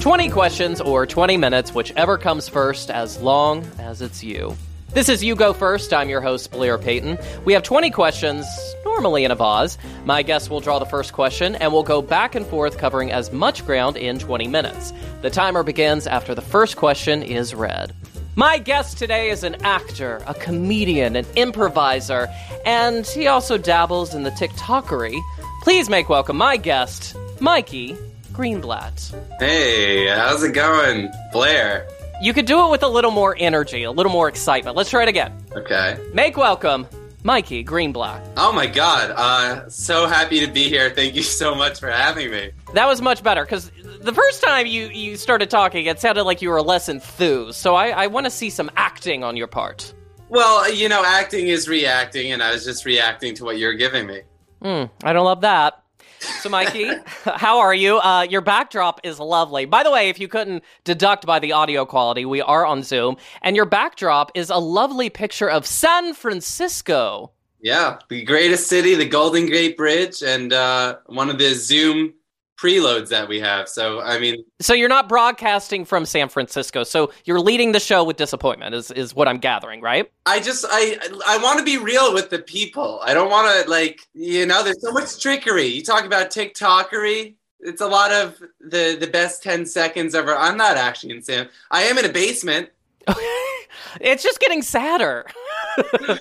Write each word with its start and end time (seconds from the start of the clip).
Twenty 0.00 0.30
questions 0.30 0.80
or 0.80 1.06
twenty 1.06 1.36
minutes, 1.36 1.74
whichever 1.74 2.18
comes 2.18 2.48
first, 2.48 2.90
as 2.90 3.20
long 3.20 3.64
as 3.78 4.00
it's 4.00 4.24
you. 4.24 4.56
This 4.94 5.10
is 5.10 5.22
You 5.22 5.36
Go 5.36 5.52
First. 5.52 5.92
I'm 5.92 6.08
your 6.08 6.22
host, 6.22 6.50
Blair 6.50 6.78
Payton. 6.78 7.18
We 7.44 7.52
have 7.52 7.62
20 7.62 7.90
questions, 7.90 8.46
normally 8.86 9.24
in 9.24 9.30
a 9.30 9.34
vase. 9.34 9.76
My 10.06 10.22
guest 10.22 10.48
will 10.48 10.60
draw 10.60 10.78
the 10.78 10.86
first 10.86 11.12
question, 11.12 11.56
and 11.56 11.74
we'll 11.74 11.82
go 11.82 12.00
back 12.00 12.34
and 12.34 12.46
forth 12.46 12.78
covering 12.78 13.12
as 13.12 13.30
much 13.30 13.66
ground 13.66 13.98
in 13.98 14.18
20 14.18 14.48
minutes. 14.48 14.94
The 15.20 15.28
timer 15.28 15.62
begins 15.62 16.06
after 16.06 16.34
the 16.34 16.40
first 16.40 16.76
question 16.78 17.22
is 17.22 17.54
read. 17.54 17.94
My 18.34 18.56
guest 18.56 18.96
today 18.96 19.28
is 19.28 19.44
an 19.44 19.56
actor, 19.62 20.22
a 20.26 20.32
comedian, 20.32 21.16
an 21.16 21.26
improviser, 21.36 22.28
and 22.64 23.06
he 23.06 23.26
also 23.26 23.58
dabbles 23.58 24.14
in 24.14 24.22
the 24.22 24.30
TikTokery. 24.30 25.20
Please 25.62 25.88
make 25.90 26.08
welcome 26.08 26.36
my 26.36 26.56
guest, 26.56 27.16
Mikey 27.40 27.96
Greenblatt. 28.32 29.14
Hey, 29.40 30.06
how's 30.08 30.42
it 30.42 30.52
going, 30.52 31.10
Blair? 31.32 31.88
You 32.22 32.32
could 32.32 32.46
do 32.46 32.66
it 32.66 32.70
with 32.70 32.82
a 32.82 32.88
little 32.88 33.10
more 33.10 33.36
energy, 33.38 33.82
a 33.82 33.90
little 33.90 34.12
more 34.12 34.28
excitement. 34.28 34.76
Let's 34.76 34.90
try 34.90 35.02
it 35.02 35.08
again. 35.08 35.32
Okay. 35.52 35.98
Make 36.14 36.36
welcome, 36.36 36.86
Mikey 37.22 37.64
Greenblatt. 37.64 38.26
Oh 38.36 38.52
my 38.52 38.66
god, 38.66 39.10
uh, 39.10 39.68
so 39.68 40.06
happy 40.06 40.40
to 40.40 40.50
be 40.50 40.64
here. 40.68 40.90
Thank 40.90 41.16
you 41.16 41.22
so 41.22 41.54
much 41.54 41.80
for 41.80 41.90
having 41.90 42.30
me. 42.30 42.52
That 42.74 42.86
was 42.86 43.02
much 43.02 43.22
better 43.22 43.44
because 43.44 43.70
the 44.00 44.12
first 44.14 44.42
time 44.42 44.66
you, 44.66 44.86
you 44.88 45.16
started 45.16 45.50
talking, 45.50 45.86
it 45.86 45.98
sounded 46.00 46.24
like 46.24 46.40
you 46.40 46.50
were 46.50 46.62
less 46.62 46.88
enthused. 46.88 47.58
So 47.58 47.74
I, 47.74 47.88
I 47.88 48.06
want 48.06 48.26
to 48.26 48.30
see 48.30 48.50
some 48.50 48.70
acting 48.76 49.24
on 49.24 49.36
your 49.36 49.48
part. 49.48 49.92
Well, 50.30 50.72
you 50.72 50.88
know, 50.88 51.02
acting 51.04 51.48
is 51.48 51.68
reacting, 51.68 52.32
and 52.32 52.42
I 52.42 52.52
was 52.52 52.64
just 52.64 52.84
reacting 52.84 53.34
to 53.36 53.44
what 53.44 53.58
you're 53.58 53.74
giving 53.74 54.06
me. 54.06 54.20
Hmm, 54.62 54.84
I 55.02 55.12
don't 55.12 55.24
love 55.24 55.42
that. 55.42 55.82
So, 56.20 56.48
Mikey, 56.48 56.90
how 57.24 57.58
are 57.60 57.74
you? 57.74 57.98
Uh, 57.98 58.22
your 58.22 58.40
backdrop 58.40 59.00
is 59.04 59.20
lovely. 59.20 59.64
By 59.64 59.82
the 59.82 59.90
way, 59.90 60.08
if 60.08 60.18
you 60.18 60.28
couldn't 60.28 60.64
deduct 60.84 61.26
by 61.26 61.38
the 61.38 61.52
audio 61.52 61.84
quality, 61.84 62.24
we 62.24 62.40
are 62.40 62.66
on 62.66 62.82
Zoom, 62.82 63.16
and 63.42 63.54
your 63.54 63.66
backdrop 63.66 64.32
is 64.34 64.50
a 64.50 64.56
lovely 64.56 65.10
picture 65.10 65.48
of 65.48 65.66
San 65.66 66.14
Francisco. 66.14 67.32
Yeah, 67.60 67.98
the 68.08 68.24
greatest 68.24 68.68
city, 68.68 68.94
the 68.94 69.08
Golden 69.08 69.46
Gate 69.46 69.76
Bridge, 69.76 70.22
and 70.22 70.52
uh, 70.52 70.98
one 71.06 71.28
of 71.28 71.38
the 71.38 71.54
Zoom 71.54 72.14
preloads 72.60 73.08
that 73.08 73.28
we 73.28 73.38
have. 73.40 73.68
So, 73.68 74.00
I 74.00 74.18
mean, 74.18 74.44
So 74.60 74.74
you're 74.74 74.88
not 74.88 75.08
broadcasting 75.08 75.84
from 75.84 76.04
San 76.04 76.28
Francisco. 76.28 76.82
So 76.84 77.12
you're 77.24 77.40
leading 77.40 77.72
the 77.72 77.80
show 77.80 78.02
with 78.04 78.16
disappointment, 78.16 78.74
is 78.74 78.90
is 78.90 79.14
what 79.14 79.28
I'm 79.28 79.38
gathering, 79.38 79.80
right? 79.80 80.10
I 80.26 80.40
just 80.40 80.64
I 80.68 80.98
I 81.26 81.38
want 81.38 81.58
to 81.60 81.64
be 81.64 81.78
real 81.78 82.12
with 82.12 82.30
the 82.30 82.40
people. 82.40 83.00
I 83.02 83.14
don't 83.14 83.30
want 83.30 83.64
to 83.64 83.70
like 83.70 84.00
you 84.14 84.44
know. 84.46 84.62
There's 84.64 84.80
so 84.82 84.90
much 84.92 85.20
trickery. 85.22 85.66
You 85.66 85.82
talk 85.82 86.04
about 86.04 86.30
TikTokery. 86.30 87.34
It's 87.60 87.80
a 87.80 87.86
lot 87.86 88.12
of 88.12 88.38
the 88.60 88.96
the 89.00 89.06
best 89.06 89.42
ten 89.42 89.64
seconds 89.64 90.14
ever. 90.14 90.34
I'm 90.36 90.56
not 90.56 90.76
actually 90.76 91.14
in 91.16 91.22
Sam. 91.22 91.48
I 91.70 91.82
am 91.84 91.96
in 91.98 92.04
a 92.04 92.12
basement. 92.12 92.70
it's 94.00 94.22
just 94.22 94.40
getting 94.40 94.62
sadder. 94.62 95.26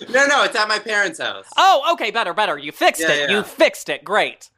No, 0.10 0.28
no, 0.28 0.44
it's 0.44 0.56
at 0.56 0.68
my 0.68 0.78
parents' 0.78 1.20
house. 1.20 1.48
Oh, 1.58 1.90
okay, 1.94 2.12
better, 2.12 2.32
better. 2.32 2.60
You 2.60 2.72
fixed 2.72 3.02
Yeah, 3.02 3.12
it. 3.12 3.30
yeah. 3.32 3.38
You 3.38 3.44
fixed 3.44 3.90
it. 3.90 4.04
Great. 4.04 4.52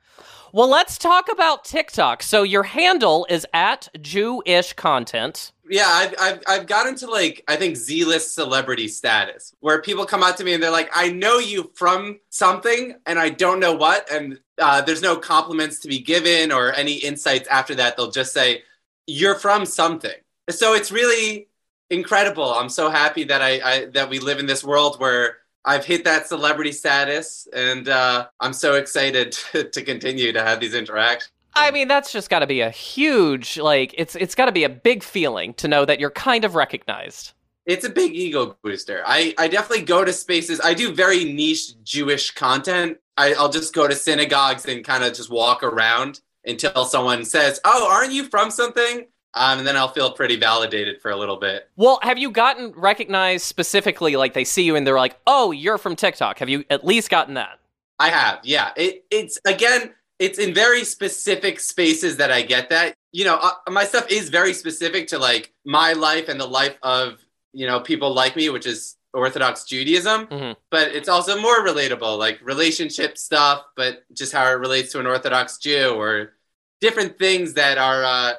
Well, 0.52 0.68
let's 0.68 0.98
talk 0.98 1.32
about 1.32 1.64
TikTok. 1.64 2.24
So 2.24 2.42
your 2.42 2.64
handle 2.64 3.28
is 3.30 3.46
at 3.54 3.88
Jewish 4.02 4.74
content. 4.74 5.52
Yeah, 5.70 5.88
I've, 5.88 6.16
I've 6.20 6.44
I've 6.48 6.68
gotten 6.68 6.96
to 6.96 7.08
like 7.08 7.44
I 7.48 7.56
think 7.56 7.76
Z-list 7.76 8.34
celebrity 8.34 8.88
status 8.88 9.54
where 9.60 9.82
people 9.82 10.06
come 10.06 10.24
out 10.24 10.38
to 10.38 10.44
me 10.44 10.54
and 10.54 10.64
they're 10.64 10.72
like, 10.72 10.90
"I 10.96 11.12
know 11.12 11.38
you 11.38 11.70
from 11.76 12.20
something, 12.30 12.96
and 13.06 13.20
I 13.20 13.30
don't 13.30 13.60
know 13.60 13.76
what." 13.76 14.12
And 14.12 14.40
uh, 14.60 14.82
there's 14.82 15.04
no 15.04 15.16
compliments 15.16 15.80
to 15.82 15.88
be 15.88 16.00
given 16.00 16.52
or 16.52 16.74
any 16.74 16.96
insights 16.96 17.48
after 17.50 17.76
that. 17.76 17.96
They'll 17.96 18.10
just 18.10 18.34
say, 18.34 18.64
"You're 19.06 19.36
from 19.36 19.68
something." 19.68 20.16
So 20.50 20.74
it's 20.74 20.92
really 20.92 21.50
incredible. 21.92 22.52
I'm 22.52 22.70
so 22.70 22.90
happy 22.90 23.26
that 23.26 23.44
I, 23.44 23.62
I 23.64 23.86
that 23.94 24.10
we 24.10 24.18
live 24.18 24.40
in 24.40 24.48
this 24.48 24.64
world 24.64 25.00
where 25.00 25.38
I've 25.66 25.86
hit 25.86 26.04
that 26.06 26.28
celebrity 26.28 26.72
status, 26.72 27.48
and 27.54 27.90
uh, 27.90 28.28
I'm 28.40 28.54
so 28.54 28.76
excited 28.76 29.32
to, 29.52 29.64
to 29.66 29.82
continue 29.82 30.32
to 30.32 30.42
have 30.42 30.60
these 30.60 30.74
interactions. 30.74 31.32
I 31.56 31.72
mean, 31.72 31.88
that's 31.88 32.12
just 32.12 32.30
got 32.30 32.40
to 32.40 32.48
be 32.48 32.62
a 32.62 32.70
huge 32.70 33.58
like 33.58 33.94
it's 33.98 34.16
it's 34.16 34.36
got 34.36 34.46
to 34.46 34.52
be 34.52 34.64
a 34.64 34.70
big 34.70 35.04
feeling 35.04 35.54
to 35.56 35.68
know 35.68 35.84
that 35.84 36.00
you're 36.00 36.12
kind 36.12 36.46
of 36.46 36.56
recognized. 36.56 37.34
It's 37.66 37.86
a 37.86 37.90
big 37.90 38.16
ego 38.16 38.58
booster. 38.64 39.04
I, 39.06 39.36
I 39.38 39.48
definitely 39.48 39.86
go 39.86 40.04
to 40.04 40.14
spaces. 40.14 40.60
I 40.64 40.74
do 40.74 40.94
very 40.94 41.26
niche 41.26 41.74
Jewish 41.84 42.32
content. 42.32 42.98
I, 43.16 43.34
I'll 43.34 43.50
just 43.50 43.76
go 43.76 43.88
to 43.88 43.96
synagogues 43.96 44.66
and 44.66 44.84
kind 44.84 45.04
of 45.04 45.14
just 45.14 45.30
walk 45.30 45.62
around 45.62 46.22
until 46.46 46.86
someone 46.86 47.26
says, 47.26 47.60
"Oh, 47.66 47.90
aren't 47.92 48.14
you 48.14 48.26
from 48.26 48.52
something?" 48.52 49.08
Um, 49.36 49.60
and 49.60 49.68
then 49.68 49.78
I'll 49.78 49.90
feel 49.90 50.12
pretty 50.12 50.38
validated 50.38 51.02
for 51.02 51.12
a 51.12 51.16
little 51.16 51.38
bit. 51.38 51.70
Well, 51.76 52.00
have 52.02 52.18
you 52.18 52.32
gotten 52.32 52.72
recognized 52.72 53.46
specifically 53.46 54.16
like 54.16 54.34
they 54.34 54.44
see 54.44 54.64
you 54.64 54.76
and 54.76 54.88
they're 54.88 54.98
like, 54.98 55.20
"Oh, 55.28 55.52
you're 55.52 55.78
from 55.78 55.96
TikTok." 55.96 56.40
Have 56.40 56.50
you 56.50 56.64
at 56.70 56.84
least 56.84 57.10
gotten 57.10 57.36
that? 57.36 57.60
I 58.00 58.10
have, 58.10 58.40
yeah. 58.44 58.72
It, 58.76 59.06
it's 59.12 59.40
again, 59.46 59.94
it's 60.20 60.40
in 60.40 60.54
very 60.54 60.84
specific 60.84 61.60
spaces 61.60 62.18
that 62.18 62.32
I 62.32 62.42
get 62.42 62.70
that. 62.70 62.96
You 63.12 63.26
know, 63.26 63.38
uh, 63.42 63.52
my 63.70 63.84
stuff 63.86 64.10
is 64.10 64.30
very 64.30 64.54
specific 64.54 65.08
to 65.10 65.20
like 65.20 65.54
my 65.66 65.94
life 65.94 66.28
and 66.30 66.40
the 66.40 66.48
life 66.48 66.78
of 66.82 67.24
you 67.54 67.68
know 67.68 67.80
people 67.80 68.14
like 68.14 68.36
me, 68.36 68.50
which 68.50 68.66
is 68.66 68.96
Orthodox 69.14 69.64
Judaism. 69.66 70.28
Mhm. 70.28 70.56
But 70.72 70.90
it's 70.90 71.10
also 71.10 71.40
more 71.40 71.66
relatable, 71.66 72.18
like 72.18 72.40
relationship 72.44 73.18
stuff, 73.18 73.64
but 73.76 74.04
just 74.14 74.32
how 74.32 74.46
it 74.48 74.60
relates 74.60 74.92
to 74.94 75.00
an 75.00 75.08
Orthodox 75.08 75.58
Jew 75.58 75.90
or 75.96 76.34
different 76.82 77.18
things 77.20 77.54
that 77.54 77.78
are 77.78 78.04
uh, 78.04 78.34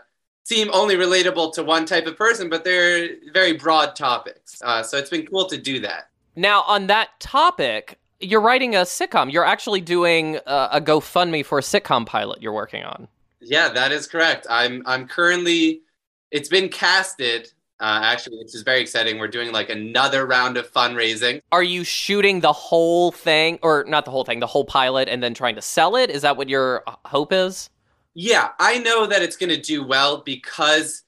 seem 0.51 0.69
only 0.73 0.97
relatable 0.97 1.53
to 1.53 1.63
one 1.63 1.87
type 1.87 2.07
of 2.09 2.17
person, 2.17 2.51
but 2.51 2.65
they're 2.65 3.11
very 3.33 3.53
broad 3.53 3.95
topics. 3.95 4.61
Uh, 4.63 4.83
so 4.83 4.99
it's 4.99 5.09
been 5.09 5.25
cool 5.25 5.47
to 5.47 5.57
do 5.57 5.79
that. 5.79 6.11
Now, 6.35 6.63
on 6.63 6.89
that 6.89 7.21
topic, 7.21 8.01
you're 8.19 8.41
writing 8.41 8.75
a 8.75 8.81
sitcom. 8.81 9.33
You're 9.33 9.45
actually 9.45 9.81
doing 9.81 10.39
uh, 10.47 10.71
a 10.73 10.81
GoFundMe 10.81 11.47
for 11.47 11.59
a 11.59 11.63
sitcom 11.63 12.05
pilot 12.05 12.43
you're 12.43 12.53
working 12.53 12.83
on. 12.83 13.07
Yeah, 13.41 13.69
that 13.69 13.93
is 13.93 14.09
correct. 14.09 14.47
I'm 14.51 14.83
I'm 14.87 15.07
currently 15.07 15.83
it's 16.31 16.49
been 16.49 16.69
casted 16.69 17.51
uh, 17.79 18.01
actually, 18.03 18.39
which 18.39 18.55
is 18.55 18.63
very 18.63 18.81
exciting. 18.81 19.19
We're 19.19 19.29
doing 19.29 19.53
like 19.53 19.71
another 19.71 20.27
round 20.27 20.59
of 20.59 20.71
fundraising. 20.71 21.41
Are 21.51 21.63
you 21.63 21.85
shooting 21.85 22.41
the 22.41 22.53
whole 22.53 23.13
thing, 23.13 23.59
or 23.63 23.85
not 23.89 24.05
the 24.05 24.11
whole 24.11 24.25
thing, 24.25 24.41
the 24.41 24.47
whole 24.47 24.67
pilot, 24.67 25.09
and 25.09 25.23
then 25.23 25.33
trying 25.33 25.55
to 25.55 25.63
sell 25.63 25.97
it? 25.97 26.11
Is 26.11 26.23
that 26.23 26.37
what 26.37 26.49
your 26.51 26.83
uh, 26.87 26.97
hope 27.07 27.33
is? 27.33 27.71
Yeah, 28.15 28.49
I 28.59 28.79
know 28.79 29.07
that 29.07 29.23
it's 29.23 29.37
going 29.37 29.51
to 29.51 29.61
do 29.61 29.87
well 29.87 30.19
because 30.19 31.03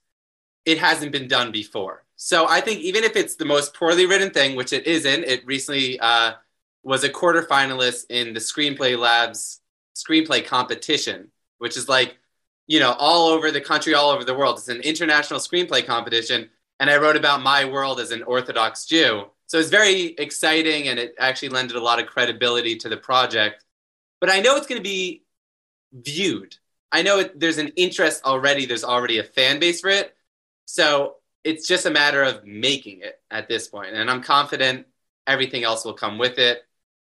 it 0.64 0.78
hasn't 0.78 1.12
been 1.12 1.28
done 1.28 1.50
before. 1.50 2.04
So 2.16 2.46
I 2.46 2.60
think 2.60 2.80
even 2.80 3.02
if 3.02 3.16
it's 3.16 3.34
the 3.34 3.44
most 3.44 3.74
poorly 3.74 4.06
written 4.06 4.30
thing, 4.30 4.54
which 4.54 4.72
it 4.72 4.86
isn't, 4.86 5.24
it 5.24 5.44
recently 5.44 5.98
uh, 5.98 6.34
was 6.84 7.02
a 7.02 7.08
quarterfinalist 7.08 8.06
in 8.10 8.32
the 8.32 8.40
Screenplay 8.40 8.96
Labs 8.96 9.60
screenplay 9.96 10.44
competition, 10.44 11.30
which 11.58 11.76
is 11.76 11.88
like, 11.88 12.16
you 12.66 12.80
know, 12.80 12.92
all 12.98 13.28
over 13.28 13.50
the 13.50 13.60
country, 13.60 13.94
all 13.94 14.10
over 14.10 14.24
the 14.24 14.34
world. 14.34 14.58
It's 14.58 14.68
an 14.68 14.80
international 14.80 15.40
screenplay 15.40 15.84
competition. 15.84 16.48
And 16.80 16.90
I 16.90 16.96
wrote 16.96 17.16
about 17.16 17.42
my 17.42 17.64
world 17.64 18.00
as 18.00 18.10
an 18.10 18.22
Orthodox 18.22 18.86
Jew. 18.86 19.26
So 19.46 19.58
it's 19.58 19.68
very 19.68 20.14
exciting 20.18 20.88
and 20.88 20.98
it 20.98 21.14
actually 21.18 21.50
lended 21.50 21.76
a 21.76 21.82
lot 21.82 22.00
of 22.00 22.06
credibility 22.06 22.76
to 22.76 22.88
the 22.88 22.96
project. 22.96 23.64
But 24.20 24.30
I 24.30 24.40
know 24.40 24.56
it's 24.56 24.66
going 24.66 24.80
to 24.80 24.88
be 24.88 25.24
viewed. 25.92 26.56
I 26.92 27.02
know 27.02 27.18
it, 27.20 27.40
there's 27.40 27.58
an 27.58 27.68
interest 27.76 28.22
already, 28.24 28.66
there's 28.66 28.84
already 28.84 29.18
a 29.18 29.24
fan 29.24 29.58
base 29.58 29.80
for 29.80 29.90
it. 29.90 30.14
So 30.66 31.16
it's 31.42 31.66
just 31.66 31.86
a 31.86 31.90
matter 31.90 32.22
of 32.22 32.44
making 32.44 33.00
it 33.00 33.20
at 33.30 33.48
this 33.48 33.66
point. 33.66 33.94
And 33.94 34.10
I'm 34.10 34.22
confident 34.22 34.86
everything 35.26 35.64
else 35.64 35.84
will 35.84 35.94
come 35.94 36.18
with 36.18 36.38
it 36.38 36.62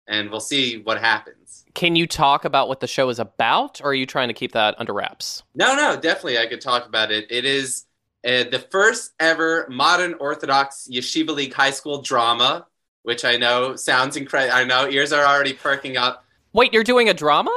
and 0.07 0.29
we'll 0.29 0.39
see 0.39 0.77
what 0.77 0.99
happens. 0.99 1.65
Can 1.73 1.95
you 1.95 2.07
talk 2.07 2.45
about 2.45 2.67
what 2.67 2.79
the 2.81 2.87
show 2.87 3.09
is 3.09 3.19
about, 3.19 3.81
or 3.81 3.91
are 3.91 3.93
you 3.93 4.05
trying 4.05 4.27
to 4.27 4.33
keep 4.33 4.51
that 4.51 4.75
under 4.77 4.93
wraps? 4.93 5.43
No, 5.55 5.75
no, 5.75 5.99
definitely 5.99 6.37
I 6.37 6.45
could 6.45 6.61
talk 6.61 6.85
about 6.85 7.11
it. 7.11 7.25
It 7.31 7.45
is 7.45 7.85
uh, 8.25 8.43
the 8.51 8.65
first 8.69 9.13
ever 9.19 9.65
modern 9.69 10.13
Orthodox 10.15 10.87
Yeshiva 10.91 11.29
League 11.29 11.53
high 11.53 11.71
school 11.71 12.01
drama, 12.01 12.67
which 13.03 13.25
I 13.25 13.37
know 13.37 13.75
sounds 13.75 14.17
incredible. 14.17 14.55
I 14.55 14.63
know 14.65 14.89
ears 14.89 15.13
are 15.13 15.25
already 15.25 15.53
perking 15.53 15.97
up. 15.97 16.25
Wait, 16.51 16.73
you're 16.73 16.83
doing 16.83 17.09
a 17.09 17.13
drama? 17.13 17.53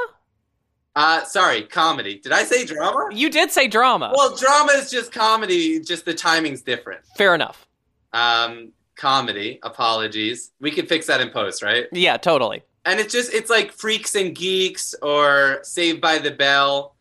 Uh, 0.96 1.22
sorry, 1.24 1.62
comedy. 1.62 2.18
Did 2.18 2.32
I 2.32 2.42
say 2.44 2.64
drama? 2.64 3.08
You 3.12 3.28
did 3.30 3.52
say 3.52 3.68
drama. 3.68 4.12
Well, 4.16 4.34
drama 4.34 4.72
is 4.72 4.90
just 4.90 5.12
comedy, 5.12 5.78
just 5.78 6.06
the 6.06 6.14
timing's 6.14 6.62
different. 6.62 7.04
Fair 7.16 7.34
enough. 7.34 7.66
Um, 8.14 8.72
comedy, 8.96 9.58
apologies. 9.62 10.52
We 10.58 10.70
could 10.70 10.88
fix 10.88 11.06
that 11.08 11.20
in 11.20 11.28
post, 11.30 11.62
right? 11.62 11.84
Yeah, 11.92 12.16
totally. 12.16 12.62
And 12.86 12.98
it's 12.98 13.12
just, 13.12 13.34
it's 13.34 13.50
like 13.50 13.72
Freaks 13.72 14.14
and 14.14 14.34
Geeks 14.34 14.94
or 15.02 15.58
Saved 15.62 16.00
by 16.00 16.16
the 16.16 16.30
Bell. 16.30 16.96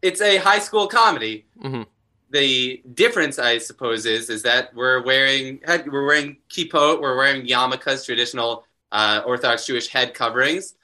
It's 0.00 0.22
a 0.22 0.38
high 0.38 0.60
school 0.60 0.86
comedy. 0.86 1.44
hmm 1.60 1.82
The 2.30 2.82
difference, 2.94 3.38
I 3.38 3.58
suppose, 3.58 4.06
is 4.06 4.30
is 4.30 4.42
that 4.44 4.74
we're 4.74 5.02
wearing 5.02 5.60
head, 5.66 5.90
we're 5.92 6.06
wearing 6.06 6.38
kippot, 6.48 7.02
we're 7.02 7.16
wearing 7.16 7.46
yarmulkes, 7.46 8.06
traditional 8.06 8.64
uh, 8.90 9.20
Orthodox 9.26 9.66
Jewish 9.66 9.88
head 9.88 10.14
coverings, 10.14 10.74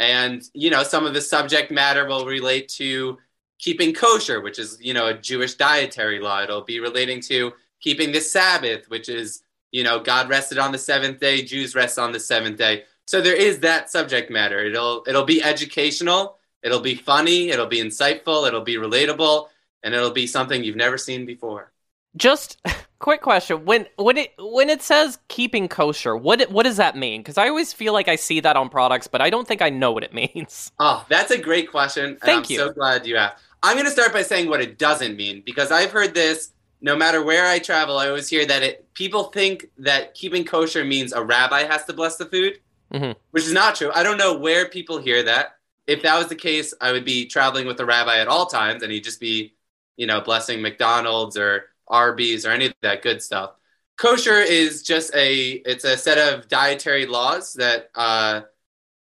And, 0.00 0.42
you 0.54 0.70
know, 0.70 0.82
some 0.82 1.06
of 1.06 1.14
the 1.14 1.20
subject 1.20 1.70
matter 1.70 2.06
will 2.06 2.24
relate 2.24 2.68
to 2.70 3.18
keeping 3.58 3.92
kosher, 3.92 4.40
which 4.40 4.58
is, 4.58 4.78
you 4.80 4.94
know, 4.94 5.08
a 5.08 5.14
Jewish 5.14 5.54
dietary 5.54 6.18
law. 6.18 6.42
It'll 6.42 6.62
be 6.62 6.80
relating 6.80 7.20
to 7.22 7.52
keeping 7.80 8.10
the 8.10 8.20
Sabbath, 8.20 8.88
which 8.88 9.10
is, 9.10 9.42
you 9.70 9.84
know, 9.84 10.00
God 10.00 10.30
rested 10.30 10.56
on 10.56 10.72
the 10.72 10.78
seventh 10.78 11.20
day, 11.20 11.42
Jews 11.42 11.74
rest 11.74 11.98
on 11.98 12.12
the 12.12 12.18
seventh 12.18 12.56
day. 12.56 12.84
So 13.06 13.20
there 13.20 13.36
is 13.36 13.60
that 13.60 13.90
subject 13.90 14.30
matter. 14.30 14.64
It'll 14.64 15.04
it'll 15.06 15.24
be 15.24 15.42
educational, 15.42 16.38
it'll 16.62 16.80
be 16.80 16.94
funny, 16.94 17.50
it'll 17.50 17.66
be 17.66 17.82
insightful, 17.82 18.48
it'll 18.48 18.62
be 18.62 18.76
relatable, 18.76 19.48
and 19.82 19.94
it'll 19.94 20.12
be 20.12 20.26
something 20.26 20.64
you've 20.64 20.76
never 20.76 20.96
seen 20.96 21.26
before. 21.26 21.72
Just 22.16 22.58
quick 23.00 23.20
question: 23.22 23.64
when 23.64 23.86
when 23.96 24.16
it 24.16 24.32
when 24.38 24.70
it 24.70 24.82
says 24.82 25.18
keeping 25.28 25.68
kosher, 25.68 26.16
what 26.16 26.50
what 26.50 26.62
does 26.64 26.76
that 26.78 26.96
mean? 26.96 27.20
Because 27.20 27.38
I 27.38 27.48
always 27.48 27.72
feel 27.72 27.92
like 27.92 28.08
I 28.08 28.16
see 28.16 28.40
that 28.40 28.56
on 28.56 28.68
products, 28.68 29.08
but 29.08 29.20
I 29.20 29.30
don't 29.30 29.48
think 29.48 29.62
I 29.62 29.70
know 29.70 29.92
what 29.92 30.04
it 30.04 30.14
means. 30.34 30.70
Oh, 30.78 31.04
that's 31.08 31.30
a 31.30 31.38
great 31.38 31.70
question. 31.70 32.16
Thank 32.24 32.46
I'm 32.46 32.50
you. 32.52 32.58
So 32.58 32.72
glad 32.72 33.06
you 33.06 33.16
asked. 33.16 33.42
I'm 33.62 33.74
going 33.74 33.84
to 33.86 33.90
start 33.92 34.12
by 34.12 34.22
saying 34.22 34.48
what 34.48 34.60
it 34.62 34.78
doesn't 34.78 35.16
mean 35.16 35.42
because 35.44 35.70
I've 35.70 35.90
heard 35.92 36.14
this. 36.14 36.52
No 36.82 36.96
matter 36.96 37.22
where 37.22 37.46
I 37.46 37.58
travel, 37.58 37.98
I 37.98 38.08
always 38.08 38.28
hear 38.28 38.46
that 38.46 38.62
it. 38.62 38.88
People 38.94 39.24
think 39.24 39.66
that 39.78 40.14
keeping 40.14 40.44
kosher 40.46 40.82
means 40.84 41.12
a 41.12 41.22
rabbi 41.22 41.64
has 41.64 41.84
to 41.84 41.92
bless 41.92 42.16
the 42.16 42.24
food, 42.24 42.58
Mhm. 42.92 43.16
which 43.32 43.44
is 43.44 43.52
not 43.52 43.74
true. 43.74 43.90
I 43.94 44.02
don't 44.02 44.16
know 44.16 44.38
where 44.38 44.66
people 44.68 44.98
hear 44.98 45.22
that. 45.24 45.56
If 45.86 46.02
that 46.02 46.16
was 46.16 46.28
the 46.28 46.36
case, 46.36 46.72
I 46.80 46.92
would 46.92 47.04
be 47.04 47.26
traveling 47.26 47.66
with 47.66 47.80
a 47.80 47.84
rabbi 47.84 48.18
at 48.18 48.28
all 48.28 48.46
times, 48.46 48.82
and 48.82 48.90
he'd 48.90 49.04
just 49.04 49.20
be, 49.20 49.54
you 49.98 50.06
know, 50.06 50.22
blessing 50.22 50.62
McDonald's 50.62 51.36
or 51.36 51.66
Arby's 51.90 52.46
or 52.46 52.50
any 52.50 52.66
of 52.66 52.74
that 52.82 53.02
good 53.02 53.22
stuff. 53.22 53.52
Kosher 53.96 54.40
is 54.40 54.82
just 54.82 55.14
a. 55.14 55.62
It's 55.66 55.84
a 55.84 55.96
set 55.96 56.16
of 56.16 56.48
dietary 56.48 57.06
laws 57.06 57.52
that 57.54 57.90
uh, 57.94 58.42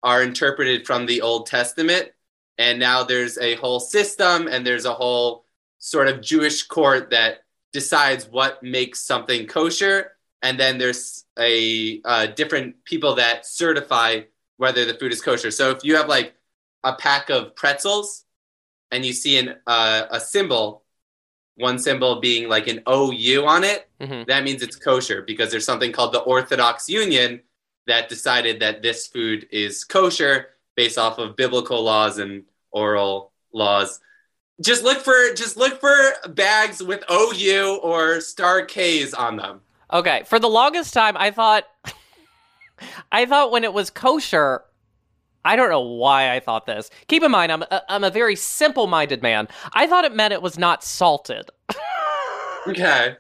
are 0.03 0.23
interpreted 0.23 0.87
from 0.87 1.05
the 1.05 1.21
Old 1.21 1.47
Testament 1.47 2.13
and 2.59 2.79
now 2.79 3.03
there's 3.03 3.39
a 3.39 3.55
whole 3.57 3.81
system 3.81 4.49
and 4.49 4.67
there's 4.67 4.85
a 4.85 4.95
whole 4.95 5.45
sort 5.79 6.09
of 6.09 6.21
Jewish 6.21 6.63
court 6.65 7.11
that 7.11 7.45
decides 7.73 8.29
what 8.29 8.63
makes 8.63 9.01
something 9.01 9.47
kosher 9.47 10.13
and 10.43 10.59
then 10.59 10.79
there's 10.79 11.25
a 11.39 12.01
uh, 12.05 12.27
different 12.27 12.85
people 12.85 13.17
that 13.17 13.47
certify 13.47 14.21
whether 14.57 14.85
the 14.85 14.95
food 14.95 15.13
is 15.13 15.21
kosher 15.21 15.51
so 15.51 15.71
if 15.71 15.85
you 15.85 15.97
have 15.97 16.09
like 16.09 16.35
a 16.85 16.95
pack 16.95 17.29
of 17.29 17.55
pretzels 17.55 18.25
and 18.91 19.05
you 19.05 19.13
see 19.13 19.37
an 19.37 19.57
uh, 19.67 20.07
a 20.11 20.21
symbol 20.21 20.85
one 21.57 21.79
symbol 21.79 22.21
being 22.21 22.49
like 22.49 22.69
an 22.69 22.81
ou 22.89 23.47
on 23.47 23.65
it 23.65 23.89
hmm 24.01 24.23
that 24.27 24.45
means 24.45 24.63
it's 24.63 24.77
kosher 24.77 25.23
because 25.23 25.51
there's 25.51 25.65
something 25.65 25.93
called 25.93 26.13
the 26.13 26.21
Orthodox 26.21 26.89
Union 26.89 27.41
that 27.87 28.09
decided 28.09 28.61
that 28.61 28.83
this 28.83 29.07
food 29.07 29.47
is 29.51 29.85
kosher 29.85 30.49
based 30.77 30.99
off 30.99 31.19
of 31.19 31.37
biblical 31.37 31.83
laws 31.83 32.19
and 32.19 32.45
oral 32.71 33.33
laws. 33.53 34.01
Just 34.61 34.85
look 34.85 34.99
for 34.99 35.35
just 35.35 35.57
look 35.57 35.81
for 35.81 36.13
bags 36.31 36.83
with 36.83 37.05
OU 37.11 37.81
or 37.83 38.21
star 38.21 38.65
K's 38.65 39.15
on 39.15 39.37
them. 39.37 39.61
Okay, 39.93 40.23
for 40.27 40.39
the 40.39 40.49
longest 40.49 40.95
time, 40.95 41.17
I 41.17 41.31
thought, 41.31 41.65
I 43.13 43.27
thought 43.27 43.51
when 43.51 43.65
it 43.65 43.73
was 43.73 43.91
kosher, 43.91 44.63
I 45.47 45.57
don't 45.57 45.71
know 45.71 45.81
why 45.81 46.35
I 46.35 46.41
thought 46.41 46.67
this. 46.67 46.91
Keep 47.09 47.23
in 47.23 47.31
mind, 47.31 47.53
I'm 47.53 47.63
a, 47.63 47.83
I'm 47.89 48.05
a 48.05 48.11
very 48.11 48.37
simple-minded 48.37 49.23
man. 49.23 49.49
I 49.73 49.87
thought 49.87 50.05
it 50.05 50.15
meant 50.15 50.33
it 50.33 50.43
was 50.43 50.59
not 50.59 50.85
salted. 50.85 51.51
Okay. 52.69 53.15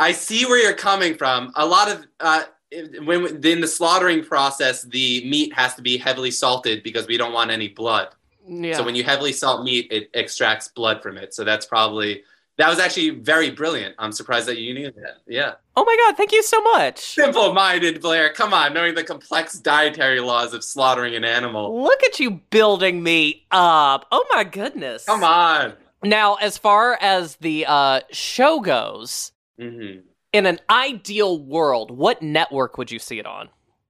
I 0.00 0.10
see 0.10 0.44
where 0.44 0.60
you're 0.60 0.74
coming 0.74 1.14
from. 1.14 1.52
A 1.54 1.64
lot 1.64 1.88
of 1.88 2.04
uh, 2.18 2.42
when 3.04 3.44
in 3.44 3.60
the 3.60 3.68
slaughtering 3.68 4.24
process, 4.24 4.82
the 4.82 5.28
meat 5.28 5.52
has 5.54 5.74
to 5.76 5.82
be 5.82 5.96
heavily 5.96 6.32
salted 6.32 6.82
because 6.82 7.06
we 7.06 7.16
don't 7.16 7.32
want 7.32 7.52
any 7.52 7.68
blood. 7.68 8.08
Yeah. 8.48 8.76
So 8.76 8.84
when 8.84 8.94
you 8.94 9.04
heavily 9.04 9.32
salt 9.32 9.64
meat, 9.64 9.86
it 9.90 10.10
extracts 10.14 10.68
blood 10.68 11.02
from 11.02 11.18
it. 11.18 11.34
So 11.34 11.44
that's 11.44 11.66
probably 11.66 12.22
that 12.58 12.68
was 12.68 12.78
actually 12.78 13.10
very 13.10 13.50
brilliant. 13.50 13.94
I'm 13.98 14.12
surprised 14.12 14.46
that 14.48 14.58
you 14.58 14.74
knew 14.74 14.90
that. 14.90 15.18
Yeah. 15.26 15.54
oh 15.76 15.84
my 15.84 15.96
god, 16.06 16.16
thank 16.16 16.32
you 16.32 16.42
so 16.42 16.60
much. 16.60 16.98
Simple-minded 16.98 18.00
Blair. 18.00 18.32
Come 18.32 18.52
on, 18.52 18.74
knowing 18.74 18.94
the 18.94 19.04
complex 19.04 19.58
dietary 19.58 20.20
laws 20.20 20.52
of 20.52 20.62
slaughtering 20.62 21.14
an 21.14 21.24
animal. 21.24 21.82
Look 21.82 22.02
at 22.04 22.20
you 22.20 22.42
building 22.50 23.02
me 23.02 23.46
up. 23.50 24.06
Oh 24.12 24.24
my 24.32 24.44
goodness. 24.44 25.04
Come 25.06 25.24
on. 25.24 25.72
Now, 26.02 26.34
as 26.34 26.58
far 26.58 26.98
as 27.00 27.36
the 27.36 27.64
uh, 27.66 28.00
show 28.12 28.60
goes, 28.60 29.32
hmm 29.58 30.00
in 30.32 30.46
an 30.46 30.60
ideal 30.68 31.38
world, 31.42 31.90
what 31.90 32.20
network 32.22 32.76
would 32.78 32.90
you 32.90 32.98
see 32.98 33.18
it 33.18 33.26
on? 33.26 33.48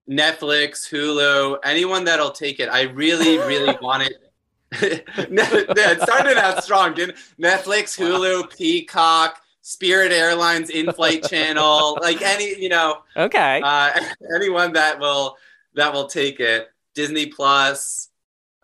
Netflix, 0.08 0.88
Hulu, 0.88 1.58
anyone 1.64 2.04
that'll 2.04 2.30
take 2.30 2.60
it. 2.60 2.68
I 2.68 2.82
really, 2.82 3.38
really 3.38 3.76
want 3.82 4.04
it. 4.04 4.27
it 4.72 6.02
started 6.02 6.36
out 6.36 6.62
strong, 6.62 6.94
didn't? 6.94 7.16
Netflix, 7.40 7.98
Hulu, 7.98 8.54
Peacock, 8.56 9.40
Spirit 9.62 10.12
Airlines 10.12 10.70
in-flight 10.70 11.24
channel, 11.28 11.98
like 12.02 12.22
any, 12.22 12.58
you 12.60 12.68
know, 12.68 13.02
Okay. 13.16 13.60
uh, 13.64 13.90
anyone 14.34 14.72
that 14.74 14.98
will 14.98 15.36
that 15.74 15.92
will 15.92 16.06
take 16.06 16.40
it. 16.40 16.68
Disney 16.94 17.26
Plus. 17.26 18.08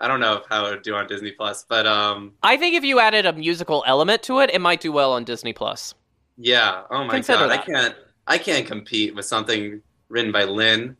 I 0.01 0.09
don't 0.09 0.19
know 0.21 0.43
how 0.51 0.67
it 0.67 0.71
would 0.71 0.83
do 0.83 0.95
on 0.97 1.07
Disney 1.07 1.31
Plus, 1.31 1.65
but 1.69 1.87
um, 1.87 2.33
I 2.43 2.57
think 2.57 2.75
if 2.75 2.83
you 2.85 2.99
added 2.99 3.27
a 3.27 3.33
musical 3.33 3.85
element 3.87 4.23
to 4.25 4.41
it, 4.41 4.51
it 4.51 4.61
might 4.61 4.81
do 4.81 4.91
well 4.93 5.13
on 5.13 5.25
Disney 5.25 5.53
Plus. 5.53 5.95
yeah. 6.37 6.83
Oh 6.91 7.05
my 7.05 7.15
Consider 7.15 7.47
god, 7.47 7.51
I 7.51 7.59
can't. 7.59 7.95
I 8.27 8.39
can't 8.39 8.67
compete 8.67 9.15
with 9.15 9.25
something 9.25 9.81
written 10.09 10.33
by 10.33 10.45
Lin. 10.45 10.97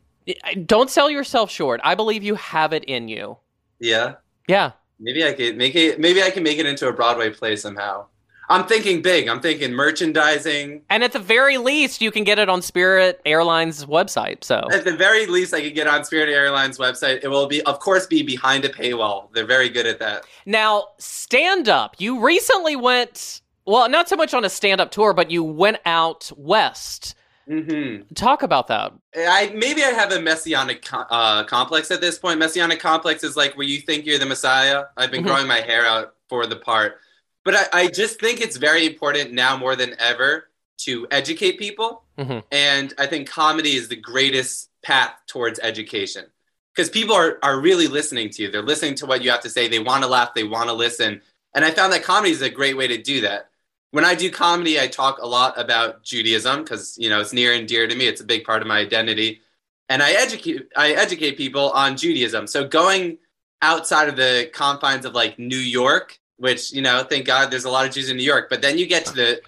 Don't 0.65 0.89
sell 0.89 1.09
yourself 1.09 1.51
short. 1.51 1.81
I 1.83 1.93
believe 1.95 2.23
you 2.23 2.35
have 2.35 2.71
it 2.73 2.83
in 2.85 3.07
you. 3.09 3.37
Yeah. 3.79 4.15
Yeah. 4.47 4.71
Maybe 4.99 5.25
I 5.25 5.33
could 5.33 5.57
make 5.57 5.75
it. 5.75 5.99
Maybe 5.99 6.23
I 6.23 6.29
can 6.29 6.43
make 6.43 6.57
it 6.57 6.65
into 6.65 6.87
a 6.87 6.93
Broadway 6.93 7.29
play 7.29 7.55
somehow. 7.55 8.05
I'm 8.47 8.67
thinking 8.67 9.01
big. 9.01 9.27
I'm 9.27 9.41
thinking 9.41 9.73
merchandising. 9.73 10.83
And 10.89 11.03
at 11.03 11.11
the 11.13 11.19
very 11.19 11.57
least, 11.57 12.01
you 12.01 12.11
can 12.11 12.23
get 12.23 12.37
it 12.37 12.47
on 12.47 12.61
Spirit 12.61 13.19
Airlines 13.25 13.85
website. 13.85 14.43
So 14.43 14.67
At 14.71 14.85
the 14.85 14.95
very 14.95 15.25
least, 15.25 15.53
I 15.53 15.61
could 15.61 15.73
get 15.73 15.87
on 15.87 16.05
Spirit 16.05 16.29
Airlines 16.29 16.77
website. 16.77 17.23
It 17.23 17.29
will 17.29 17.47
be, 17.47 17.61
of 17.63 17.79
course, 17.79 18.05
be 18.05 18.21
behind 18.21 18.63
a 18.63 18.69
paywall. 18.69 19.33
They're 19.33 19.45
very 19.45 19.69
good 19.69 19.87
at 19.87 19.99
that. 19.99 20.25
now, 20.45 20.89
stand 20.99 21.67
up. 21.69 21.95
You 21.97 22.23
recently 22.23 22.75
went, 22.75 23.41
well, 23.65 23.89
not 23.89 24.07
so 24.07 24.15
much 24.15 24.33
on 24.33 24.45
a 24.45 24.49
stand 24.49 24.79
up 24.79 24.91
tour, 24.91 25.13
but 25.13 25.31
you 25.31 25.43
went 25.43 25.77
out 25.85 26.31
west. 26.37 27.15
Hmm 27.47 27.97
Talk 28.15 28.43
about 28.43 28.67
that. 28.67 28.93
I 29.15 29.51
maybe 29.55 29.83
I 29.83 29.87
have 29.89 30.11
a 30.11 30.19
messianic 30.19 30.87
uh, 30.91 31.43
complex 31.43 31.91
at 31.91 32.01
this 32.01 32.17
point. 32.17 32.39
Messianic 32.39 32.79
complex 32.79 33.23
is 33.23 33.35
like 33.37 33.55
where 33.57 33.67
you 33.67 33.79
think 33.81 34.05
you're 34.05 34.17
the 34.19 34.25
Messiah. 34.25 34.85
I've 34.97 35.11
been 35.11 35.21
Mhm. 35.23 35.27
growing 35.27 35.47
my 35.47 35.61
hair 35.61 35.85
out 35.85 36.15
for 36.29 36.45
the 36.47 36.55
part, 36.55 36.99
but 37.43 37.55
I, 37.55 37.65
I 37.81 37.87
just 37.87 38.19
think 38.19 38.41
it's 38.41 38.57
very 38.57 38.85
important 38.85 39.31
now 39.33 39.55
more 39.57 39.75
than 39.75 39.95
ever 39.99 40.49
to 40.79 41.07
educate 41.11 41.57
people. 41.59 42.03
Mhm. 42.17 42.43
And 42.51 42.93
I 42.97 43.05
think 43.05 43.29
comedy 43.29 43.75
is 43.75 43.87
the 43.87 43.95
greatest 43.95 44.69
path 44.83 45.13
towards 45.27 45.59
education 45.59 46.25
because 46.73 46.89
people 46.89 47.15
are, 47.15 47.37
are 47.43 47.59
really 47.59 47.87
listening 47.87 48.29
to 48.31 48.43
you. 48.43 48.51
They're 48.51 48.61
listening 48.61 48.95
to 48.95 49.05
what 49.05 49.23
you 49.23 49.29
have 49.31 49.41
to 49.41 49.49
say. 49.49 49.67
They 49.67 49.79
want 49.79 50.03
to 50.03 50.09
laugh. 50.09 50.33
They 50.33 50.43
want 50.43 50.67
to 50.69 50.73
listen. 50.73 51.21
And 51.53 51.63
I 51.63 51.71
found 51.71 51.93
that 51.93 52.03
comedy 52.03 52.31
is 52.31 52.41
a 52.41 52.49
great 52.49 52.75
way 52.75 52.87
to 52.87 52.97
do 53.01 53.21
that. 53.21 53.49
When 53.95 54.03
I 54.03 54.13
do 54.13 54.29
comedy, 54.29 54.77
I 54.77 54.87
talk 54.87 55.19
a 55.19 55.25
lot 55.25 55.57
about 55.57 56.03
Judaism 56.03 56.63
because 56.63 56.97
you 56.97 57.09
know 57.09 57.21
it's 57.21 57.31
near 57.31 57.53
and 57.53 57.65
dear 57.65 57.87
to 57.87 57.95
me. 57.95 58.07
It's 58.07 58.19
a 58.19 58.25
big 58.25 58.43
part 58.43 58.61
of 58.61 58.67
my 58.67 58.79
identity, 58.79 59.39
and 59.87 60.03
I 60.03 60.11
educate 60.11 60.67
I 60.75 60.91
educate 60.91 61.37
people 61.37 61.69
on 61.71 61.95
Judaism. 61.95 62.45
So 62.45 62.67
going 62.67 63.19
outside 63.61 64.09
of 64.09 64.17
the 64.17 64.49
confines 64.53 65.05
of 65.05 65.13
like 65.13 65.39
New 65.39 65.63
York, 65.79 66.19
which 66.35 66.73
you 66.73 66.81
know, 66.81 67.05
thank 67.09 67.25
God, 67.25 67.51
there's 67.51 67.63
a 67.63 67.69
lot 67.69 67.87
of 67.87 67.93
Jews 67.93 68.09
in 68.09 68.17
New 68.17 68.23
York. 68.23 68.49
But 68.49 68.61
then 68.61 68.77
you 68.77 68.85
get 68.85 69.05
to 69.05 69.13
the, 69.13 69.41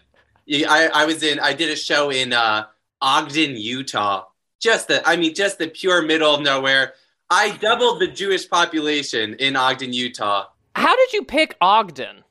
I, 0.65 0.91
I 0.93 1.03
was 1.03 1.23
in, 1.23 1.41
I 1.41 1.51
did 1.51 1.69
a 1.69 1.75
show 1.75 2.09
in 2.09 2.31
uh, 2.31 2.67
Ogden, 3.01 3.57
Utah. 3.57 4.27
Just 4.61 4.87
the, 4.87 5.05
I 5.05 5.17
mean, 5.17 5.35
just 5.35 5.59
the 5.59 5.67
pure 5.67 6.03
middle 6.03 6.33
of 6.33 6.39
nowhere. 6.39 6.93
I 7.29 7.57
doubled 7.57 7.99
the 7.99 8.07
Jewish 8.07 8.47
population 8.47 9.33
in 9.33 9.57
Ogden, 9.57 9.91
Utah. 9.91 10.45
How 10.73 10.95
did 10.95 11.11
you 11.11 11.25
pick 11.25 11.57
Ogden? 11.59 12.23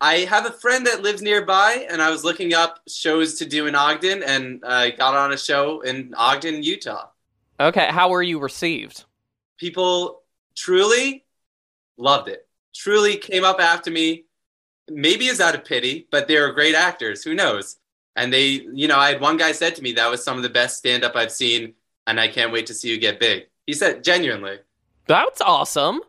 I 0.00 0.16
have 0.20 0.46
a 0.46 0.50
friend 0.50 0.86
that 0.86 1.02
lives 1.02 1.22
nearby, 1.22 1.86
and 1.90 2.02
I 2.02 2.10
was 2.10 2.24
looking 2.24 2.52
up 2.52 2.80
shows 2.88 3.34
to 3.34 3.46
do 3.46 3.66
in 3.66 3.74
Ogden, 3.74 4.22
and 4.22 4.62
I 4.66 4.90
got 4.90 5.14
on 5.14 5.32
a 5.32 5.38
show 5.38 5.80
in 5.80 6.14
Ogden, 6.16 6.62
Utah. 6.62 7.08
Okay, 7.58 7.86
how 7.86 8.10
were 8.10 8.22
you 8.22 8.38
received? 8.38 9.04
People 9.56 10.22
truly 10.56 11.24
loved 11.96 12.28
it. 12.28 12.46
Truly 12.74 13.16
came 13.16 13.44
up 13.44 13.60
after 13.60 13.90
me. 13.90 14.24
Maybe 14.90 15.26
is 15.26 15.40
out 15.40 15.54
of 15.54 15.64
pity, 15.64 16.06
but 16.10 16.28
they 16.28 16.38
were 16.38 16.52
great 16.52 16.74
actors. 16.74 17.22
Who 17.22 17.34
knows? 17.34 17.76
And 18.16 18.32
they, 18.32 18.66
you 18.72 18.88
know, 18.88 18.98
I 18.98 19.10
had 19.10 19.20
one 19.20 19.36
guy 19.36 19.52
said 19.52 19.74
to 19.76 19.82
me 19.82 19.92
that 19.92 20.10
was 20.10 20.22
some 20.22 20.36
of 20.36 20.42
the 20.42 20.48
best 20.48 20.76
stand 20.76 21.04
up 21.04 21.16
I've 21.16 21.32
seen, 21.32 21.74
and 22.06 22.20
I 22.20 22.28
can't 22.28 22.52
wait 22.52 22.66
to 22.66 22.74
see 22.74 22.90
you 22.90 22.98
get 22.98 23.20
big. 23.20 23.46
He 23.66 23.72
said 23.72 24.04
genuinely. 24.04 24.58
That's 25.06 25.40
awesome. 25.40 26.00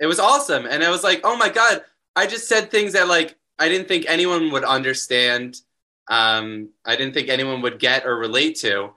It 0.00 0.06
was 0.06 0.18
awesome. 0.18 0.66
And 0.66 0.82
I 0.82 0.90
was 0.90 1.04
like, 1.04 1.20
oh 1.24 1.36
my 1.36 1.48
God, 1.48 1.82
I 2.16 2.26
just 2.26 2.48
said 2.48 2.70
things 2.70 2.92
that 2.92 3.08
like 3.08 3.36
I 3.58 3.68
didn't 3.68 3.88
think 3.88 4.06
anyone 4.08 4.50
would 4.52 4.64
understand. 4.64 5.60
Um, 6.08 6.70
I 6.84 6.96
didn't 6.96 7.14
think 7.14 7.28
anyone 7.28 7.62
would 7.62 7.78
get 7.78 8.06
or 8.06 8.16
relate 8.16 8.56
to. 8.56 8.90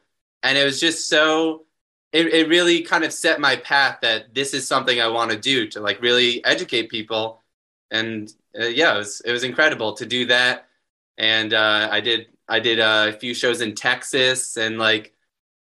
And 0.44 0.58
it 0.58 0.64
was 0.64 0.80
just 0.80 1.08
so 1.10 1.66
it, 2.12 2.28
it 2.34 2.48
really 2.48 2.82
kind 2.82 3.04
of 3.04 3.14
set 3.14 3.40
my 3.40 3.56
path 3.58 4.00
that 4.02 4.34
this 4.34 4.54
is 4.54 4.68
something 4.68 5.00
I 5.00 5.08
want 5.08 5.32
to 5.32 5.38
do 5.38 5.68
to 5.70 5.82
like 5.82 6.02
really 6.02 6.44
educate 6.46 6.90
people. 6.90 7.44
And 7.92 8.34
uh, 8.60 8.66
yeah, 8.66 8.96
it 8.96 8.98
was, 9.00 9.22
it 9.26 9.32
was 9.32 9.44
incredible 9.44 9.94
to 9.94 10.06
do 10.06 10.26
that. 10.28 10.68
And 11.18 11.54
uh, 11.54 11.90
I 11.92 12.00
did, 12.00 12.28
I 12.48 12.60
did 12.60 12.80
a 12.80 13.14
few 13.14 13.34
shows 13.34 13.62
in 13.62 13.76
Texas 13.76 14.58
and 14.58 14.78
like, 14.78 15.14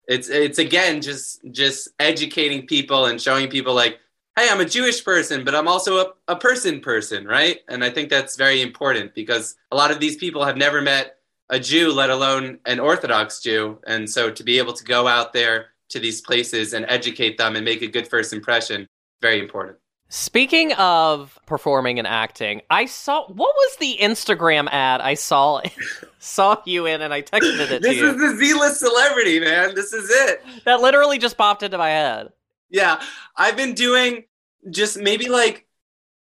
it's, 0.09 0.29
it's 0.29 0.59
again, 0.59 1.03
just, 1.03 1.41
just 1.53 1.89
educating 2.01 2.67
people 2.67 3.07
and 3.07 3.21
showing 3.21 3.49
people 3.49 3.75
like, 3.75 4.01
Hey, 4.37 4.49
I'm 4.51 4.61
a 4.61 4.65
Jewish 4.65 5.05
person, 5.05 5.45
but 5.45 5.55
I'm 5.55 5.69
also 5.69 5.99
a, 5.99 6.13
a 6.29 6.37
person 6.37 6.81
person. 6.81 7.27
Right. 7.27 7.59
And 7.69 7.85
I 7.85 7.91
think 7.91 8.11
that's 8.11 8.37
very 8.37 8.63
important 8.63 9.15
because 9.15 9.57
a 9.71 9.77
lot 9.77 9.91
of 9.91 10.01
these 10.01 10.17
people 10.17 10.45
have 10.45 10.57
never 10.57 10.81
met 10.81 11.17
a 11.51 11.59
Jew, 11.59 11.93
let 11.93 12.11
alone 12.11 12.59
an 12.65 12.81
Orthodox 12.81 13.41
Jew. 13.41 13.79
And 13.87 14.09
so 14.09 14.31
to 14.31 14.45
be 14.45 14.59
able 14.59 14.73
to 14.73 14.85
go 14.85 15.07
out 15.07 15.33
there 15.33 15.67
to 15.91 15.99
these 15.99 16.21
places 16.21 16.73
and 16.73 16.87
educate 16.89 17.37
them 17.39 17.57
and 17.57 17.65
make 17.65 17.83
a 17.83 17.89
good 17.89 18.09
first 18.09 18.33
impression, 18.33 18.87
very 19.21 19.41
important. 19.41 19.77
Speaking 20.13 20.73
of 20.73 21.39
performing 21.47 21.99
and 22.01 22.07
acting, 22.07 22.63
I 22.69 22.87
saw 22.87 23.27
what 23.29 23.55
was 23.55 23.77
the 23.77 23.97
Instagram 24.01 24.69
ad 24.69 25.01
I 25.01 25.15
saw 25.15 25.61
saw 26.19 26.57
you 26.65 26.87
in 26.87 27.01
and 27.01 27.15
I 27.15 27.23
texted 27.23 27.71
it 27.71 27.83
this 27.83 27.93
to 27.93 27.95
you. 27.95 28.11
is 28.11 28.17
the 28.17 28.37
Z-list 28.37 28.81
celebrity, 28.81 29.39
man. 29.39 29.75
This 29.77 29.93
is 29.93 30.11
it. 30.11 30.43
That 30.65 30.81
literally 30.81 31.19
just 31.19 31.37
popped 31.37 31.63
into 31.63 31.79
my 31.79 31.91
head. 31.91 32.31
Yeah, 32.71 33.01
I've 33.37 33.57
been 33.57 33.75
doing 33.75 34.25
just 34.71 34.99
maybe 34.99 35.29
like 35.29 35.67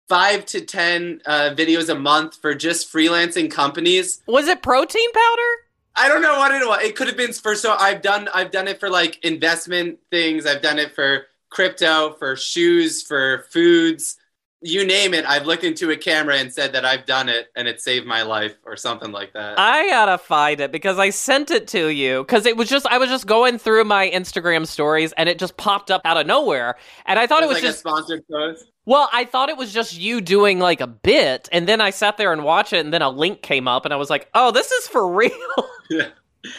five 0.08 0.46
to 0.46 0.60
ten 0.60 1.20
uh, 1.26 1.50
videos 1.56 1.88
a 1.88 1.94
month 1.94 2.36
for 2.40 2.54
just 2.54 2.92
freelancing 2.92 3.50
companies. 3.50 4.22
Was 4.26 4.48
it 4.48 4.62
protein 4.62 5.12
powder? 5.12 5.52
I 5.96 6.08
don't 6.08 6.20
know 6.20 6.38
what 6.38 6.52
it 6.52 6.66
was. 6.66 6.82
It 6.82 6.94
could 6.94 7.06
have 7.08 7.16
been 7.16 7.32
for 7.32 7.54
so 7.54 7.74
I've 7.78 8.02
done 8.02 8.28
I've 8.34 8.50
done 8.50 8.68
it 8.68 8.78
for 8.78 8.90
like 8.90 9.24
investment 9.24 9.98
things. 10.10 10.46
I've 10.46 10.62
done 10.62 10.78
it 10.78 10.94
for 10.94 11.26
crypto, 11.48 12.12
for 12.18 12.36
shoes, 12.36 13.02
for 13.02 13.46
foods, 13.50 14.18
you 14.66 14.84
name 14.86 15.14
it. 15.14 15.24
I've 15.24 15.46
looked 15.46 15.64
into 15.64 15.90
a 15.90 15.96
camera 15.96 16.36
and 16.36 16.52
said 16.52 16.72
that 16.72 16.84
I've 16.84 17.06
done 17.06 17.28
it 17.28 17.48
and 17.56 17.68
it 17.68 17.80
saved 17.80 18.06
my 18.06 18.22
life 18.22 18.56
or 18.64 18.76
something 18.76 19.12
like 19.12 19.32
that. 19.34 19.58
I 19.58 19.88
gotta 19.88 20.18
find 20.18 20.60
it 20.60 20.72
because 20.72 20.98
I 20.98 21.10
sent 21.10 21.50
it 21.50 21.68
to 21.68 21.88
you 21.88 22.22
because 22.22 22.46
it 22.46 22.56
was 22.56 22.68
just 22.68 22.86
I 22.86 22.98
was 22.98 23.08
just 23.08 23.26
going 23.26 23.58
through 23.58 23.84
my 23.84 24.10
Instagram 24.10 24.66
stories 24.66 25.12
and 25.12 25.28
it 25.28 25.38
just 25.38 25.56
popped 25.56 25.90
up 25.90 26.02
out 26.04 26.16
of 26.16 26.26
nowhere 26.26 26.76
and 27.06 27.18
I 27.18 27.26
thought 27.26 27.42
it 27.42 27.46
was, 27.46 27.56
like 27.56 27.64
just 27.64 27.78
a 27.78 27.88
sponsored 27.88 28.24
post. 28.30 28.66
Well, 28.86 29.08
I 29.12 29.24
thought 29.24 29.48
it 29.48 29.56
was 29.56 29.72
just 29.72 29.98
you 29.98 30.20
doing 30.20 30.60
like 30.60 30.80
a 30.80 30.86
bit, 30.86 31.48
and 31.50 31.66
then 31.66 31.80
I 31.80 31.90
sat 31.90 32.18
there 32.18 32.32
and 32.32 32.44
watched 32.44 32.72
it, 32.72 32.84
and 32.84 32.94
then 32.94 33.02
a 33.02 33.10
link 33.10 33.42
came 33.42 33.66
up, 33.66 33.84
and 33.84 33.92
I 33.92 33.96
was 33.96 34.08
like, 34.10 34.28
"Oh, 34.32 34.52
this 34.52 34.70
is 34.70 34.86
for 34.86 35.06
real." 35.12 35.30
Yeah. 35.90 36.08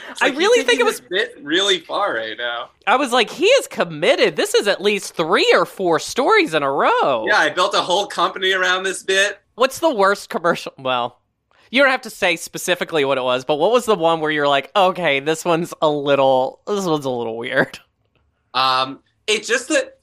It's 0.09 0.21
I 0.21 0.29
really 0.29 0.63
think 0.63 0.79
it 0.79 0.83
was- 0.83 1.01
bit 1.01 1.37
really 1.41 1.79
far 1.79 2.13
right 2.15 2.37
now. 2.37 2.69
I 2.85 2.95
was 2.95 3.11
like, 3.11 3.29
"He 3.29 3.45
is 3.45 3.67
committed. 3.67 4.35
This 4.35 4.53
is 4.53 4.67
at 4.67 4.81
least 4.81 5.13
three 5.15 5.49
or 5.53 5.65
four 5.65 5.99
stories 5.99 6.53
in 6.53 6.63
a 6.63 6.71
row." 6.71 7.25
Yeah, 7.27 7.39
I 7.39 7.49
built 7.49 7.73
a 7.73 7.81
whole 7.81 8.07
company 8.07 8.51
around 8.51 8.83
this 8.83 9.03
bit. 9.03 9.39
What's 9.55 9.79
the 9.79 9.93
worst 9.93 10.29
commercial? 10.29 10.73
Well, 10.77 11.19
you 11.71 11.81
don't 11.81 11.91
have 11.91 12.01
to 12.01 12.09
say 12.09 12.35
specifically 12.35 13.03
what 13.05 13.17
it 13.17 13.23
was, 13.23 13.43
but 13.45 13.55
what 13.55 13.71
was 13.71 13.85
the 13.85 13.95
one 13.95 14.19
where 14.19 14.31
you're 14.31 14.47
like, 14.47 14.71
"Okay, 14.75 15.19
this 15.19 15.43
one's 15.43 15.73
a 15.81 15.89
little, 15.89 16.61
this 16.67 16.85
one's 16.85 17.05
a 17.05 17.09
little 17.09 17.37
weird." 17.37 17.79
Um, 18.53 18.99
it's 19.27 19.47
just 19.47 19.67
that 19.69 19.99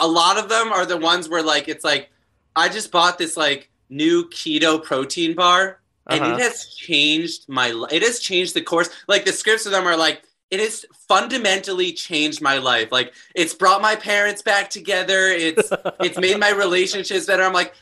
a 0.00 0.06
lot 0.06 0.38
of 0.38 0.48
them 0.48 0.72
are 0.72 0.84
the 0.86 0.96
ones 0.98 1.28
where 1.28 1.42
like 1.42 1.68
it's 1.68 1.84
like 1.84 2.10
I 2.56 2.68
just 2.68 2.92
bought 2.92 3.16
this 3.18 3.36
like 3.36 3.70
new 3.88 4.28
keto 4.28 4.82
protein 4.82 5.34
bar 5.34 5.79
and 6.10 6.22
Uh-huh. 6.22 6.34
it 6.34 6.40
has 6.40 6.74
changed 6.74 7.48
my 7.48 7.68
it 7.90 8.02
has 8.02 8.20
changed 8.20 8.54
the 8.54 8.62
course 8.62 8.90
like 9.08 9.24
the 9.24 9.32
scripts 9.32 9.66
of 9.66 9.72
them 9.72 9.86
are 9.86 9.96
like 9.96 10.22
it 10.50 10.58
has 10.60 10.84
fundamentally 11.08 11.92
changed 11.92 12.42
my 12.42 12.58
life. 12.58 12.90
Like 12.90 13.14
it's 13.36 13.54
brought 13.54 13.80
my 13.80 13.94
parents 13.94 14.42
back 14.42 14.68
together. 14.68 15.28
It's 15.28 15.70
it's 16.00 16.18
made 16.18 16.38
my 16.40 16.50
relationships 16.50 17.26
better. 17.26 17.42
I'm 17.44 17.52
like 17.52 17.74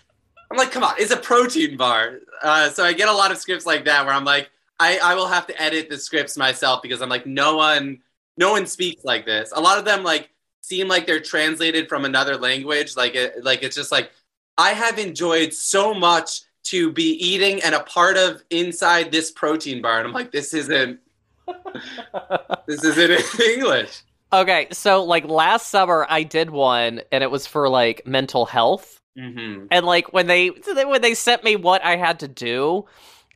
i'm 0.51 0.57
like 0.57 0.71
come 0.71 0.83
on 0.83 0.95
it's 0.99 1.11
a 1.13 1.17
protein 1.17 1.77
bar. 1.77 2.21
Uh, 2.43 2.71
so 2.71 2.85
i 2.85 2.93
get 2.93 3.09
a 3.09 3.13
lot 3.13 3.31
of 3.31 3.37
scripts 3.39 3.67
like 3.67 3.85
that 3.85 4.05
where 4.07 4.15
i'm 4.15 4.25
like 4.25 4.51
I, 4.81 4.99
I 5.03 5.15
will 5.15 5.27
have 5.27 5.47
to 5.49 5.61
edit 5.61 5.91
the 5.91 5.99
scripts 5.99 6.37
myself 6.37 6.83
because 6.83 7.03
i'm 7.03 7.09
like 7.09 7.27
no 7.27 7.57
one 7.57 7.99
no 8.39 8.53
one 8.53 8.67
speaks 8.67 9.05
like 9.05 9.27
this. 9.27 9.53
A 9.55 9.61
lot 9.61 9.79
of 9.79 9.85
them 9.85 10.05
like 10.05 10.31
seem 10.61 10.87
like 10.89 11.07
they're 11.07 11.21
translated 11.21 11.89
from 11.89 12.05
another 12.05 12.37
language. 12.37 12.97
Like 12.97 13.15
it 13.15 13.43
like 13.45 13.63
it's 13.63 13.77
just 13.77 13.91
like 13.93 14.11
i 14.57 14.71
have 14.71 14.99
enjoyed 14.99 15.53
so 15.53 15.93
much 15.95 16.43
to 16.65 16.93
be 16.93 17.13
eating 17.25 17.63
and 17.63 17.75
a 17.75 17.81
part 17.85 18.17
of 18.17 18.43
inside 18.51 19.11
this 19.13 19.31
protein 19.31 19.81
bar. 19.83 19.99
And 19.99 20.07
i'm 20.09 20.13
like 20.15 20.33
this 20.33 20.53
isn't 20.55 21.01
this 22.67 22.85
isn't 22.85 23.41
english. 23.41 24.03
Okay, 24.33 24.69
so 24.73 25.05
like 25.05 25.25
last 25.25 25.69
summer 25.69 26.07
I 26.09 26.23
did 26.23 26.51
one, 26.51 27.01
and 27.11 27.25
it 27.25 27.31
was 27.31 27.47
for 27.47 27.69
like 27.69 28.07
mental 28.07 28.45
health. 28.45 29.01
hmm 29.19 29.67
and 29.71 29.87
like 29.87 30.13
when 30.13 30.27
they 30.27 30.49
when 30.49 31.01
they 31.03 31.15
sent 31.15 31.45
me 31.45 31.57
what 31.57 31.83
I 31.85 31.97
had 31.97 32.21
to 32.21 32.29
do, 32.29 32.85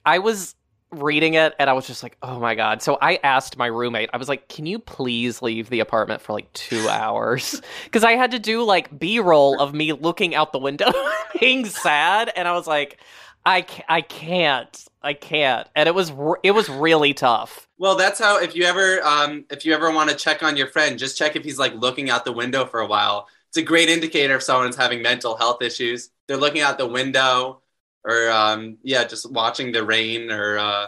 I 0.04 0.18
was 0.18 0.54
reading 0.92 1.34
it 1.34 1.54
and 1.58 1.68
I 1.70 1.72
was 1.72 1.86
just 1.86 2.02
like, 2.02 2.16
"Oh 2.22 2.38
my 2.38 2.54
god." 2.54 2.82
So 2.82 2.98
I 3.00 3.18
asked 3.24 3.56
my 3.56 3.66
roommate. 3.66 4.10
I 4.12 4.16
was 4.18 4.28
like, 4.28 4.48
"Can 4.48 4.66
you 4.66 4.78
please 4.78 5.42
leave 5.42 5.70
the 5.70 5.80
apartment 5.80 6.20
for 6.22 6.32
like 6.32 6.52
2 6.52 6.88
hours?" 6.90 7.60
Cuz 7.90 8.04
I 8.04 8.12
had 8.12 8.30
to 8.32 8.38
do 8.38 8.62
like 8.64 8.98
B-roll 8.98 9.60
of 9.60 9.74
me 9.74 9.92
looking 9.92 10.34
out 10.34 10.52
the 10.52 10.58
window 10.58 10.92
being 11.40 11.64
sad 11.66 12.32
and 12.36 12.46
I 12.48 12.52
was 12.52 12.66
like, 12.66 13.00
"I 13.44 13.62
ca- 13.62 13.84
I 13.88 14.00
can't. 14.02 14.84
I 15.02 15.14
can't." 15.14 15.66
And 15.74 15.88
it 15.88 15.94
was 15.94 16.10
r- 16.12 16.38
it 16.42 16.52
was 16.52 16.68
really 16.68 17.14
tough. 17.14 17.68
well 17.78 17.96
that's 17.96 18.18
how 18.20 18.38
if 18.40 18.54
you 18.54 18.64
ever 18.64 19.02
um, 19.04 19.44
if 19.50 19.64
you 19.64 19.74
ever 19.74 19.90
want 19.90 20.10
to 20.10 20.16
check 20.16 20.42
on 20.42 20.56
your 20.56 20.68
friend 20.68 20.98
just 20.98 21.18
check 21.18 21.36
if 21.36 21.44
he's 21.44 21.58
like 21.58 21.74
looking 21.74 22.10
out 22.10 22.24
the 22.24 22.32
window 22.32 22.64
for 22.66 22.80
a 22.80 22.86
while 22.86 23.28
it's 23.48 23.56
a 23.58 23.62
great 23.62 23.88
indicator 23.88 24.36
if 24.36 24.42
someone's 24.42 24.76
having 24.76 25.02
mental 25.02 25.36
health 25.36 25.62
issues 25.62 26.10
they're 26.28 26.36
looking 26.36 26.60
out 26.62 26.78
the 26.78 26.86
window 26.86 27.61
or 28.04 28.30
um, 28.30 28.78
yeah 28.82 29.04
just 29.04 29.30
watching 29.30 29.72
the 29.72 29.84
rain 29.84 30.30
or 30.30 30.58
uh, 30.58 30.86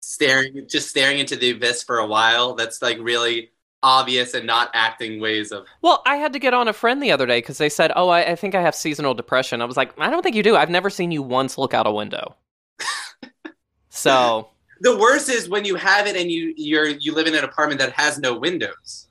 staring 0.00 0.66
just 0.68 0.88
staring 0.88 1.18
into 1.18 1.36
the 1.36 1.50
abyss 1.50 1.82
for 1.82 1.98
a 1.98 2.06
while 2.06 2.54
that's 2.54 2.82
like 2.82 2.98
really 3.00 3.50
obvious 3.82 4.34
and 4.34 4.46
not 4.46 4.70
acting 4.74 5.20
ways 5.20 5.52
of 5.52 5.66
Well, 5.82 6.02
I 6.06 6.16
had 6.16 6.32
to 6.32 6.38
get 6.38 6.54
on 6.54 6.66
a 6.68 6.72
friend 6.72 7.02
the 7.02 7.12
other 7.12 7.26
day 7.26 7.38
because 7.38 7.58
they 7.58 7.68
said, 7.68 7.92
"Oh, 7.94 8.08
I, 8.08 8.32
I 8.32 8.36
think 8.36 8.54
I 8.54 8.62
have 8.62 8.74
seasonal 8.74 9.14
depression." 9.14 9.62
I 9.62 9.64
was 9.64 9.76
like, 9.76 9.92
"I 9.98 10.10
don't 10.10 10.22
think 10.22 10.34
you 10.34 10.42
do. 10.42 10.56
I've 10.56 10.70
never 10.70 10.90
seen 10.90 11.10
you 11.12 11.22
once 11.22 11.58
look 11.58 11.74
out 11.74 11.86
a 11.86 11.92
window." 11.92 12.34
so 13.90 14.48
the 14.80 14.96
worst 14.96 15.28
is 15.28 15.48
when 15.48 15.64
you 15.64 15.76
have 15.76 16.06
it 16.06 16.16
and 16.16 16.30
you 16.30 16.52
you're 16.56 16.88
you 16.88 17.14
live 17.14 17.26
in 17.26 17.34
an 17.34 17.44
apartment 17.44 17.80
that 17.80 17.92
has 17.92 18.18
no 18.18 18.36
windows 18.36 19.06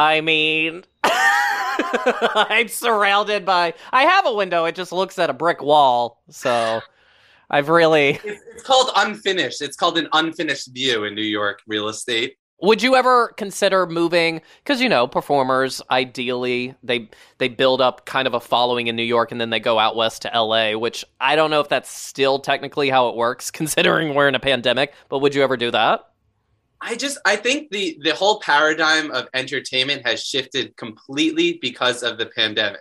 I 0.00 0.22
mean, 0.22 0.84
I'm 2.34 2.68
surrounded 2.68 3.44
by. 3.44 3.74
I 3.92 4.02
have 4.02 4.26
a 4.26 4.32
window. 4.32 4.64
It 4.64 4.74
just 4.74 4.92
looks 4.92 5.18
at 5.18 5.30
a 5.30 5.34
brick 5.34 5.62
wall. 5.62 6.22
So 6.30 6.80
I've 7.50 7.68
really. 7.68 8.20
it's, 8.24 8.42
it's 8.54 8.62
called 8.62 8.90
unfinished 8.96 9.62
it's 9.62 9.76
called 9.76 9.98
an 9.98 10.08
unfinished 10.12 10.72
view 10.72 11.04
in 11.04 11.14
new 11.14 11.22
york 11.22 11.60
real 11.66 11.88
estate 11.88 12.36
Would 12.62 12.82
you 12.82 12.94
ever 12.94 13.28
consider 13.38 13.86
moving? 13.86 14.42
Because 14.62 14.82
you 14.82 14.88
know, 14.90 15.06
performers 15.06 15.80
ideally 15.90 16.74
they 16.82 17.08
they 17.38 17.48
build 17.48 17.80
up 17.80 18.04
kind 18.04 18.26
of 18.28 18.34
a 18.34 18.40
following 18.40 18.86
in 18.86 18.96
New 18.96 19.02
York 19.02 19.32
and 19.32 19.40
then 19.40 19.48
they 19.48 19.60
go 19.60 19.78
out 19.78 19.96
west 19.96 20.22
to 20.22 20.34
L.A. 20.34 20.76
Which 20.76 21.02
I 21.18 21.36
don't 21.36 21.50
know 21.50 21.60
if 21.60 21.70
that's 21.70 21.90
still 21.90 22.38
technically 22.38 22.90
how 22.90 23.08
it 23.08 23.16
works, 23.16 23.50
considering 23.60 24.14
we're 24.14 24.28
in 24.28 24.34
a 24.34 24.40
pandemic. 24.40 24.92
But 25.08 25.20
would 25.20 25.34
you 25.34 25.42
ever 25.42 25.56
do 25.56 25.70
that? 25.70 26.09
I 26.80 26.94
just 26.96 27.18
I 27.24 27.36
think 27.36 27.70
the 27.70 27.98
the 28.02 28.14
whole 28.14 28.40
paradigm 28.40 29.10
of 29.10 29.28
entertainment 29.34 30.06
has 30.06 30.22
shifted 30.24 30.76
completely 30.76 31.58
because 31.60 32.02
of 32.02 32.18
the 32.18 32.26
pandemic, 32.26 32.80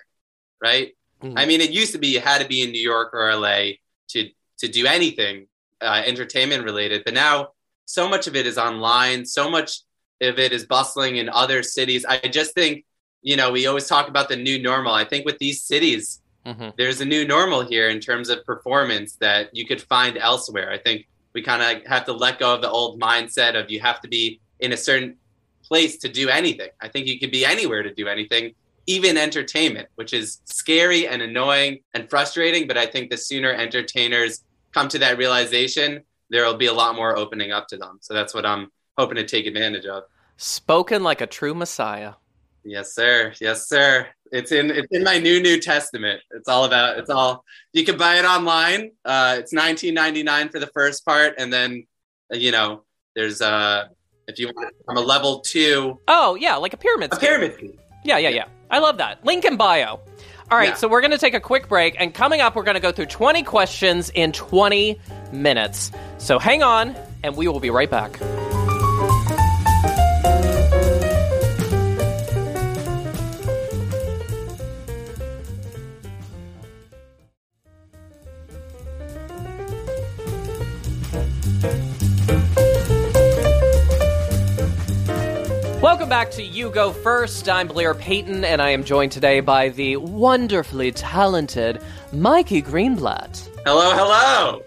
right? 0.61 0.95
Mhm. 1.21 1.33
I 1.37 1.45
mean, 1.45 1.59
it 1.61 1.71
used 1.71 1.91
to 1.91 1.97
be 1.99 2.07
you 2.07 2.19
had 2.21 2.41
to 2.41 2.47
be 2.47 2.61
in 2.61 2.71
New 2.71 2.81
York 2.81 3.13
or 3.13 3.29
LA 3.29 3.73
to 4.09 4.29
to 4.59 4.67
do 4.67 4.85
anything 4.85 5.47
uh, 5.81 6.01
entertainment 6.05 6.63
related, 6.63 7.03
but 7.05 7.13
now 7.13 7.49
so 7.85 8.07
much 8.07 8.27
of 8.27 8.35
it 8.35 8.45
is 8.45 8.57
online. 8.57 9.25
So 9.25 9.49
much 9.49 9.79
of 10.21 10.37
it 10.39 10.51
is 10.51 10.65
bustling 10.65 11.17
in 11.17 11.29
other 11.29 11.63
cities. 11.63 12.05
I 12.05 12.19
just 12.19 12.53
think 12.53 12.85
you 13.21 13.35
know 13.35 13.51
we 13.51 13.67
always 13.67 13.87
talk 13.87 14.07
about 14.07 14.29
the 14.29 14.35
new 14.37 14.61
normal. 14.61 14.93
I 14.93 15.03
think 15.03 15.25
with 15.25 15.39
these 15.39 15.63
cities, 15.63 16.21
Mhm. 16.45 16.73
there's 16.77 17.01
a 17.01 17.05
new 17.05 17.25
normal 17.27 17.61
here 17.65 17.89
in 17.89 17.99
terms 17.99 18.29
of 18.29 18.45
performance 18.45 19.15
that 19.19 19.49
you 19.53 19.65
could 19.67 19.81
find 19.81 20.17
elsewhere. 20.17 20.71
I 20.71 20.77
think 20.77 21.05
we 21.33 21.41
kind 21.41 21.61
of 21.61 21.85
have 21.85 22.05
to 22.05 22.13
let 22.13 22.39
go 22.39 22.53
of 22.55 22.61
the 22.61 22.69
old 22.69 22.99
mindset 22.99 23.59
of 23.59 23.69
you 23.69 23.79
have 23.79 24.01
to 24.01 24.07
be 24.07 24.39
in 24.59 24.73
a 24.73 24.77
certain 24.77 25.15
place 25.63 25.97
to 25.97 26.09
do 26.09 26.29
anything. 26.29 26.69
I 26.81 26.87
think 26.87 27.07
you 27.07 27.19
could 27.19 27.31
be 27.31 27.45
anywhere 27.45 27.83
to 27.83 27.93
do 27.93 28.07
anything, 28.07 28.53
even 28.87 29.17
entertainment, 29.17 29.87
which 29.95 30.13
is 30.13 30.41
scary 30.45 31.07
and 31.07 31.21
annoying 31.21 31.79
and 31.93 32.09
frustrating. 32.09 32.67
But 32.67 32.77
I 32.77 32.85
think 32.85 33.09
the 33.09 33.17
sooner 33.17 33.51
entertainers 33.51 34.43
come 34.73 34.87
to 34.89 34.99
that 34.99 35.17
realization, 35.17 36.01
there 36.29 36.45
will 36.45 36.57
be 36.57 36.67
a 36.67 36.73
lot 36.73 36.95
more 36.95 37.17
opening 37.17 37.51
up 37.51 37.67
to 37.67 37.77
them. 37.77 37.99
So 38.01 38.13
that's 38.13 38.33
what 38.33 38.45
I'm 38.45 38.71
hoping 38.97 39.15
to 39.15 39.25
take 39.25 39.45
advantage 39.45 39.85
of. 39.85 40.03
Spoken 40.37 41.03
like 41.03 41.21
a 41.21 41.27
true 41.27 41.53
messiah. 41.53 42.13
Yes, 42.63 42.93
sir. 42.93 43.33
Yes, 43.39 43.67
sir. 43.67 44.07
It's 44.31 44.51
in 44.51 44.69
it's 44.69 44.87
in 44.91 45.03
my 45.03 45.17
new 45.17 45.41
New 45.41 45.59
Testament. 45.59 46.21
It's 46.31 46.47
all 46.47 46.65
about 46.65 46.99
it's 46.99 47.09
all 47.09 47.43
you 47.73 47.83
can 47.83 47.97
buy 47.97 48.19
it 48.19 48.25
online. 48.25 48.91
Uh, 49.03 49.37
it's 49.39 49.51
nineteen 49.53 49.93
ninety 49.93 50.21
nine 50.23 50.49
for 50.49 50.59
the 50.59 50.67
first 50.67 51.05
part, 51.05 51.35
and 51.37 51.51
then 51.51 51.87
uh, 52.31 52.37
you 52.37 52.51
know 52.51 52.83
there's 53.15 53.41
uh 53.41 53.85
If 54.27 54.37
you 54.37 54.47
want, 54.55 54.73
I'm 54.87 54.97
a 54.97 55.01
level 55.01 55.39
two. 55.39 55.99
Oh 56.07 56.35
yeah, 56.35 56.55
like 56.57 56.73
a 56.73 56.77
pyramid. 56.77 57.11
A 57.11 57.15
scheme. 57.15 57.27
pyramid 57.29 57.53
scheme. 57.55 57.79
Yeah, 58.05 58.17
yeah, 58.19 58.29
yeah. 58.29 58.45
I 58.69 58.79
love 58.79 58.97
that. 58.99 59.25
Link 59.25 59.45
in 59.45 59.57
bio. 59.57 59.99
All 60.51 60.57
right, 60.57 60.69
Yeah. 60.69 60.75
so 60.75 60.87
we're 60.87 61.01
going 61.01 61.11
to 61.11 61.17
take 61.17 61.33
a 61.35 61.39
quick 61.39 61.67
break, 61.67 61.95
and 61.99 62.13
coming 62.13 62.39
up, 62.41 62.55
we're 62.55 62.63
going 62.63 62.75
to 62.75 62.81
go 62.81 62.91
through 62.91 63.05
20 63.07 63.43
questions 63.43 64.09
in 64.15 64.31
20 64.31 64.99
minutes. 65.31 65.91
So 66.17 66.39
hang 66.39 66.63
on, 66.63 66.95
and 67.23 67.35
we 67.35 67.47
will 67.47 67.59
be 67.59 67.69
right 67.69 67.89
back. 67.89 68.19
Welcome 86.09 86.25
back 86.25 86.35
to 86.37 86.43
You 86.43 86.71
Go 86.71 86.91
First. 86.91 87.47
I'm 87.47 87.67
Blair 87.67 87.93
Payton, 87.93 88.43
and 88.43 88.63
I 88.63 88.71
am 88.71 88.83
joined 88.83 89.11
today 89.11 89.41
by 89.41 89.69
the 89.69 89.97
wonderfully 89.97 90.91
talented 90.91 91.83
Mikey 92.11 92.63
Greenblatt. 92.63 93.47
Hello, 93.63 93.91
hello. 93.91 94.63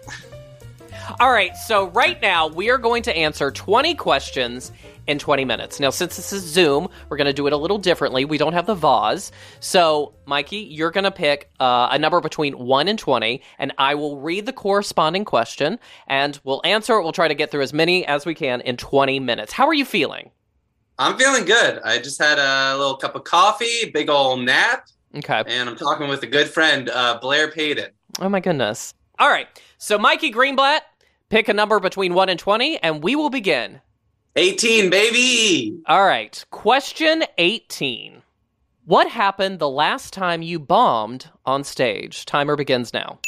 All 1.19 1.29
right, 1.29 1.53
so 1.57 1.87
right 1.89 2.21
now 2.21 2.47
we 2.47 2.69
are 2.69 2.77
going 2.77 3.03
to 3.03 3.13
answer 3.13 3.51
20 3.51 3.93
questions 3.95 4.71
in 5.05 5.19
20 5.19 5.43
minutes. 5.43 5.81
Now, 5.81 5.89
since 5.89 6.15
this 6.15 6.31
is 6.31 6.43
Zoom, 6.43 6.87
we're 7.09 7.17
going 7.17 7.27
to 7.27 7.33
do 7.33 7.45
it 7.45 7.51
a 7.51 7.57
little 7.57 7.77
differently. 7.77 8.23
We 8.23 8.37
don't 8.37 8.53
have 8.53 8.65
the 8.65 8.75
vase. 8.75 9.33
So, 9.59 10.13
Mikey, 10.25 10.59
you're 10.59 10.91
going 10.91 11.03
to 11.03 11.11
pick 11.11 11.51
uh, 11.59 11.89
a 11.91 11.99
number 11.99 12.21
between 12.21 12.57
1 12.57 12.87
and 12.87 12.97
20, 12.97 13.41
and 13.59 13.73
I 13.77 13.95
will 13.95 14.21
read 14.21 14.45
the 14.45 14.53
corresponding 14.53 15.25
question, 15.25 15.77
and 16.07 16.39
we'll 16.45 16.61
answer 16.63 16.93
it. 16.93 17.03
We'll 17.03 17.11
try 17.11 17.27
to 17.27 17.35
get 17.35 17.51
through 17.51 17.63
as 17.63 17.73
many 17.73 18.07
as 18.07 18.25
we 18.25 18.33
can 18.33 18.61
in 18.61 18.77
20 18.77 19.19
minutes. 19.19 19.51
How 19.51 19.67
are 19.67 19.73
you 19.73 19.83
feeling? 19.83 20.31
I'm 21.03 21.17
feeling 21.17 21.43
good. 21.43 21.81
I 21.83 21.97
just 21.97 22.17
had 22.21 22.39
a 22.39 22.77
little 22.77 22.95
cup 22.95 23.13
of 23.15 23.25
coffee, 23.25 23.89
big 23.93 24.09
old 24.09 24.39
nap, 24.45 24.87
Okay. 25.17 25.43
and 25.47 25.67
I'm 25.69 25.75
talking 25.75 26.07
with 26.07 26.23
a 26.23 26.27
good 26.27 26.47
friend, 26.47 26.89
uh, 26.89 27.19
Blair 27.21 27.51
Payton. 27.51 27.89
Oh 28.21 28.29
my 28.29 28.39
goodness. 28.39 28.93
All 29.19 29.27
right. 29.29 29.47
So, 29.77 29.97
Mikey 29.97 30.31
Greenblatt, 30.31 30.79
pick 31.29 31.49
a 31.49 31.53
number 31.53 31.81
between 31.81 32.13
1 32.13 32.29
and 32.29 32.39
20, 32.39 32.77
and 32.81 33.03
we 33.03 33.17
will 33.17 33.29
begin. 33.29 33.81
18, 34.37 34.89
baby. 34.89 35.77
All 35.87 36.05
right. 36.05 36.43
Question 36.51 37.25
18. 37.37 38.21
What 38.85 39.09
happened 39.09 39.59
the 39.59 39.69
last 39.69 40.13
time 40.13 40.41
you 40.41 40.57
bombed 40.57 41.27
on 41.45 41.65
stage? 41.65 42.25
Timer 42.25 42.55
begins 42.55 42.93
now. 42.93 43.19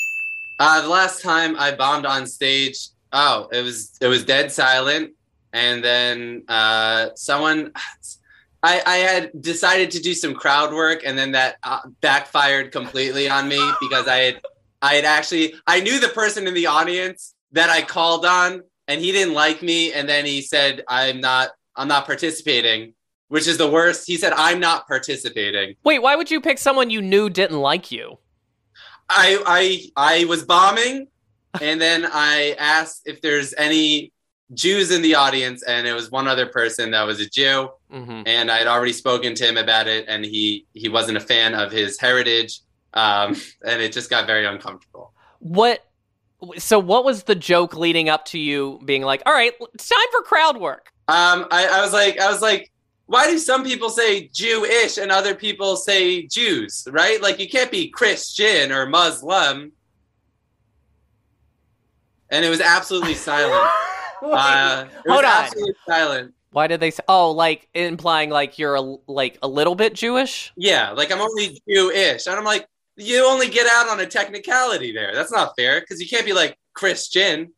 Uh, 0.59 0.81
the 0.81 0.87
last 0.87 1.21
time 1.21 1.57
I 1.59 1.75
bombed 1.75 2.05
on 2.05 2.25
stage, 2.25 2.77
oh, 3.11 3.49
it 3.51 3.61
was 3.63 3.91
it 3.99 4.07
was 4.07 4.23
dead 4.23 4.49
silent, 4.51 5.11
and 5.55 5.81
then 5.81 6.43
uh, 6.49 7.11
someone, 7.15 7.71
I, 8.61 8.81
I 8.85 8.97
had 8.97 9.41
decided 9.41 9.89
to 9.91 10.01
do 10.01 10.13
some 10.13 10.33
crowd 10.33 10.73
work, 10.73 11.03
and 11.05 11.17
then 11.17 11.31
that 11.31 11.55
uh, 11.63 11.79
backfired 12.01 12.73
completely 12.73 13.29
on 13.29 13.47
me 13.47 13.71
because 13.79 14.05
I 14.05 14.17
had 14.17 14.41
I 14.81 14.95
had 14.95 15.05
actually 15.05 15.55
I 15.65 15.79
knew 15.79 15.99
the 15.99 16.09
person 16.09 16.45
in 16.45 16.53
the 16.53 16.67
audience 16.67 17.35
that 17.53 17.69
I 17.69 17.83
called 17.83 18.25
on, 18.25 18.63
and 18.89 18.99
he 18.99 19.13
didn't 19.13 19.33
like 19.33 19.61
me, 19.61 19.93
and 19.93 20.09
then 20.09 20.25
he 20.25 20.41
said 20.41 20.83
I'm 20.89 21.21
not 21.21 21.51
I'm 21.73 21.87
not 21.87 22.05
participating, 22.05 22.93
which 23.29 23.47
is 23.47 23.57
the 23.57 23.71
worst. 23.71 24.05
He 24.05 24.17
said 24.17 24.33
I'm 24.33 24.59
not 24.59 24.89
participating. 24.89 25.75
Wait, 25.85 25.99
why 25.99 26.17
would 26.17 26.29
you 26.29 26.41
pick 26.41 26.57
someone 26.57 26.89
you 26.89 27.01
knew 27.01 27.29
didn't 27.29 27.61
like 27.61 27.93
you? 27.93 28.19
I 29.07 29.41
I 29.95 30.19
I 30.19 30.25
was 30.25 30.43
bombing, 30.43 31.07
and 31.61 31.79
then 31.79 32.05
I 32.05 32.57
asked 32.59 33.03
if 33.05 33.21
there's 33.21 33.53
any 33.57 34.11
Jews 34.53 34.91
in 34.91 35.01
the 35.01 35.15
audience, 35.15 35.63
and 35.63 35.87
it 35.87 35.93
was 35.93 36.11
one 36.11 36.27
other 36.27 36.45
person 36.45 36.91
that 36.91 37.03
was 37.03 37.19
a 37.19 37.29
Jew, 37.29 37.69
hmm 37.91 38.23
and 38.25 38.51
I 38.51 38.57
had 38.57 38.67
already 38.67 38.93
spoken 38.93 39.33
to 39.35 39.47
him 39.47 39.57
about 39.57 39.87
it, 39.87 40.05
and 40.07 40.23
he 40.23 40.67
he 40.73 40.89
wasn't 40.89 41.17
a 41.17 41.21
fan 41.21 41.55
of 41.55 41.71
his 41.71 41.99
heritage, 41.99 42.59
um, 42.93 43.35
and 43.65 43.81
it 43.81 43.91
just 43.91 44.09
got 44.09 44.27
very 44.27 44.45
uncomfortable. 44.45 45.13
What? 45.39 45.83
So, 46.57 46.77
what 46.77 47.05
was 47.05 47.23
the 47.23 47.35
joke 47.35 47.75
leading 47.75 48.09
up 48.09 48.25
to 48.25 48.39
you 48.39 48.79
being 48.85 49.01
like, 49.01 49.23
all 49.25 49.33
right, 49.33 49.53
it's 49.73 49.89
time 49.89 50.07
for 50.11 50.21
crowd 50.21 50.57
work? 50.57 50.91
Um, 51.07 51.47
I, 51.51 51.67
I 51.67 51.81
was 51.81 51.93
like, 51.93 52.19
I 52.19 52.29
was 52.29 52.41
like, 52.41 52.71
why 53.07 53.27
do 53.27 53.37
some 53.37 53.63
people 53.63 53.89
say 53.89 54.27
Jewish 54.33 54.97
and 54.97 55.11
other 55.11 55.35
people 55.35 55.75
say 55.75 56.27
Jews? 56.27 56.87
Right? 56.91 57.21
Like 57.21 57.39
you 57.39 57.47
can't 57.47 57.71
be 57.71 57.89
Christian 57.89 58.71
or 58.71 58.85
Muslim. 58.85 59.71
And 62.29 62.43
it 62.43 62.49
was 62.49 62.61
absolutely 62.61 63.13
silent. 63.15 63.69
Uh, 64.33 64.85
Hold 65.07 65.25
on. 65.25 65.49
silent. 65.87 66.33
Why 66.51 66.67
did 66.67 66.79
they 66.79 66.91
say? 66.91 67.03
Oh, 67.07 67.31
like 67.31 67.67
implying 67.73 68.29
like 68.29 68.57
you're 68.57 68.75
a, 68.75 68.81
like 69.07 69.37
a 69.43 69.47
little 69.47 69.75
bit 69.75 69.93
Jewish? 69.93 70.53
Yeah, 70.55 70.91
like 70.91 71.11
I'm 71.11 71.19
only 71.19 71.61
Jewish, 71.69 72.27
and 72.27 72.35
I'm 72.37 72.45
like, 72.45 72.65
you 72.95 73.25
only 73.27 73.49
get 73.49 73.67
out 73.69 73.89
on 73.89 73.99
a 73.99 74.05
technicality 74.05 74.93
there. 74.93 75.13
That's 75.13 75.31
not 75.33 75.53
fair 75.57 75.81
because 75.81 75.99
you 76.01 76.07
can't 76.07 76.25
be 76.25 76.31
like 76.33 76.57
Christian. 76.73 77.51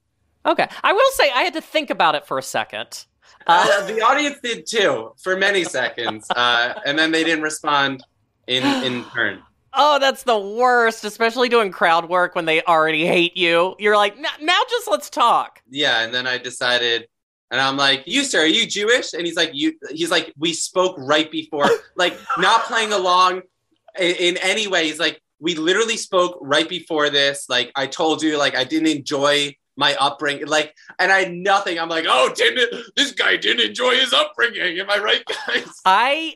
Okay, 0.46 0.68
I 0.84 0.94
will 0.94 1.12
say 1.12 1.30
I 1.30 1.44
had 1.44 1.54
to 1.54 1.62
think 1.62 1.90
about 1.92 2.16
it 2.16 2.26
for 2.26 2.38
a 2.40 2.44
second. 2.44 3.06
Uh, 3.46 3.68
Uh, 3.72 3.86
the 3.88 4.02
audience 4.02 4.38
did 4.42 4.66
too 4.66 5.14
for 5.22 5.38
many 5.38 5.64
seconds, 5.64 6.26
uh, 6.36 6.74
and 6.86 6.98
then 6.98 7.12
they 7.12 7.24
didn't 7.24 7.44
respond 7.44 8.04
in 8.48 8.64
in 8.84 9.04
turn. 9.14 9.44
Oh, 9.78 10.00
that's 10.00 10.24
the 10.24 10.38
worst, 10.38 11.06
especially 11.06 11.50
doing 11.50 11.72
crowd 11.72 12.10
work 12.10 12.34
when 12.36 12.46
they 12.46 12.64
already 12.64 13.06
hate 13.06 13.38
you. 13.38 13.76
You're 13.78 13.96
like, 13.96 14.18
now 14.20 14.60
just 14.70 14.90
let's 14.90 15.10
talk. 15.10 15.62
Yeah, 15.70 16.02
and 16.02 16.14
then 16.14 16.26
I 16.26 16.40
decided, 16.40 17.08
and 17.52 17.62
I'm 17.62 17.78
like, 17.78 18.04
"You 18.08 18.24
sir, 18.24 18.42
are 18.42 18.46
you 18.46 18.66
Jewish?" 18.68 19.14
And 19.14 19.26
he's 19.26 19.38
like, 19.38 19.52
"You." 19.54 19.74
He's 19.92 20.12
like, 20.12 20.34
"We 20.38 20.54
spoke 20.54 20.96
right 20.98 21.32
before, 21.32 21.70
like 21.96 22.18
not 22.38 22.64
playing 22.64 22.92
along 22.92 23.44
in, 24.00 24.16
in 24.16 24.38
any 24.38 24.68
way." 24.68 24.88
He's 24.88 25.00
like, 25.00 25.22
"We 25.40 25.56
literally 25.56 25.96
spoke 25.96 26.40
right 26.42 26.68
before 26.68 27.10
this. 27.10 27.46
Like 27.48 27.72
I 27.76 27.88
told 27.88 28.24
you, 28.24 28.38
like 28.38 28.56
I 28.56 28.64
didn't 28.64 28.90
enjoy 28.90 29.56
my 29.78 29.96
upbringing, 30.00 30.48
like, 30.48 30.76
and 30.98 31.12
I 31.12 31.20
had 31.20 31.32
nothing. 31.32 31.80
I'm 31.80 31.88
like, 31.88 32.06
oh, 32.08 32.34
didn't 32.36 32.84
this 32.96 33.12
guy 33.12 33.38
didn't 33.38 33.66
enjoy 33.66 33.96
his 33.96 34.12
upbringing? 34.12 34.80
Am 34.80 34.90
I 34.90 34.98
right, 34.98 35.24
guys? 35.48 35.70
I 35.86 36.36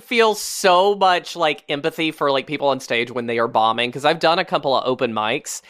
feel 0.00 0.34
so 0.34 0.94
much 0.94 1.34
like 1.34 1.64
empathy 1.68 2.12
for 2.12 2.30
like 2.30 2.46
people 2.46 2.68
on 2.68 2.78
stage 2.80 3.10
when 3.10 3.26
they 3.26 3.38
are 3.38 3.48
bombing 3.48 3.90
because 3.90 4.04
I've 4.04 4.20
done 4.20 4.38
a 4.38 4.44
couple 4.44 4.74
of 4.76 4.86
open 4.86 5.12
mics 5.12 5.62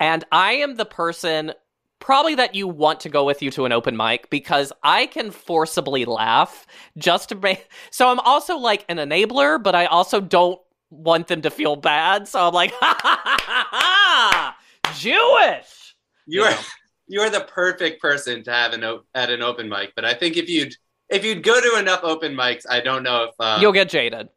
and 0.00 0.24
I 0.32 0.52
am 0.52 0.74
the 0.76 0.84
person 0.84 1.52
probably 2.00 2.34
that 2.36 2.54
you 2.54 2.66
want 2.68 3.00
to 3.00 3.08
go 3.08 3.24
with 3.24 3.42
you 3.42 3.50
to 3.52 3.64
an 3.64 3.72
open 3.72 3.96
mic 3.96 4.30
because 4.30 4.72
I 4.82 5.06
can 5.06 5.30
forcibly 5.30 6.04
laugh 6.04 6.66
just 6.96 7.28
to 7.30 7.34
make 7.36 7.68
so 7.90 8.08
I'm 8.08 8.20
also 8.20 8.56
like 8.56 8.84
an 8.88 8.96
enabler 8.96 9.62
but 9.62 9.74
I 9.74 9.86
also 9.86 10.20
don't 10.20 10.60
want 10.90 11.28
them 11.28 11.42
to 11.42 11.50
feel 11.50 11.76
bad 11.76 12.26
so 12.26 12.48
I'm 12.48 12.54
like 12.54 12.72
ha 12.72 12.98
ha 13.00 13.20
ha 13.22 13.38
ha, 13.40 13.68
ha 13.70 14.56
Jewish 14.96 15.94
You 16.26 16.42
are 16.42 16.50
know. 16.50 16.58
you 17.08 17.20
are 17.20 17.30
the 17.30 17.40
perfect 17.40 18.00
person 18.00 18.42
to 18.44 18.52
have 18.52 18.72
an 18.72 18.84
o- 18.84 19.02
at 19.14 19.30
an 19.30 19.42
open 19.42 19.68
mic. 19.68 19.92
But 19.94 20.04
I 20.04 20.14
think 20.14 20.36
if 20.36 20.48
you'd 20.48 20.74
if 21.10 21.24
you'd 21.24 21.42
go 21.42 21.60
to 21.60 21.78
enough 21.78 22.00
open 22.02 22.34
mics, 22.34 22.64
I 22.68 22.80
don't 22.80 23.02
know 23.02 23.24
if 23.24 23.34
uh, 23.38 23.58
you'll 23.60 23.72
get 23.72 23.88
jaded 23.88 24.28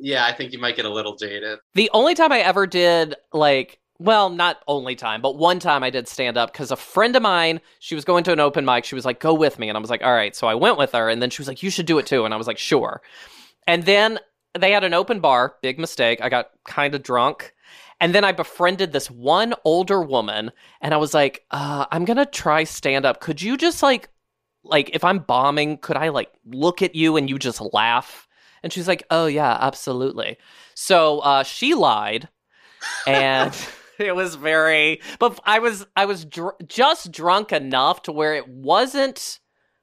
yeah, 0.00 0.24
I 0.24 0.32
think 0.32 0.52
you 0.52 0.60
might 0.60 0.76
get 0.76 0.84
a 0.84 0.92
little 0.92 1.16
jaded. 1.16 1.58
The 1.74 1.90
only 1.92 2.14
time 2.14 2.30
I 2.30 2.38
ever 2.38 2.66
did 2.66 3.16
like 3.32 3.80
well, 4.00 4.30
not 4.30 4.62
only 4.68 4.94
time, 4.94 5.20
but 5.20 5.36
one 5.36 5.58
time 5.58 5.82
I 5.82 5.90
did 5.90 6.06
stand 6.06 6.36
up 6.36 6.52
because 6.52 6.70
a 6.70 6.76
friend 6.76 7.16
of 7.16 7.22
mine, 7.22 7.60
she 7.80 7.96
was 7.96 8.04
going 8.04 8.22
to 8.24 8.32
an 8.32 8.38
open 8.38 8.64
mic. 8.64 8.84
She 8.84 8.94
was 8.94 9.04
like, 9.04 9.18
go 9.18 9.34
with 9.34 9.58
me. 9.58 9.68
And 9.68 9.76
I 9.76 9.80
was 9.80 9.90
like, 9.90 10.04
all 10.04 10.14
right. 10.14 10.36
So 10.36 10.46
I 10.46 10.54
went 10.54 10.78
with 10.78 10.92
her. 10.92 11.08
And 11.08 11.20
then 11.20 11.30
she 11.30 11.42
was 11.42 11.48
like, 11.48 11.64
you 11.64 11.70
should 11.70 11.86
do 11.86 11.98
it 11.98 12.06
too. 12.06 12.24
And 12.24 12.32
I 12.32 12.36
was 12.36 12.46
like, 12.46 12.58
sure. 12.58 13.02
And 13.66 13.82
then 13.86 14.20
they 14.56 14.70
had 14.70 14.84
an 14.84 14.94
open 14.94 15.18
bar. 15.18 15.56
Big 15.62 15.80
mistake. 15.80 16.20
I 16.22 16.28
got 16.28 16.50
kind 16.64 16.94
of 16.94 17.02
drunk. 17.02 17.54
And 18.00 18.14
then 18.14 18.22
I 18.22 18.30
befriended 18.30 18.92
this 18.92 19.10
one 19.10 19.52
older 19.64 20.00
woman. 20.00 20.52
And 20.80 20.94
I 20.94 20.98
was 20.98 21.12
like, 21.12 21.44
uh, 21.50 21.86
I'm 21.90 22.04
going 22.04 22.18
to 22.18 22.26
try 22.26 22.62
stand 22.62 23.04
up. 23.04 23.20
Could 23.20 23.42
you 23.42 23.56
just 23.56 23.82
like, 23.82 24.10
like, 24.68 24.90
if 24.92 25.04
I'm 25.04 25.18
bombing, 25.20 25.78
could 25.78 25.96
I 25.96 26.08
like 26.10 26.30
look 26.46 26.82
at 26.82 26.94
you 26.94 27.16
and 27.16 27.28
you 27.28 27.38
just 27.38 27.60
laugh? 27.72 28.28
And 28.62 28.72
she's 28.72 28.88
like, 28.88 29.04
oh, 29.10 29.26
yeah, 29.26 29.56
absolutely. 29.60 30.36
So 30.74 31.20
uh, 31.20 31.42
she 31.42 31.74
lied, 31.74 32.28
and 33.06 33.56
it 33.98 34.14
was 34.14 34.36
very. 34.36 35.00
But 35.18 35.40
I 35.44 35.58
was 35.58 35.86
I 35.96 36.06
was 36.06 36.24
dr- 36.24 36.56
just 36.66 37.10
drunk 37.12 37.52
enough 37.52 38.02
to 38.02 38.12
where 38.12 38.34
it 38.34 38.48
wasn't 38.48 39.40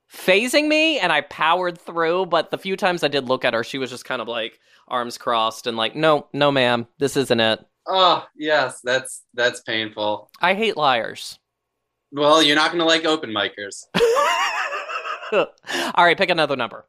fazing 0.07 0.69
me, 0.69 0.99
and 0.99 1.11
I 1.11 1.21
powered 1.21 1.79
through. 1.79 2.27
But 2.27 2.51
the 2.51 2.57
few 2.57 2.77
times 2.77 3.03
I 3.03 3.09
did 3.09 3.27
look 3.27 3.45
at 3.45 3.53
her, 3.53 3.63
she 3.63 3.77
was 3.77 3.89
just 3.89 4.05
kind 4.05 4.21
of 4.21 4.27
like 4.27 4.59
arms 4.87 5.17
crossed 5.17 5.67
and 5.67 5.75
like, 5.77 5.95
no, 5.95 6.27
no, 6.31 6.51
ma'am, 6.51 6.87
this 6.97 7.17
isn't 7.17 7.39
it. 7.39 7.59
Oh 7.87 8.25
yes, 8.35 8.79
that's 8.83 9.23
that's 9.33 9.61
painful. 9.61 10.29
I 10.41 10.53
hate 10.53 10.77
liars. 10.77 11.37
Well, 12.11 12.41
you're 12.41 12.55
not 12.55 12.71
gonna 12.71 12.85
like 12.85 13.05
open 13.05 13.31
micers. 13.31 13.83
All 15.31 15.47
right, 15.97 16.17
pick 16.17 16.29
another 16.29 16.55
number. 16.55 16.85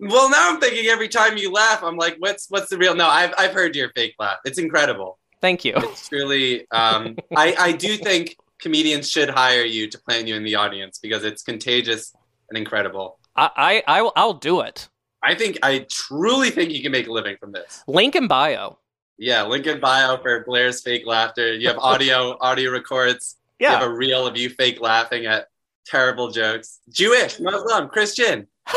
Well, 0.00 0.28
now 0.28 0.50
I'm 0.50 0.60
thinking 0.60 0.86
every 0.86 1.08
time 1.08 1.36
you 1.36 1.52
laugh, 1.52 1.82
I'm 1.82 1.96
like, 1.96 2.16
what's 2.18 2.46
what's 2.50 2.68
the 2.68 2.76
real? 2.78 2.94
No, 2.94 3.06
I've 3.06 3.32
I've 3.38 3.52
heard 3.52 3.76
your 3.76 3.90
fake 3.94 4.14
laugh. 4.18 4.38
It's 4.44 4.58
incredible. 4.58 5.18
Thank 5.40 5.64
you. 5.64 5.74
It's 5.76 6.08
truly. 6.08 6.66
Um, 6.70 7.16
I 7.36 7.54
I 7.58 7.72
do 7.72 7.96
think 7.96 8.36
comedians 8.60 9.08
should 9.10 9.28
hire 9.30 9.64
you 9.64 9.88
to 9.88 9.98
plan 9.98 10.26
you 10.26 10.34
in 10.34 10.42
the 10.42 10.56
audience 10.56 10.98
because 10.98 11.22
it's 11.24 11.42
contagious 11.42 12.12
and 12.48 12.58
incredible. 12.58 13.18
I, 13.36 13.82
I, 13.86 14.00
I 14.00 14.10
I'll 14.16 14.34
do 14.34 14.60
it. 14.60 14.88
I 15.22 15.34
think 15.34 15.58
I 15.62 15.86
truly 15.90 16.50
think 16.50 16.72
you 16.72 16.82
can 16.82 16.92
make 16.92 17.06
a 17.06 17.12
living 17.12 17.36
from 17.38 17.52
this. 17.52 17.82
Link 17.86 18.16
in 18.16 18.26
bio. 18.26 18.78
Yeah, 19.16 19.44
link 19.44 19.66
in 19.66 19.78
bio 19.80 20.16
for 20.18 20.44
Blair's 20.44 20.82
fake 20.82 21.06
laughter. 21.06 21.54
You 21.54 21.68
have 21.68 21.78
audio, 21.78 22.36
audio 22.40 22.72
records. 22.72 23.36
You 23.60 23.68
have 23.68 23.80
Yeah. 23.80 23.86
a 23.86 23.90
reel 23.90 24.26
of 24.26 24.36
you 24.36 24.50
fake 24.50 24.80
laughing 24.80 25.26
at 25.26 25.46
terrible 25.86 26.30
jokes. 26.30 26.80
Jewish, 26.90 27.38
Muslim, 27.40 27.88
Christian. 27.88 28.46
Am 28.66 28.76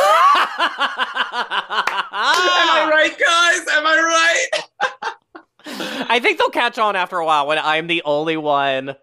I 2.11 2.89
right, 2.91 3.11
guys? 3.17 3.75
Am 3.75 3.85
I 3.85 4.47
right? 4.51 6.05
I 6.09 6.19
think 6.19 6.37
they'll 6.37 6.49
catch 6.49 6.77
on 6.77 6.95
after 6.95 7.17
a 7.17 7.25
while 7.25 7.47
when 7.47 7.59
I'm 7.59 7.87
the 7.87 8.01
only 8.03 8.37
one 8.37 8.85
just 8.87 8.97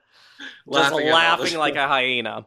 Laughing 0.66 1.10
laughing, 1.10 1.46
all 1.46 1.52
the- 1.52 1.58
like 1.58 1.76
a 1.76 1.86
hyena. 1.88 2.46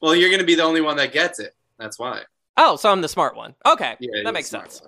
Well, 0.00 0.14
you're 0.14 0.28
going 0.28 0.40
to 0.40 0.46
be 0.46 0.54
the 0.54 0.62
only 0.64 0.80
one 0.80 0.96
that 0.98 1.12
gets 1.12 1.38
it. 1.38 1.54
That's 1.78 1.98
why. 1.98 2.22
Oh, 2.56 2.76
so 2.76 2.90
I'm 2.90 3.00
the 3.00 3.08
smart 3.08 3.36
one. 3.36 3.54
Okay, 3.64 3.96
Yeah, 4.00 4.22
that 4.24 4.34
makes 4.34 4.48
sense. 4.48 4.82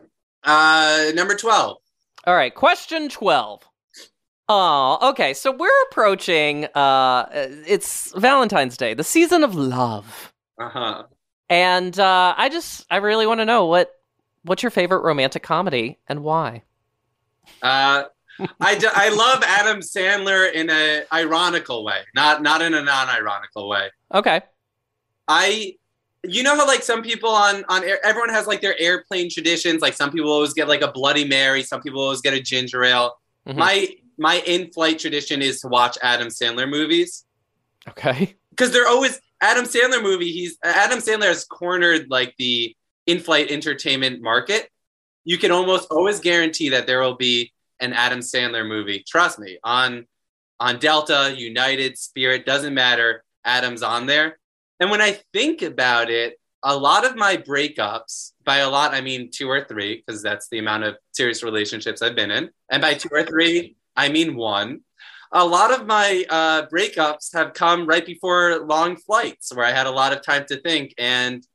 Uh, 0.44 1.10
number 1.14 1.34
12. 1.34 1.78
All 2.26 2.34
right, 2.34 2.54
question 2.54 3.08
12. 3.08 3.62
Oh, 4.48 5.10
okay. 5.10 5.34
So 5.34 5.50
we're 5.50 5.82
approaching 5.90 6.66
uh 6.74 7.26
it's 7.32 8.12
Valentine's 8.16 8.76
Day, 8.76 8.94
the 8.94 9.04
season 9.04 9.42
of 9.44 9.54
love. 9.54 10.32
Uh 10.60 10.68
huh. 10.68 11.02
And 11.48 11.98
uh 11.98 12.34
I 12.36 12.48
just 12.48 12.86
I 12.90 12.96
really 12.98 13.26
want 13.26 13.40
to 13.40 13.44
know 13.44 13.66
what 13.66 13.92
what's 14.42 14.62
your 14.62 14.70
favorite 14.70 15.00
romantic 15.00 15.42
comedy 15.42 15.98
and 16.08 16.22
why? 16.22 16.62
Uh, 17.62 18.04
I, 18.60 18.74
d- 18.76 18.86
I 18.92 19.08
love 19.08 19.42
Adam 19.44 19.78
Sandler 19.78 20.52
in 20.52 20.68
a 20.70 21.04
ironical 21.12 21.84
way, 21.84 22.00
not 22.14 22.42
not 22.42 22.62
in 22.62 22.74
a 22.74 22.82
non-ironical 22.82 23.68
way. 23.68 23.88
Okay. 24.14 24.40
I, 25.28 25.74
you 26.22 26.42
know 26.42 26.54
how 26.56 26.66
like 26.66 26.82
some 26.82 27.02
people 27.02 27.30
on 27.30 27.64
on 27.68 27.82
air, 27.82 27.98
everyone 28.04 28.28
has 28.30 28.46
like 28.46 28.60
their 28.60 28.78
airplane 28.80 29.30
traditions. 29.30 29.80
Like 29.82 29.94
some 29.94 30.12
people 30.12 30.30
always 30.30 30.52
get 30.52 30.68
like 30.68 30.82
a 30.82 30.92
Bloody 30.92 31.26
Mary, 31.26 31.62
some 31.62 31.80
people 31.80 32.00
always 32.00 32.20
get 32.20 32.34
a 32.34 32.40
ginger 32.40 32.84
ale. 32.84 33.16
Mhm. 33.48 33.56
My 33.56 33.88
my 34.18 34.36
in-flight 34.46 34.98
tradition 34.98 35.42
is 35.42 35.60
to 35.60 35.68
watch 35.68 35.98
Adam 36.02 36.28
Sandler 36.28 36.68
movies 36.68 37.24
Okay. 37.88 38.34
because 38.50 38.72
they're 38.72 38.88
always 38.88 39.20
Adam 39.40 39.64
Sandler 39.64 40.02
movie. 40.02 40.32
He's 40.32 40.56
Adam 40.64 40.98
Sandler 40.98 41.26
has 41.28 41.44
cornered 41.44 42.06
like 42.10 42.34
the 42.38 42.74
in-flight 43.06 43.50
entertainment 43.50 44.22
market. 44.22 44.68
You 45.24 45.38
can 45.38 45.50
almost 45.50 45.88
always 45.90 46.20
guarantee 46.20 46.70
that 46.70 46.86
there 46.86 47.00
will 47.00 47.16
be 47.16 47.52
an 47.80 47.92
Adam 47.92 48.20
Sandler 48.20 48.66
movie. 48.66 49.04
Trust 49.06 49.38
me, 49.38 49.58
on 49.62 50.06
on 50.58 50.78
Delta, 50.78 51.34
United, 51.36 51.98
Spirit, 51.98 52.46
doesn't 52.46 52.72
matter. 52.72 53.22
Adam's 53.44 53.82
on 53.82 54.06
there. 54.06 54.38
And 54.80 54.90
when 54.90 55.02
I 55.02 55.20
think 55.32 55.60
about 55.62 56.10
it, 56.10 56.40
a 56.62 56.74
lot 56.76 57.04
of 57.04 57.14
my 57.14 57.36
breakups, 57.36 58.32
by 58.44 58.58
a 58.58 58.68
lot 58.70 58.94
I 58.94 59.00
mean 59.02 59.30
two 59.30 59.48
or 59.50 59.64
three, 59.64 60.02
because 60.04 60.22
that's 60.22 60.48
the 60.48 60.58
amount 60.58 60.84
of 60.84 60.96
serious 61.12 61.42
relationships 61.42 62.00
I've 62.02 62.16
been 62.16 62.30
in. 62.30 62.48
And 62.70 62.80
by 62.80 62.94
two 62.94 63.10
or 63.12 63.22
three, 63.22 63.76
I 63.96 64.08
mean 64.08 64.36
one 64.36 64.80
a 65.32 65.44
lot 65.44 65.72
of 65.72 65.86
my 65.86 66.24
uh, 66.30 66.66
breakups 66.66 67.34
have 67.34 67.52
come 67.52 67.86
right 67.86 68.06
before 68.06 68.60
long 68.60 68.96
flights 68.96 69.54
where 69.54 69.66
I 69.66 69.72
had 69.72 69.86
a 69.86 69.90
lot 69.90 70.12
of 70.12 70.22
time 70.22 70.44
to 70.46 70.60
think. 70.60 70.94
And 70.98 71.46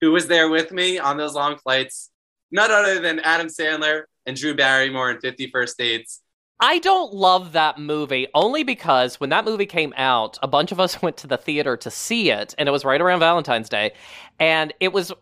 who 0.00 0.12
was 0.12 0.26
there 0.26 0.48
with 0.48 0.72
me 0.72 0.98
on 0.98 1.16
those 1.16 1.34
long 1.34 1.56
flights? 1.56 2.10
None 2.50 2.70
other 2.70 3.00
than 3.00 3.20
Adam 3.20 3.48
Sandler 3.48 4.02
and 4.26 4.36
Drew 4.36 4.54
Barrymore 4.54 5.10
in 5.10 5.20
50 5.20 5.50
First 5.50 5.78
Dates. 5.78 6.20
I 6.60 6.78
don't 6.78 7.12
love 7.12 7.52
that 7.52 7.78
movie 7.78 8.28
only 8.32 8.62
because 8.62 9.18
when 9.18 9.30
that 9.30 9.44
movie 9.44 9.66
came 9.66 9.92
out, 9.96 10.38
a 10.42 10.48
bunch 10.48 10.70
of 10.70 10.78
us 10.78 11.02
went 11.02 11.16
to 11.18 11.26
the 11.26 11.36
theater 11.36 11.76
to 11.78 11.90
see 11.90 12.30
it, 12.30 12.54
and 12.56 12.68
it 12.68 12.72
was 12.72 12.84
right 12.84 13.00
around 13.00 13.20
Valentine's 13.20 13.68
Day. 13.68 13.92
And 14.38 14.72
it 14.78 14.92
was, 14.92 15.12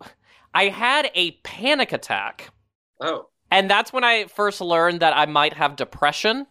I 0.52 0.64
had 0.64 1.10
a 1.14 1.30
panic 1.42 1.92
attack. 1.92 2.50
Oh, 3.00 3.28
And 3.50 3.70
that's 3.70 3.92
when 3.92 4.04
I 4.04 4.26
first 4.26 4.60
learned 4.60 5.00
that 5.00 5.16
I 5.16 5.26
might 5.26 5.54
have 5.54 5.76
depression. 5.76 6.46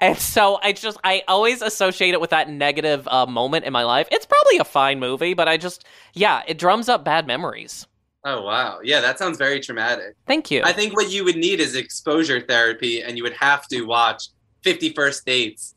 And 0.00 0.18
so 0.18 0.58
I 0.62 0.72
just, 0.72 0.98
I 1.04 1.22
always 1.28 1.62
associate 1.62 2.14
it 2.14 2.20
with 2.20 2.30
that 2.30 2.48
negative 2.48 3.06
uh, 3.08 3.26
moment 3.26 3.64
in 3.64 3.72
my 3.72 3.84
life. 3.84 4.08
It's 4.10 4.26
probably 4.26 4.58
a 4.58 4.64
fine 4.64 4.98
movie, 5.00 5.34
but 5.34 5.48
I 5.48 5.56
just, 5.56 5.84
yeah, 6.14 6.42
it 6.46 6.58
drums 6.58 6.88
up 6.88 7.04
bad 7.04 7.26
memories. 7.26 7.86
oh, 8.24 8.42
wow. 8.42 8.80
Yeah, 8.82 9.00
that 9.00 9.18
sounds 9.18 9.38
very 9.38 9.60
traumatic. 9.60 10.14
Thank 10.26 10.50
you. 10.50 10.62
I 10.64 10.72
think 10.72 10.94
what 10.94 11.10
you 11.10 11.24
would 11.24 11.36
need 11.36 11.60
is 11.60 11.74
exposure 11.74 12.40
therapy, 12.40 13.02
and 13.02 13.16
you 13.16 13.22
would 13.22 13.32
have 13.34 13.66
to 13.68 13.82
watch 13.82 14.28
51st 14.64 15.24
Dates 15.24 15.74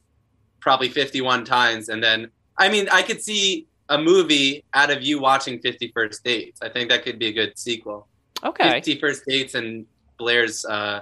probably 0.60 0.90
51 0.90 1.46
times. 1.46 1.90
And 1.90 2.04
then, 2.04 2.30
I 2.58 2.70
mean, 2.70 2.88
I 2.92 3.02
could 3.04 3.22
see 3.22 3.68
a 3.90 3.98
movie 3.98 4.64
out 4.74 4.90
of 4.92 5.02
you 5.02 5.20
watching 5.20 5.60
51st 5.60 6.24
Dates. 6.24 6.62
I 6.62 6.70
think 6.70 6.90
that 6.90 7.04
could 7.04 7.20
be 7.20 7.28
a 7.28 7.34
good 7.34 7.58
sequel. 7.58 8.08
okay. 8.44 8.82
51st 8.82 9.20
Dates 9.28 9.56
and 9.56 9.86
Blair's 10.18 10.66
uh, 10.66 11.02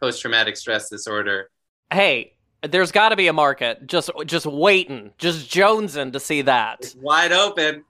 post 0.00 0.20
traumatic 0.20 0.56
stress 0.56 0.88
disorder. 0.88 1.50
Hey, 1.92 2.35
there's 2.66 2.92
got 2.92 3.10
to 3.10 3.16
be 3.16 3.26
a 3.26 3.32
market 3.32 3.86
just 3.86 4.10
just 4.26 4.46
waiting, 4.46 5.12
just 5.18 5.50
jonesing 5.50 6.12
to 6.12 6.20
see 6.20 6.42
that. 6.42 6.78
It's 6.80 6.94
wide 6.96 7.32
open. 7.32 7.84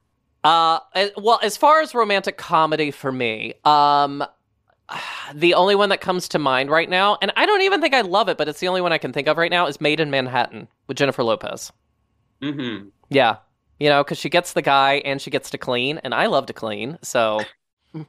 Uh, 0.44 0.78
well, 1.16 1.40
as 1.42 1.56
far 1.56 1.80
as 1.80 1.94
romantic 1.94 2.36
comedy 2.36 2.90
for 2.90 3.10
me, 3.10 3.54
um, 3.64 4.24
the 5.34 5.54
only 5.54 5.74
one 5.74 5.88
that 5.88 6.00
comes 6.00 6.28
to 6.28 6.38
mind 6.38 6.70
right 6.70 6.88
now, 6.88 7.18
and 7.20 7.32
I 7.36 7.46
don't 7.46 7.62
even 7.62 7.80
think 7.80 7.94
I 7.94 8.02
love 8.02 8.28
it, 8.28 8.38
but 8.38 8.48
it's 8.48 8.60
the 8.60 8.68
only 8.68 8.80
one 8.80 8.92
I 8.92 8.98
can 8.98 9.12
think 9.12 9.26
of 9.26 9.36
right 9.36 9.50
now, 9.50 9.66
is 9.66 9.80
Maid 9.80 9.98
in 9.98 10.10
Manhattan 10.10 10.68
with 10.86 10.96
Jennifer 10.96 11.24
Lopez. 11.24 11.72
Mm-hmm. 12.40 12.88
Yeah, 13.08 13.38
you 13.80 13.88
know, 13.88 14.04
because 14.04 14.18
she 14.18 14.28
gets 14.28 14.52
the 14.52 14.62
guy 14.62 15.02
and 15.04 15.20
she 15.20 15.30
gets 15.30 15.50
to 15.50 15.58
clean, 15.58 15.98
and 15.98 16.14
I 16.14 16.26
love 16.26 16.46
to 16.46 16.52
clean, 16.52 16.98
so 17.02 17.40
You, 17.94 18.06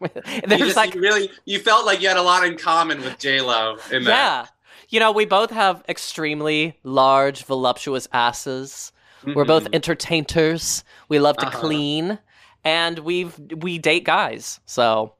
there's 0.48 0.62
just, 0.62 0.76
like 0.76 0.96
you 0.96 1.02
really, 1.02 1.32
you 1.46 1.60
felt 1.60 1.86
like 1.86 2.02
you 2.02 2.08
had 2.08 2.18
a 2.18 2.22
lot 2.22 2.46
in 2.46 2.58
common 2.58 3.02
with 3.02 3.18
J 3.20 3.42
Lo 3.42 3.78
in 3.92 4.04
that. 4.04 4.10
yeah. 4.10 4.46
You 4.90 5.00
know, 5.00 5.12
we 5.12 5.26
both 5.26 5.52
have 5.52 5.84
extremely 5.90 6.78
large, 6.84 7.44
voluptuous 7.44 8.08
asses. 8.14 8.92
We're 9.26 9.46
both 9.46 9.66
Mhm. 9.66 9.76
entertainers. 9.76 10.84
We 11.10 11.20
love 11.20 11.38
to 11.38 11.48
Uh-huh. 11.48 11.60
clean, 11.60 12.20
and 12.64 13.00
we've 13.00 13.38
we 13.58 13.78
date 13.80 14.06
guys. 14.06 14.60
So 14.66 15.16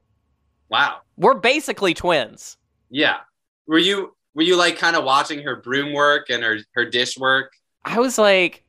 Wow. 0.70 1.02
we're 1.18 1.34
basically 1.36 1.94
twins. 1.94 2.58
Yeah. 2.90 3.18
Were 3.68 3.78
you 3.80 4.16
were 4.36 4.44
you 4.44 4.56
like 4.56 4.78
kind 4.78 4.96
of 4.96 5.04
watching 5.04 5.42
her 5.44 5.56
broom 5.58 5.94
work 5.94 6.30
and 6.30 6.44
her 6.44 6.60
her 6.76 6.86
dish 6.86 7.18
work? 7.18 7.52
I 7.84 8.00
was 8.00 8.18
like, 8.18 8.64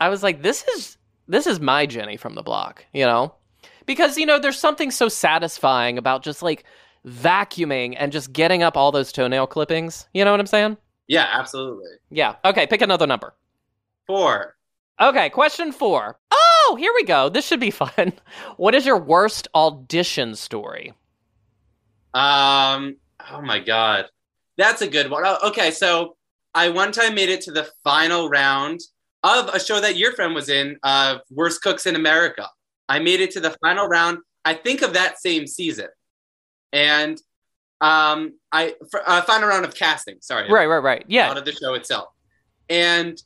I 0.00 0.08
was 0.08 0.22
like, 0.22 0.42
this 0.42 0.62
is 0.76 0.98
this 1.26 1.46
is 1.48 1.58
my 1.58 1.86
Jenny 1.86 2.16
from 2.16 2.34
the 2.36 2.42
block, 2.42 2.84
you 2.92 3.04
know, 3.04 3.34
because 3.86 4.16
you 4.16 4.26
know 4.26 4.38
there's 4.38 4.58
something 4.58 4.92
so 4.92 5.08
satisfying 5.08 5.98
about 5.98 6.22
just 6.22 6.42
like 6.42 6.64
vacuuming 7.06 7.94
and 7.98 8.12
just 8.12 8.32
getting 8.32 8.62
up 8.62 8.76
all 8.76 8.92
those 8.92 9.12
toenail 9.12 9.46
clippings. 9.46 10.08
You 10.12 10.24
know 10.24 10.30
what 10.30 10.40
I'm 10.40 10.46
saying? 10.46 10.76
Yeah, 11.08 11.28
absolutely. 11.30 11.90
Yeah. 12.10 12.36
Okay. 12.44 12.66
Pick 12.66 12.82
another 12.82 13.06
number. 13.06 13.34
Four. 14.06 14.56
Okay, 15.00 15.28
question 15.28 15.72
four. 15.72 16.18
Oh, 16.30 16.76
here 16.78 16.92
we 16.94 17.04
go. 17.04 17.28
This 17.28 17.46
should 17.46 17.60
be 17.60 17.70
fun. 17.72 18.12
What 18.56 18.74
is 18.74 18.86
your 18.86 18.98
worst 18.98 19.48
audition 19.54 20.34
story? 20.34 20.94
Um. 22.14 22.96
Oh 23.30 23.42
my 23.42 23.58
God, 23.58 24.06
that's 24.56 24.82
a 24.82 24.88
good 24.88 25.10
one. 25.10 25.24
Oh, 25.26 25.48
okay, 25.48 25.70
so 25.70 26.16
I 26.54 26.70
one 26.70 26.92
time 26.92 27.14
made 27.14 27.28
it 27.28 27.42
to 27.42 27.52
the 27.52 27.68
final 27.84 28.28
round 28.30 28.80
of 29.22 29.48
a 29.48 29.60
show 29.60 29.80
that 29.80 29.96
your 29.96 30.12
friend 30.12 30.34
was 30.34 30.48
in, 30.48 30.78
uh, 30.82 31.18
Worst 31.30 31.60
Cooks 31.60 31.86
in 31.86 31.96
America. 31.96 32.48
I 32.88 33.00
made 33.00 33.20
it 33.20 33.32
to 33.32 33.40
the 33.40 33.56
final 33.60 33.88
round. 33.88 34.18
I 34.44 34.54
think 34.54 34.82
of 34.82 34.92
that 34.94 35.18
same 35.20 35.46
season, 35.46 35.88
and 36.76 37.20
um, 37.80 38.34
I 38.52 38.74
uh, 39.06 39.22
final 39.22 39.48
round 39.48 39.64
of 39.64 39.74
casting. 39.74 40.16
Sorry, 40.20 40.50
Right, 40.50 40.66
right, 40.66 40.82
right. 40.82 41.04
Yeah. 41.08 41.30
out 41.30 41.38
of 41.38 41.44
the 41.44 41.52
show 41.52 41.74
itself. 41.74 42.08
And 42.68 43.20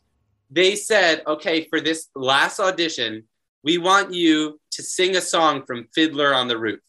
they 0.50 0.76
said, 0.76 1.22
okay, 1.26 1.64
for 1.68 1.80
this 1.80 2.08
last 2.14 2.60
audition, 2.60 3.24
we 3.64 3.78
want 3.78 4.12
you 4.12 4.60
to 4.72 4.82
sing 4.82 5.16
a 5.16 5.20
song 5.20 5.64
from 5.66 5.88
Fiddler 5.94 6.32
on 6.34 6.48
the 6.48 6.58
Roof 6.58 6.80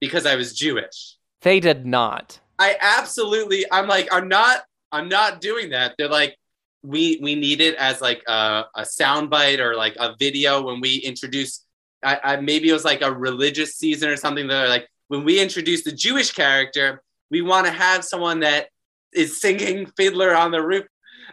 because 0.00 0.26
I 0.26 0.36
was 0.36 0.54
Jewish. 0.54 1.16
They 1.42 1.60
did 1.60 1.86
not. 1.86 2.40
I 2.58 2.76
absolutely, 2.80 3.64
I'm 3.70 3.86
like, 3.86 4.08
I'm 4.12 4.28
not, 4.28 4.64
I'm 4.92 5.08
not 5.08 5.40
doing 5.40 5.70
that. 5.70 5.94
They're 5.98 6.08
like, 6.08 6.36
we 6.82 7.18
we 7.20 7.34
need 7.34 7.60
it 7.60 7.74
as 7.76 8.00
like 8.00 8.22
a, 8.28 8.64
a 8.76 8.82
soundbite 8.82 9.58
or 9.58 9.74
like 9.74 9.96
a 9.98 10.14
video 10.18 10.62
when 10.62 10.80
we 10.80 10.96
introduce. 10.96 11.64
I, 12.02 12.20
I 12.22 12.36
maybe 12.36 12.68
it 12.68 12.72
was 12.72 12.84
like 12.84 13.02
a 13.02 13.12
religious 13.12 13.74
season 13.76 14.08
or 14.08 14.16
something. 14.16 14.46
They're 14.46 14.68
like, 14.68 14.88
when 15.08 15.24
we 15.24 15.40
introduce 15.40 15.84
the 15.84 15.92
Jewish 15.92 16.32
character, 16.32 17.02
we 17.30 17.42
want 17.42 17.66
to 17.66 17.72
have 17.72 18.04
someone 18.04 18.40
that 18.40 18.68
is 19.12 19.40
singing 19.40 19.86
Fiddler 19.96 20.34
on 20.34 20.50
the 20.50 20.62
Roof, 20.62 20.86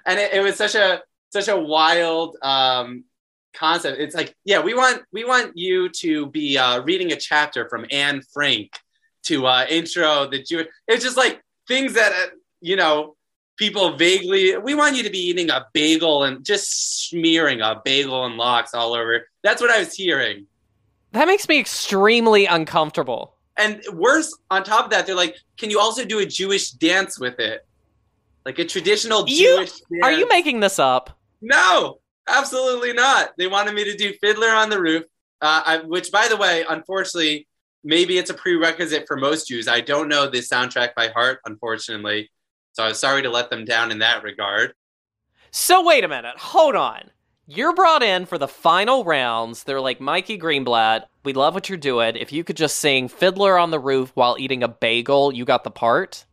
and 0.05 0.19
it, 0.19 0.33
it 0.33 0.41
was 0.41 0.55
such 0.55 0.75
a 0.75 1.01
such 1.31 1.47
a 1.47 1.57
wild 1.57 2.38
um, 2.41 3.03
concept. 3.53 3.99
It's 3.99 4.15
like, 4.15 4.36
yeah, 4.45 4.62
we 4.62 4.73
want 4.73 5.03
we 5.12 5.23
want 5.25 5.53
you 5.55 5.89
to 5.89 6.27
be 6.27 6.57
uh, 6.57 6.81
reading 6.81 7.12
a 7.12 7.15
chapter 7.15 7.67
from 7.69 7.86
Anne 7.91 8.21
Frank 8.33 8.71
to 9.23 9.45
uh, 9.47 9.65
intro 9.69 10.27
the 10.29 10.43
Jewish. 10.43 10.67
It's 10.88 11.03
just 11.03 11.17
like 11.17 11.41
things 11.67 11.93
that 11.93 12.12
uh, 12.12 12.36
you 12.62 12.75
know 12.75 13.15
people 13.57 13.95
vaguely. 13.97 14.57
We 14.57 14.75
want 14.75 14.95
you 14.95 15.03
to 15.03 15.09
be 15.09 15.19
eating 15.19 15.49
a 15.49 15.67
bagel 15.73 16.23
and 16.23 16.43
just 16.43 17.09
smearing 17.09 17.62
a 17.62 17.81
bagel 17.83 18.25
and 18.25 18.36
lox 18.36 18.73
all 18.73 18.93
over. 18.93 19.27
That's 19.43 19.62
what 19.62 19.71
I 19.71 19.79
was 19.79 19.93
hearing. 19.93 20.47
That 21.12 21.27
makes 21.27 21.47
me 21.47 21.59
extremely 21.59 22.47
uncomfortable. 22.47 23.33
And 23.58 23.82
worse, 23.92 24.36
on 24.50 24.63
top 24.63 24.86
of 24.86 24.92
that, 24.92 25.06
they're 25.06 25.16
like, 25.16 25.38
"Can 25.58 25.70
you 25.70 25.80
also 25.80 26.04
do 26.04 26.20
a 26.20 26.26
Jewish 26.26 26.72
dance 26.72 27.20
with 27.20 27.39
it, 27.39 27.66
like 28.46 28.58
a 28.60 28.66
traditional 28.66 29.28
You- 29.28 29.58
Jewish?" 29.58 29.72
dance? 29.72 30.04
Are 30.04 30.12
you 30.12 30.28
making 30.28 30.60
this 30.60 30.80
up? 30.80 31.20
No, 31.42 32.00
absolutely 32.28 32.94
not. 32.94 33.34
They 33.38 33.48
wanted 33.48 33.76
me 33.76 33.84
to 33.84 33.96
do 33.96 34.13
Fiddler 34.22 34.50
on 34.50 34.70
the 34.70 34.82
Roof, 34.82 35.04
uh, 35.42 35.62
I, 35.66 35.78
which, 35.80 36.12
by 36.12 36.28
the 36.28 36.38
way, 36.38 36.66
unfortunately, 36.68 37.48
maybe 37.84 38.18
it's 38.18 38.30
a 38.30 38.34
prerequisite 38.34 39.06
for 39.08 39.18
most 39.18 39.48
Jews. 39.50 39.68
I 39.68 39.82
don't 39.82 40.08
know 40.08 40.28
the 40.28 40.39
soundtrack 40.39 40.96
by 40.96 41.10
heart, 41.10 41.42
unfortunately. 41.46 42.32
So 42.72 42.84
I 42.84 42.88
was 42.88 43.00
sorry 43.00 43.22
to 43.22 43.30
let 43.30 43.50
them 43.52 43.66
down 43.66 43.92
in 43.92 44.00
that 44.00 44.24
regard. 44.24 44.74
So 45.52 45.84
wait 45.84 46.04
a 46.04 46.08
minute. 46.08 46.38
Hold 46.38 46.76
on. 46.76 47.12
You're 47.45 47.73
brought 47.73 48.03
in 48.03 48.25
for 48.25 48.38
the 48.38 48.47
final 48.47 49.03
rounds. 49.03 49.63
They're 49.63 49.82
like, 49.82 49.99
Mikey 49.99 50.38
Greenblatt, 50.38 51.06
we 51.25 51.34
love 51.34 51.53
what 51.53 51.67
you're 51.67 51.77
doing. 51.77 52.15
If 52.15 52.32
you 52.32 52.43
could 52.43 52.56
just 52.56 52.77
sing 52.77 53.10
Fiddler 53.10 53.58
on 53.58 53.69
the 53.69 53.79
Roof 53.79 54.12
while 54.13 54.38
eating 54.39 54.63
a 54.63 54.69
bagel, 54.69 55.34
you 55.34 55.43
got 55.43 55.65
the 55.65 55.71
part. 55.71 56.25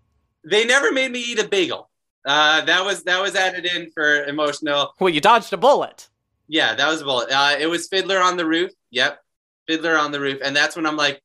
They 0.49 0.65
never 0.65 0.93
made 0.93 1.11
me 1.11 1.19
eat 1.19 1.41
a 1.41 1.49
bagel. 1.49 1.91
Uh, 2.25 2.65
that 2.65 2.85
was 2.85 3.03
that 3.05 3.21
was 3.21 3.35
added 3.35 3.65
in 3.65 3.91
for 3.91 4.25
emotional. 4.25 4.95
Well, 5.01 5.13
you 5.13 5.21
dodged 5.21 5.53
a 5.53 5.57
bullet. 5.57 6.09
Yeah, 6.49 6.75
that 6.75 6.89
was 6.89 7.01
a 7.01 7.05
bullet. 7.05 7.31
Uh, 7.33 7.57
it 7.59 7.67
was 7.67 7.89
Fiddler 7.89 8.21
on 8.21 8.37
the 8.37 8.47
Roof. 8.47 8.71
Yep, 8.91 9.19
Fiddler 9.67 9.97
on 9.97 10.13
the 10.13 10.21
Roof, 10.21 10.39
and 10.45 10.55
that's 10.55 10.77
when 10.77 10.87
I'm 10.87 10.97
like, 10.97 11.23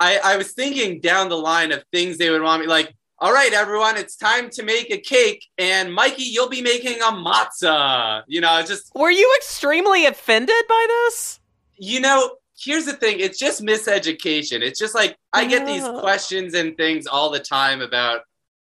I 0.00 0.18
I 0.22 0.36
was 0.36 0.52
thinking 0.52 1.00
down 1.00 1.28
the 1.28 1.36
line 1.38 1.72
of 1.72 1.84
things 1.92 2.18
they 2.18 2.30
would 2.30 2.42
want 2.42 2.62
me 2.62 2.66
like. 2.66 2.94
All 3.20 3.32
right, 3.32 3.52
everyone, 3.52 3.96
it's 3.96 4.16
time 4.16 4.50
to 4.50 4.64
make 4.64 4.90
a 4.90 4.98
cake, 4.98 5.46
and 5.56 5.94
Mikey, 5.94 6.24
you'll 6.24 6.48
be 6.48 6.62
making 6.62 7.00
a 7.00 7.12
matzah. 7.12 8.22
You 8.26 8.40
know, 8.40 8.62
just 8.62 8.90
Were 8.94 9.10
you 9.10 9.32
extremely 9.36 10.06
offended 10.06 10.56
by 10.68 10.86
this? 10.88 11.40
you 11.76 12.00
know, 12.00 12.36
here's 12.58 12.84
the 12.86 12.92
thing 12.92 13.18
it's 13.20 13.38
just 13.38 13.62
miseducation. 13.62 14.60
It's 14.62 14.78
just 14.78 14.94
like 14.94 15.16
I 15.32 15.44
get 15.46 15.66
these 15.66 15.82
questions 16.00 16.54
and 16.54 16.76
things 16.76 17.06
all 17.06 17.30
the 17.30 17.40
time 17.40 17.80
about, 17.80 18.20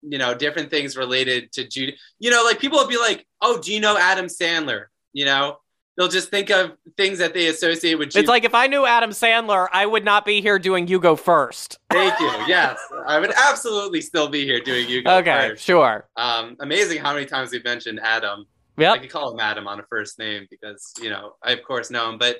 you 0.02 0.18
know, 0.18 0.34
different 0.34 0.70
things 0.70 0.96
related 0.96 1.52
to 1.52 1.66
Judy. 1.66 1.96
You 2.18 2.30
know, 2.30 2.44
like 2.44 2.58
people 2.60 2.78
will 2.78 2.88
be 2.88 2.98
like, 2.98 3.26
oh, 3.40 3.60
do 3.60 3.72
you 3.72 3.80
know 3.80 3.96
Adam 3.98 4.26
Sandler? 4.26 4.86
You 5.12 5.24
know, 5.26 5.58
they'll 5.96 6.08
just 6.08 6.30
think 6.30 6.50
of 6.50 6.72
things 6.96 7.18
that 7.18 7.34
they 7.34 7.46
associate 7.48 7.94
with 7.96 8.10
Judy. 8.10 8.20
It's 8.20 8.28
like 8.28 8.44
if 8.44 8.54
I 8.54 8.66
knew 8.66 8.84
Adam 8.86 9.10
Sandler, 9.10 9.68
I 9.72 9.86
would 9.86 10.04
not 10.04 10.24
be 10.24 10.40
here 10.40 10.58
doing 10.58 10.86
You 10.88 10.98
Go 11.00 11.16
First. 11.16 11.78
Thank 11.90 12.18
you. 12.20 12.30
Yes, 12.46 12.78
I 13.06 13.18
would 13.20 13.32
absolutely 13.36 14.00
still 14.00 14.28
be 14.28 14.44
here 14.44 14.60
doing 14.60 14.88
you. 14.88 15.02
Go 15.02 15.18
Okay, 15.18 15.50
First. 15.50 15.64
sure. 15.64 16.08
Um, 16.16 16.56
amazing 16.60 16.98
how 17.00 17.14
many 17.14 17.26
times 17.26 17.52
we've 17.52 17.64
mentioned 17.64 18.00
Adam. 18.02 18.46
Yeah, 18.76 18.92
I 18.92 18.98
could 18.98 19.10
call 19.10 19.32
him 19.32 19.40
Adam 19.40 19.68
on 19.68 19.78
a 19.78 19.84
first 19.88 20.18
name 20.18 20.46
because 20.50 20.92
you 21.00 21.08
know 21.10 21.34
I 21.42 21.52
of 21.52 21.62
course 21.62 21.90
know 21.90 22.10
him. 22.10 22.18
But 22.18 22.38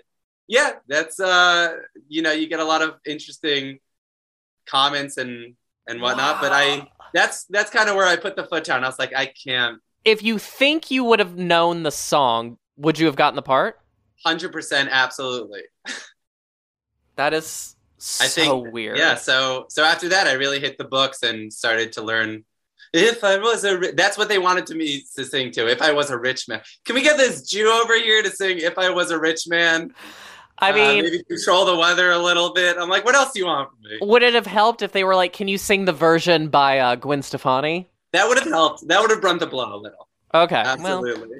yeah, 0.48 0.72
that's 0.88 1.20
uh 1.20 1.76
you 2.08 2.22
know 2.22 2.32
you 2.32 2.48
get 2.48 2.58
a 2.60 2.64
lot 2.64 2.82
of 2.82 2.94
interesting 3.06 3.78
comments 4.66 5.16
and 5.16 5.54
and 5.86 6.00
whatnot. 6.02 6.40
But 6.40 6.52
I 6.52 6.88
that's 7.12 7.44
that's 7.44 7.70
kind 7.70 7.88
of 7.88 7.94
where 7.94 8.06
I 8.06 8.16
put 8.16 8.34
the 8.34 8.44
foot 8.44 8.64
down. 8.64 8.82
I 8.82 8.88
was 8.88 8.98
like 8.98 9.14
I 9.14 9.26
can't 9.26 9.78
If 10.04 10.22
you 10.24 10.38
think 10.38 10.90
you 10.90 11.04
would 11.04 11.20
have 11.20 11.36
known 11.36 11.84
the 11.84 11.92
song, 11.92 12.58
would 12.76 12.98
you 12.98 13.06
have 13.06 13.16
gotten 13.16 13.37
the 13.37 13.42
part? 13.42 13.80
hundred 14.24 14.52
percent 14.52 14.88
absolutely. 14.90 15.62
That 17.16 17.34
is 17.34 17.76
so 17.98 18.24
I 18.24 18.28
think 18.28 18.72
weird. 18.72 18.98
Yeah. 18.98 19.14
So 19.16 19.66
so 19.68 19.84
after 19.84 20.08
that 20.10 20.26
I 20.26 20.32
really 20.32 20.60
hit 20.60 20.78
the 20.78 20.84
books 20.84 21.22
and 21.22 21.52
started 21.52 21.92
to 21.92 22.02
learn. 22.02 22.44
If 22.92 23.24
I 23.24 23.38
was 23.38 23.64
a, 23.64 23.76
ri- 23.78 23.92
that's 23.92 24.16
what 24.16 24.28
they 24.28 24.38
wanted 24.38 24.66
to 24.66 24.74
me 24.76 25.02
to 25.16 25.24
sing 25.24 25.50
to. 25.52 25.68
If 25.68 25.82
I 25.82 25.90
was 25.92 26.10
a 26.10 26.18
rich 26.18 26.48
man, 26.48 26.60
can 26.84 26.94
we 26.94 27.02
get 27.02 27.16
this 27.16 27.42
Jew 27.42 27.68
over 27.82 27.96
here 27.98 28.22
to 28.22 28.30
sing? 28.30 28.58
If 28.58 28.78
I 28.78 28.88
was 28.90 29.10
a 29.10 29.18
rich 29.18 29.48
man, 29.48 29.92
I 30.60 30.70
mean, 30.70 30.82
Uh, 30.84 30.92
mean, 30.94 31.04
maybe 31.04 31.22
control 31.24 31.64
the 31.64 31.76
weather 31.76 32.12
a 32.12 32.18
little 32.18 32.52
bit. 32.52 32.76
I'm 32.78 32.88
like, 32.88 33.04
what 33.04 33.16
else 33.16 33.32
do 33.32 33.40
you 33.40 33.46
want 33.46 33.70
from 33.70 33.78
me? 33.82 33.98
would 34.00 34.22
it 34.22 34.34
have 34.34 34.46
helped 34.46 34.80
if 34.82 34.92
they 34.92 35.02
were 35.02 35.16
like, 35.16 35.32
"Can 35.32 35.48
you 35.48 35.58
sing 35.58 35.84
the 35.87 35.92
version 35.92 36.48
by 36.48 36.78
uh, 36.78 36.94
Gwen 36.94 37.22
Stefani?" 37.22 37.88
That 38.12 38.28
would 38.28 38.38
have 38.38 38.46
helped. 38.48 38.87
That 38.87 39.00
would 39.00 39.10
have 39.10 39.24
run 39.24 39.38
the 39.38 39.48
blow 39.48 39.74
a 39.74 39.76
little. 39.76 40.08
Okay, 40.32 40.62
well, 40.62 40.66
Absolutely. 41.04 41.38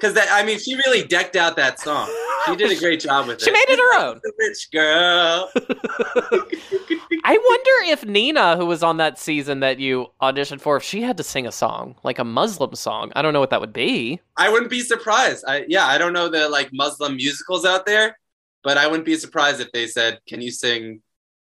Because 0.00 0.14
that, 0.14 0.28
I 0.30 0.44
mean, 0.46 0.58
she 0.58 0.76
really 0.76 1.06
decked 1.06 1.36
out 1.36 1.56
that 1.56 1.78
song. 1.78 2.08
She 2.46 2.56
did 2.56 2.70
a 2.70 2.80
great 2.80 3.00
job 3.00 3.26
with 3.26 3.36
it. 3.42 3.44
She 3.44 3.50
made 3.50 3.66
it 3.68 3.78
her 3.78 4.00
own. 4.00 4.20
The 4.22 4.32
rich 4.38 4.70
girl. 4.72 5.50
I 7.24 7.36
wonder 7.36 7.92
if 7.92 8.06
Nina, 8.06 8.56
who 8.56 8.64
was 8.64 8.82
on 8.82 8.96
that 8.96 9.18
season 9.18 9.60
that 9.60 9.78
you 9.78 10.06
auditioned 10.22 10.62
for, 10.62 10.78
if 10.78 10.82
she 10.82 11.02
had 11.02 11.18
to 11.18 11.22
sing 11.22 11.46
a 11.46 11.52
song, 11.52 11.96
like 12.02 12.18
a 12.18 12.24
Muslim 12.24 12.74
song. 12.74 13.12
I 13.14 13.20
don't 13.20 13.34
know 13.34 13.40
what 13.40 13.50
that 13.50 13.60
would 13.60 13.74
be. 13.74 14.20
I 14.38 14.48
wouldn't 14.48 14.70
be 14.70 14.80
surprised. 14.80 15.44
I 15.46 15.66
yeah, 15.68 15.86
I 15.86 15.98
don't 15.98 16.14
know 16.14 16.28
the 16.28 16.48
like 16.48 16.70
Muslim 16.72 17.16
musicals 17.16 17.66
out 17.66 17.84
there, 17.84 18.18
but 18.64 18.78
I 18.78 18.86
wouldn't 18.86 19.04
be 19.04 19.16
surprised 19.16 19.60
if 19.60 19.70
they 19.72 19.86
said, 19.86 20.20
"Can 20.26 20.40
you 20.40 20.50
sing 20.50 21.02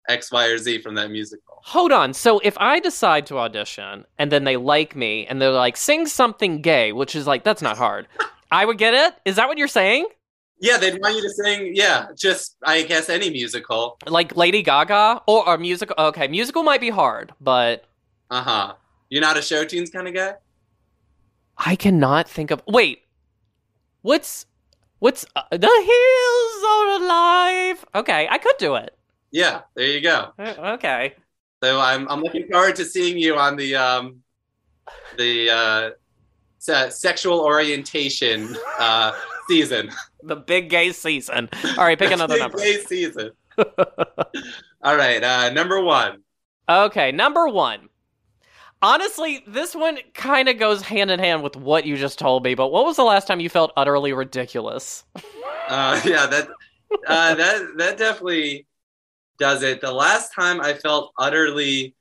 X, 0.08 0.32
Y, 0.32 0.48
or 0.48 0.58
Z 0.58 0.82
from 0.82 0.96
that 0.96 1.12
musical?" 1.12 1.60
Hold 1.66 1.92
on. 1.92 2.14
So 2.14 2.40
if 2.40 2.58
I 2.58 2.80
decide 2.80 3.26
to 3.28 3.38
audition 3.38 4.06
and 4.18 4.32
then 4.32 4.44
they 4.44 4.58
like 4.58 4.96
me 4.96 5.28
and 5.28 5.42
they're 5.42 5.52
like, 5.52 5.78
sing 5.78 6.08
something 6.08 6.62
gay, 6.62 6.94
which 6.94 7.16
is 7.16 7.28
like, 7.28 7.44
that's 7.44 7.62
not 7.62 7.78
hard. 7.78 8.08
I 8.52 8.66
would 8.66 8.78
get 8.78 8.94
it? 8.94 9.16
Is 9.26 9.36
that 9.36 9.48
what 9.48 9.58
you're 9.58 9.68
saying? 9.68 10.08
Yeah, 10.62 10.78
they'd 10.78 11.00
want 11.00 11.16
you 11.16 11.22
to 11.22 11.30
sing. 11.30 11.72
Yeah, 11.74 12.08
just 12.18 12.58
I 12.66 12.84
guess 12.84 13.10
any 13.10 13.30
musical. 13.30 13.98
Like 14.08 14.36
Lady 14.36 14.62
Gaga 14.62 15.22
or 15.26 15.54
a 15.54 15.58
musical? 15.58 15.96
Okay, 15.98 16.28
musical 16.28 16.64
might 16.64 16.82
be 16.82 16.90
hard, 16.90 17.32
but 17.40 17.86
Uh 18.30 18.42
huh. 18.42 18.74
You're 19.10 19.22
not 19.22 19.38
a 19.38 19.42
show 19.42 19.64
tunes 19.66 19.90
kind 19.90 20.08
of 20.08 20.14
guy. 20.14 20.36
I 21.58 21.76
cannot 21.76 22.28
think 22.30 22.52
of. 22.52 22.62
Wait, 22.68 23.04
what's 24.02 24.46
what's 25.00 25.26
uh, 25.36 25.44
the 25.52 25.58
hills 25.58 26.64
are 26.70 27.02
alive? 27.04 27.86
Okay, 27.96 28.28
I 28.30 28.38
could 28.38 28.58
do 28.60 28.76
it. 28.76 28.96
Yeah, 29.32 29.62
there 29.76 29.88
you 29.88 30.02
go. 30.02 30.34
Uh, 30.38 30.74
Okay, 30.76 31.14
So 31.64 31.80
I'm 31.80 32.08
I'm 32.10 32.22
looking 32.22 32.48
forward 32.52 32.76
to 32.78 32.86
seeing 32.86 33.18
you 33.18 33.36
on 33.38 33.56
the 33.56 33.76
um 33.76 34.24
the 35.18 35.50
uh 35.50 35.90
se- 36.60 36.92
sexual 36.92 37.40
orientation 37.42 38.56
uh 38.80 39.12
season. 39.50 39.90
the 40.24 40.36
big 40.36 40.70
gay 40.70 40.92
season. 40.92 41.50
All 41.78 41.84
right, 41.86 41.98
pick 41.98 42.12
another 42.20 42.36
Big 42.36 42.42
number. 42.42 42.58
gay 42.60 42.78
season. 42.84 43.32
All 44.82 44.96
right, 44.96 45.24
uh 45.24 45.50
number 45.52 45.82
1. 45.82 46.22
Okay, 46.70 47.12
number 47.12 47.48
one. 47.50 47.90
Honestly, 48.82 49.44
this 49.48 49.76
one 49.76 49.98
kind 50.14 50.48
of 50.48 50.58
goes 50.58 50.82
hand 50.84 51.12
in 51.12 51.20
hand 51.20 51.44
with 51.44 51.56
what 51.58 51.86
you 51.86 51.98
just 51.98 52.18
told 52.20 52.44
me. 52.46 52.54
But 52.54 52.68
what 52.70 52.86
was 52.86 52.96
the 52.96 53.04
last 53.04 53.28
time 53.28 53.40
you 53.42 53.50
felt 53.50 53.74
utterly 53.76 54.14
ridiculous? 54.14 55.04
Uh 55.68 56.00
yeah, 56.06 56.26
that 56.28 56.48
uh 57.08 57.36
that 57.36 57.62
that 57.78 57.98
definitely 57.98 58.68
does 59.40 59.64
it. 59.64 59.82
The 59.82 59.92
last 59.92 60.34
time 60.34 60.62
I 60.62 60.74
felt 60.74 61.12
utterly 61.18 61.96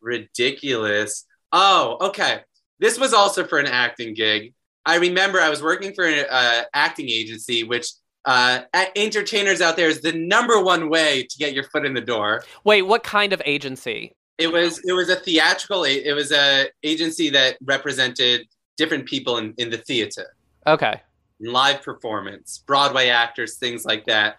ridiculous. 0.00 1.24
Oh, 1.52 1.96
okay. 2.08 2.40
This 2.82 2.98
was 2.98 3.14
also 3.14 3.46
for 3.46 3.60
an 3.60 3.66
acting 3.66 4.12
gig. 4.12 4.54
I 4.84 4.96
remember 4.96 5.40
I 5.40 5.48
was 5.48 5.62
working 5.62 5.94
for 5.94 6.04
an 6.04 6.26
uh, 6.28 6.62
acting 6.74 7.08
agency, 7.08 7.62
which 7.62 7.86
uh, 8.24 8.62
entertainers 8.96 9.60
out 9.60 9.76
there 9.76 9.88
is 9.88 10.00
the 10.00 10.12
number 10.12 10.60
one 10.60 10.90
way 10.90 11.22
to 11.22 11.38
get 11.38 11.54
your 11.54 11.62
foot 11.62 11.86
in 11.86 11.94
the 11.94 12.00
door. 12.00 12.42
Wait, 12.64 12.82
what 12.82 13.04
kind 13.04 13.32
of 13.32 13.40
agency? 13.46 14.16
It 14.36 14.52
was 14.52 14.80
it 14.84 14.94
was 14.94 15.08
a 15.08 15.14
theatrical. 15.14 15.84
It 15.84 16.12
was 16.12 16.32
a 16.32 16.66
agency 16.82 17.30
that 17.30 17.56
represented 17.62 18.48
different 18.76 19.06
people 19.06 19.38
in, 19.38 19.54
in 19.58 19.70
the 19.70 19.78
theater, 19.78 20.34
Okay, 20.66 21.00
live 21.38 21.82
performance, 21.82 22.64
Broadway 22.66 23.10
actors, 23.10 23.58
things 23.58 23.84
like 23.84 24.06
that. 24.06 24.38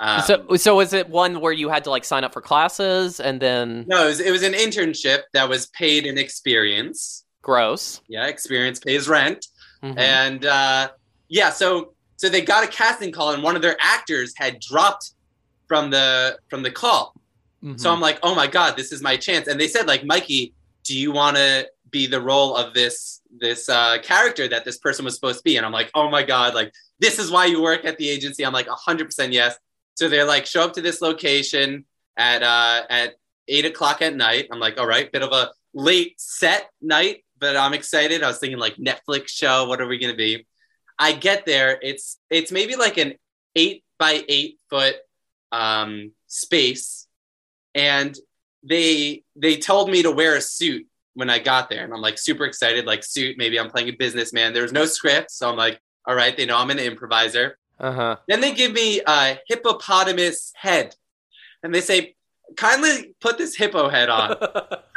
Um, 0.00 0.20
so 0.20 0.56
so 0.56 0.80
is 0.80 0.92
it 0.92 1.08
one 1.08 1.40
where 1.40 1.52
you 1.52 1.70
had 1.70 1.84
to 1.84 1.90
like 1.90 2.04
sign 2.04 2.22
up 2.22 2.34
for 2.34 2.42
classes 2.42 3.18
and 3.18 3.40
then 3.40 3.86
no, 3.88 4.04
it 4.04 4.08
was, 4.08 4.20
it 4.20 4.30
was 4.30 4.42
an 4.42 4.52
internship 4.52 5.22
that 5.32 5.48
was 5.48 5.68
paid 5.68 6.04
in 6.04 6.18
experience. 6.18 7.24
Gross? 7.48 8.00
Yeah, 8.08 8.26
experience 8.26 8.78
pays 8.88 9.08
rent. 9.08 9.40
Mhm. 9.82 9.96
and 9.96 10.44
uh, 10.44 10.84
yeah 11.28 11.50
so 11.60 11.68
so 12.16 12.28
they 12.28 12.40
got 12.54 12.64
a 12.64 12.66
casting 12.80 13.12
call 13.12 13.28
and 13.34 13.42
one 13.48 13.54
of 13.54 13.62
their 13.62 13.76
actors 13.96 14.30
had 14.42 14.58
dropped 14.70 15.04
from 15.68 15.84
the 15.90 16.36
from 16.50 16.60
the 16.66 16.70
call 16.82 17.14
Mhm. 17.64 17.78
so 17.82 17.86
i'm 17.92 18.00
like 18.08 18.18
oh 18.28 18.34
my 18.42 18.48
god 18.58 18.70
this 18.80 18.90
is 18.96 19.00
my 19.10 19.16
chance 19.26 19.44
and 19.48 19.56
they 19.60 19.68
said 19.74 19.86
like 19.92 20.02
mikey 20.12 20.52
do 20.88 20.94
you 21.02 21.10
want 21.20 21.36
to 21.36 21.50
be 21.96 22.04
the 22.14 22.20
role 22.30 22.50
of 22.56 22.66
this 22.74 22.96
this 23.44 23.68
uh, 23.68 23.98
character 24.10 24.44
that 24.52 24.62
this 24.64 24.78
person 24.86 25.02
was 25.06 25.14
supposed 25.18 25.38
to 25.42 25.44
be 25.50 25.54
and 25.58 25.64
i'm 25.66 25.76
like 25.80 25.90
oh 25.94 26.08
my 26.16 26.24
god 26.34 26.54
like 26.60 26.70
this 27.04 27.16
is 27.22 27.30
why 27.34 27.44
you 27.52 27.58
work 27.70 27.82
at 27.84 27.96
the 27.98 28.08
agency 28.16 28.40
i'm 28.46 28.52
like 28.60 28.66
100% 28.66 29.32
yes 29.40 29.52
so 29.98 30.02
they're 30.08 30.30
like 30.34 30.44
show 30.54 30.62
up 30.66 30.72
to 30.78 30.82
this 30.88 30.98
location 31.08 31.84
at 32.16 32.40
uh 32.42 32.82
at 32.90 33.08
eight 33.54 33.64
o'clock 33.72 34.02
at 34.02 34.14
night 34.26 34.44
i'm 34.50 34.58
like 34.66 34.76
all 34.80 34.88
right 34.94 35.06
bit 35.12 35.22
of 35.22 35.30
a 35.40 35.44
late 35.72 36.14
set 36.40 36.62
night 36.96 37.18
but 37.38 37.56
i'm 37.56 37.74
excited 37.74 38.22
i 38.22 38.26
was 38.26 38.38
thinking 38.38 38.58
like 38.58 38.76
netflix 38.76 39.28
show 39.28 39.66
what 39.66 39.80
are 39.80 39.86
we 39.86 39.98
going 39.98 40.12
to 40.12 40.16
be 40.16 40.46
i 40.98 41.12
get 41.12 41.44
there 41.46 41.78
it's 41.82 42.18
it's 42.30 42.52
maybe 42.52 42.76
like 42.76 42.98
an 42.98 43.14
eight 43.56 43.84
by 43.98 44.22
eight 44.28 44.58
foot 44.70 44.96
um 45.52 46.12
space 46.26 47.06
and 47.74 48.16
they 48.62 49.22
they 49.36 49.56
told 49.56 49.90
me 49.90 50.02
to 50.02 50.10
wear 50.10 50.36
a 50.36 50.40
suit 50.40 50.86
when 51.14 51.30
i 51.30 51.38
got 51.38 51.70
there 51.70 51.84
and 51.84 51.92
i'm 51.92 52.00
like 52.00 52.18
super 52.18 52.44
excited 52.44 52.84
like 52.86 53.04
suit 53.04 53.36
maybe 53.38 53.58
i'm 53.58 53.70
playing 53.70 53.88
a 53.88 53.92
businessman 53.92 54.52
there 54.52 54.62
was 54.62 54.72
no 54.72 54.84
script 54.84 55.30
so 55.30 55.48
i'm 55.48 55.56
like 55.56 55.80
all 56.06 56.14
right 56.14 56.36
they 56.36 56.44
know 56.46 56.56
i'm 56.58 56.70
an 56.70 56.78
improviser 56.78 57.56
Uh 57.80 57.92
huh. 57.92 58.16
Then 58.26 58.40
they 58.40 58.52
give 58.54 58.72
me 58.72 59.00
a 59.06 59.38
hippopotamus 59.46 60.52
head. 60.56 60.96
And 61.62 61.72
they 61.72 61.80
say, 61.80 62.16
kindly 62.56 63.14
put 63.20 63.38
this 63.38 63.54
hippo 63.54 63.88
head 63.88 64.08
on. 64.08 64.34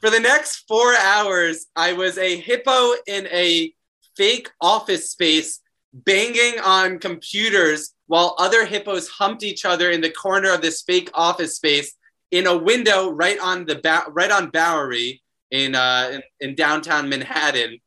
For 0.00 0.10
the 0.10 0.20
next 0.20 0.64
four 0.68 0.94
hours, 0.96 1.66
I 1.76 1.92
was 1.92 2.18
a 2.18 2.36
hippo 2.36 2.92
in 3.06 3.26
a 3.28 3.72
fake 4.16 4.50
office 4.60 5.10
space 5.10 5.60
banging 5.92 6.60
on 6.64 6.98
computers 6.98 7.94
while 8.06 8.34
other 8.38 8.64
hippos 8.64 9.08
humped 9.08 9.42
each 9.42 9.64
other 9.64 9.90
in 9.90 10.00
the 10.00 10.10
corner 10.10 10.52
of 10.52 10.62
this 10.62 10.82
fake 10.82 11.10
office 11.14 11.56
space 11.56 11.94
in 12.30 12.46
a 12.46 12.56
window 12.56 13.10
right 13.10 13.38
on 13.38 13.64
the 13.64 13.76
ba- 13.76 14.06
right 14.08 14.30
on 14.30 14.50
Bowery 14.50 15.22
in, 15.50 15.74
uh, 15.74 16.10
in 16.12 16.22
in 16.40 16.54
downtown 16.54 17.08
Manhattan. 17.08 17.78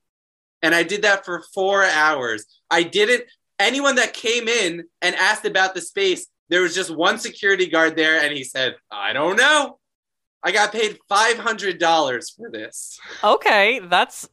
And 0.62 0.74
I 0.76 0.84
did 0.84 1.02
that 1.04 1.26
for 1.26 1.44
four 1.54 1.84
hours. 1.84 2.46
I 2.70 2.84
didn't. 2.84 3.24
Anyone 3.60 3.96
that 3.96 4.14
came 4.14 4.48
in 4.48 4.86
and 5.02 5.16
asked 5.16 5.46
about 5.46 5.76
the 5.76 5.82
space, 5.82 6.28
there 6.50 6.62
was 6.62 6.74
just 6.74 6.90
one 6.90 7.18
security 7.18 7.68
guard 7.68 7.96
there, 7.96 8.22
and 8.22 8.34
he 8.34 8.44
said, 8.44 8.76
"I 8.92 9.14
don't 9.14 9.38
know." 9.38 9.80
I 10.44 10.52
got 10.52 10.72
paid 10.72 10.98
five 11.08 11.38
hundred 11.38 11.78
dollars 11.80 12.32
for 12.32 12.50
this. 12.50 13.00
okay, 13.24 13.80
that's 13.80 14.28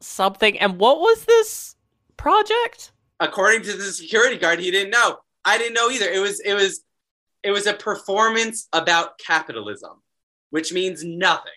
something. 0.00 0.58
And 0.58 0.78
what 0.78 1.00
was 1.00 1.24
this 1.24 1.76
project? 2.16 2.92
According 3.20 3.62
to 3.62 3.72
the 3.72 3.84
security 3.84 4.36
guard, 4.36 4.58
he 4.58 4.70
didn't 4.70 4.90
know. 4.90 5.18
I 5.44 5.58
didn't 5.58 5.74
know 5.74 5.88
either. 5.90 6.06
It 6.08 6.20
was 6.20 6.40
it 6.40 6.54
was 6.54 6.82
it 7.42 7.50
was 7.52 7.66
a 7.66 7.74
performance 7.74 8.68
about 8.72 9.18
capitalism, 9.18 10.02
which 10.50 10.72
means 10.72 11.04
nothing. 11.04 11.52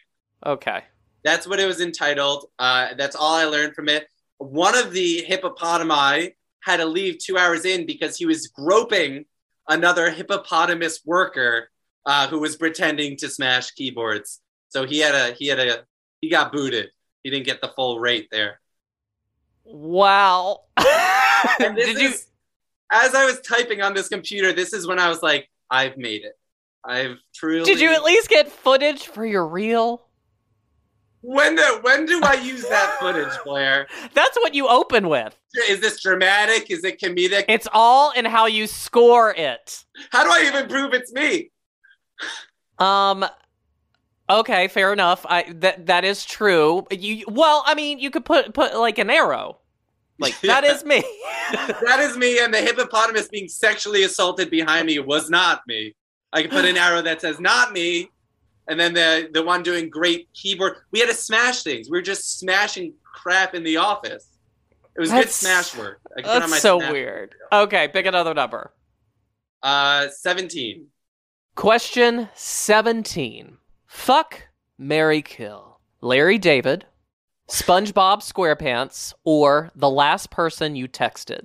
Okay. 0.45 0.84
That's 1.23 1.47
what 1.47 1.60
it 1.60 1.65
was 1.65 1.82
entitled. 1.82 2.45
Uh, 2.60 2.93
that's 2.95 3.15
all 3.15 3.34
I 3.36 3.45
learned 3.45 3.73
from 3.75 3.89
it. 3.89 4.08
One 4.38 4.78
of 4.78 4.93
the 4.93 5.25
hippopotami 5.28 6.34
had 6.62 6.78
to 6.78 6.86
leave 6.86 7.17
two 7.17 7.38
hours 7.38 7.65
in 7.65 7.86
because 7.86 8.15
he 8.17 8.25
was 8.25 8.47
groping 8.47 9.25
another 9.67 10.10
hippopotamus 10.12 11.02
worker 11.06 11.69
uh, 12.10 12.28
who 12.28 12.39
was 12.39 12.56
pretending 12.56 13.15
to 13.15 13.30
smash 13.30 13.69
keyboards. 13.72 14.41
So 14.69 14.84
he 14.84 14.98
had 14.98 15.13
a 15.13 15.34
he 15.36 15.45
had 15.45 15.60
a 15.60 15.84
he 16.22 16.30
got 16.30 16.52
booted. 16.52 16.89
He 17.24 17.30
didn't 17.30 17.45
get 17.45 17.62
the 17.62 17.67
full 17.76 18.00
rate 18.00 18.30
there. 18.32 18.60
Wow. 19.63 20.62
Did 21.60 22.00
you? 22.00 22.13
as 22.91 23.13
I 23.13 23.26
was 23.26 23.39
typing 23.41 23.84
on 23.84 23.93
this 23.93 24.10
computer, 24.10 24.52
this 24.52 24.74
is 24.74 24.88
when 24.88 24.98
I 24.98 25.08
was 25.08 25.22
like, 25.22 25.50
I've 25.69 25.98
made 25.98 26.24
it. 26.24 26.34
I've 26.84 27.17
truly. 27.36 27.63
Did 27.63 27.80
you 27.80 27.93
at 27.93 28.04
least 28.04 28.28
get 28.28 28.52
footage 28.52 29.04
for 29.04 29.24
your 29.24 29.48
reel? 29.48 30.08
When 31.22 31.58
do 31.58 31.80
when 31.84 32.08
do 32.08 32.22
I 32.24 32.36
use 32.36 32.67
that 32.69 32.98
footage, 33.00 33.38
Blair? 33.45 33.86
That's 34.15 34.36
what 34.38 34.56
you 34.56 34.67
open 34.67 35.10
with. 35.10 35.38
Is 35.69 35.80
this 35.80 36.02
dramatic? 36.02 36.72
Is 36.72 36.84
it 36.84 37.00
comedic? 37.00 37.45
It's 37.48 37.67
all 37.72 38.13
in 38.13 38.26
how 38.26 38.48
you 38.48 38.65
score 38.65 39.32
it. 39.38 39.86
How 40.10 40.24
do 40.24 40.32
I 40.32 40.48
even 40.48 40.67
prove 40.67 40.95
it's 40.95 41.13
me? 41.13 41.52
Um. 42.77 43.25
Okay, 44.29 44.67
fair 44.67 44.93
enough. 44.93 45.25
I 45.27 45.51
that 45.55 45.88
that 45.88 46.05
is 46.05 46.23
true. 46.23 46.86
You 46.91 47.25
well, 47.27 47.63
I 47.65 47.73
mean, 47.75 47.99
you 47.99 48.12
could 48.12 48.25
put 48.25 48.53
put 48.53 48.75
like 48.75 48.97
an 48.99 49.10
arrow. 49.10 49.58
Like 50.19 50.39
that 50.43 50.63
Yeah. 50.63 50.71
is 50.73 50.84
me. 50.86 51.03
That 51.51 51.99
is 52.01 52.15
me, 52.15 52.38
and 52.39 52.53
the 52.53 52.60
hippopotamus 52.62 53.27
being 53.29 53.47
sexually 53.47 54.03
assaulted 54.03 54.51
behind 54.51 54.86
me 54.86 54.99
was 54.99 55.32
not 55.32 55.62
me. 55.65 55.95
I 56.32 56.43
could 56.43 56.51
put 56.51 56.63
an 56.63 56.77
arrow 56.77 57.01
that 57.01 57.21
says 57.21 57.39
"not 57.39 57.73
me," 57.73 58.12
and 58.67 58.79
then 58.79 58.93
the 58.93 59.29
the 59.34 59.41
one 59.43 59.63
doing 59.63 59.89
great 59.89 60.29
keyboard. 60.34 60.75
We 60.91 60.99
had 60.99 61.10
to 61.10 61.15
smash 61.15 61.63
things. 61.63 61.89
We 61.89 61.97
were 61.97 62.03
just 62.03 62.38
smashing 62.39 62.93
crap 63.03 63.55
in 63.55 63.63
the 63.63 63.77
office. 63.77 64.27
It 64.95 64.99
was 65.01 65.10
good 65.12 65.29
smash 65.32 65.75
work. 65.75 66.01
I 66.15 66.21
could 66.21 66.25
put 66.25 66.34
on 66.36 66.41
my 66.41 66.47
That's 66.49 66.62
so 66.62 66.77
weird. 66.77 67.34
Okay, 67.51 67.88
pick 67.88 68.05
another 68.05 68.36
number. 68.36 68.71
Uh, 69.63 70.10
seventeen. 70.10 70.86
Question 71.55 72.29
17. 72.35 73.57
Fuck, 73.85 74.47
Marry 74.77 75.21
Kill. 75.21 75.79
Larry 76.01 76.38
David, 76.38 76.85
SpongeBob 77.49 78.21
SquarePants, 78.21 79.13
or 79.25 79.69
the 79.75 79.89
last 79.89 80.31
person 80.31 80.75
you 80.77 80.88
texted. 80.88 81.41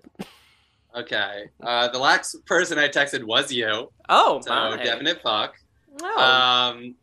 Okay. 0.95 1.47
Uh, 1.61 1.89
the 1.89 1.99
last 1.99 2.37
person 2.47 2.79
I 2.79 2.89
texted 2.89 3.25
was 3.25 3.51
you, 3.51 3.91
Oh, 4.09 4.41
so 4.45 4.51
my. 4.51 4.77
definite 4.85 5.21
fuck. 5.23 5.55
Oh. 6.01 6.21
Um, 6.23 6.95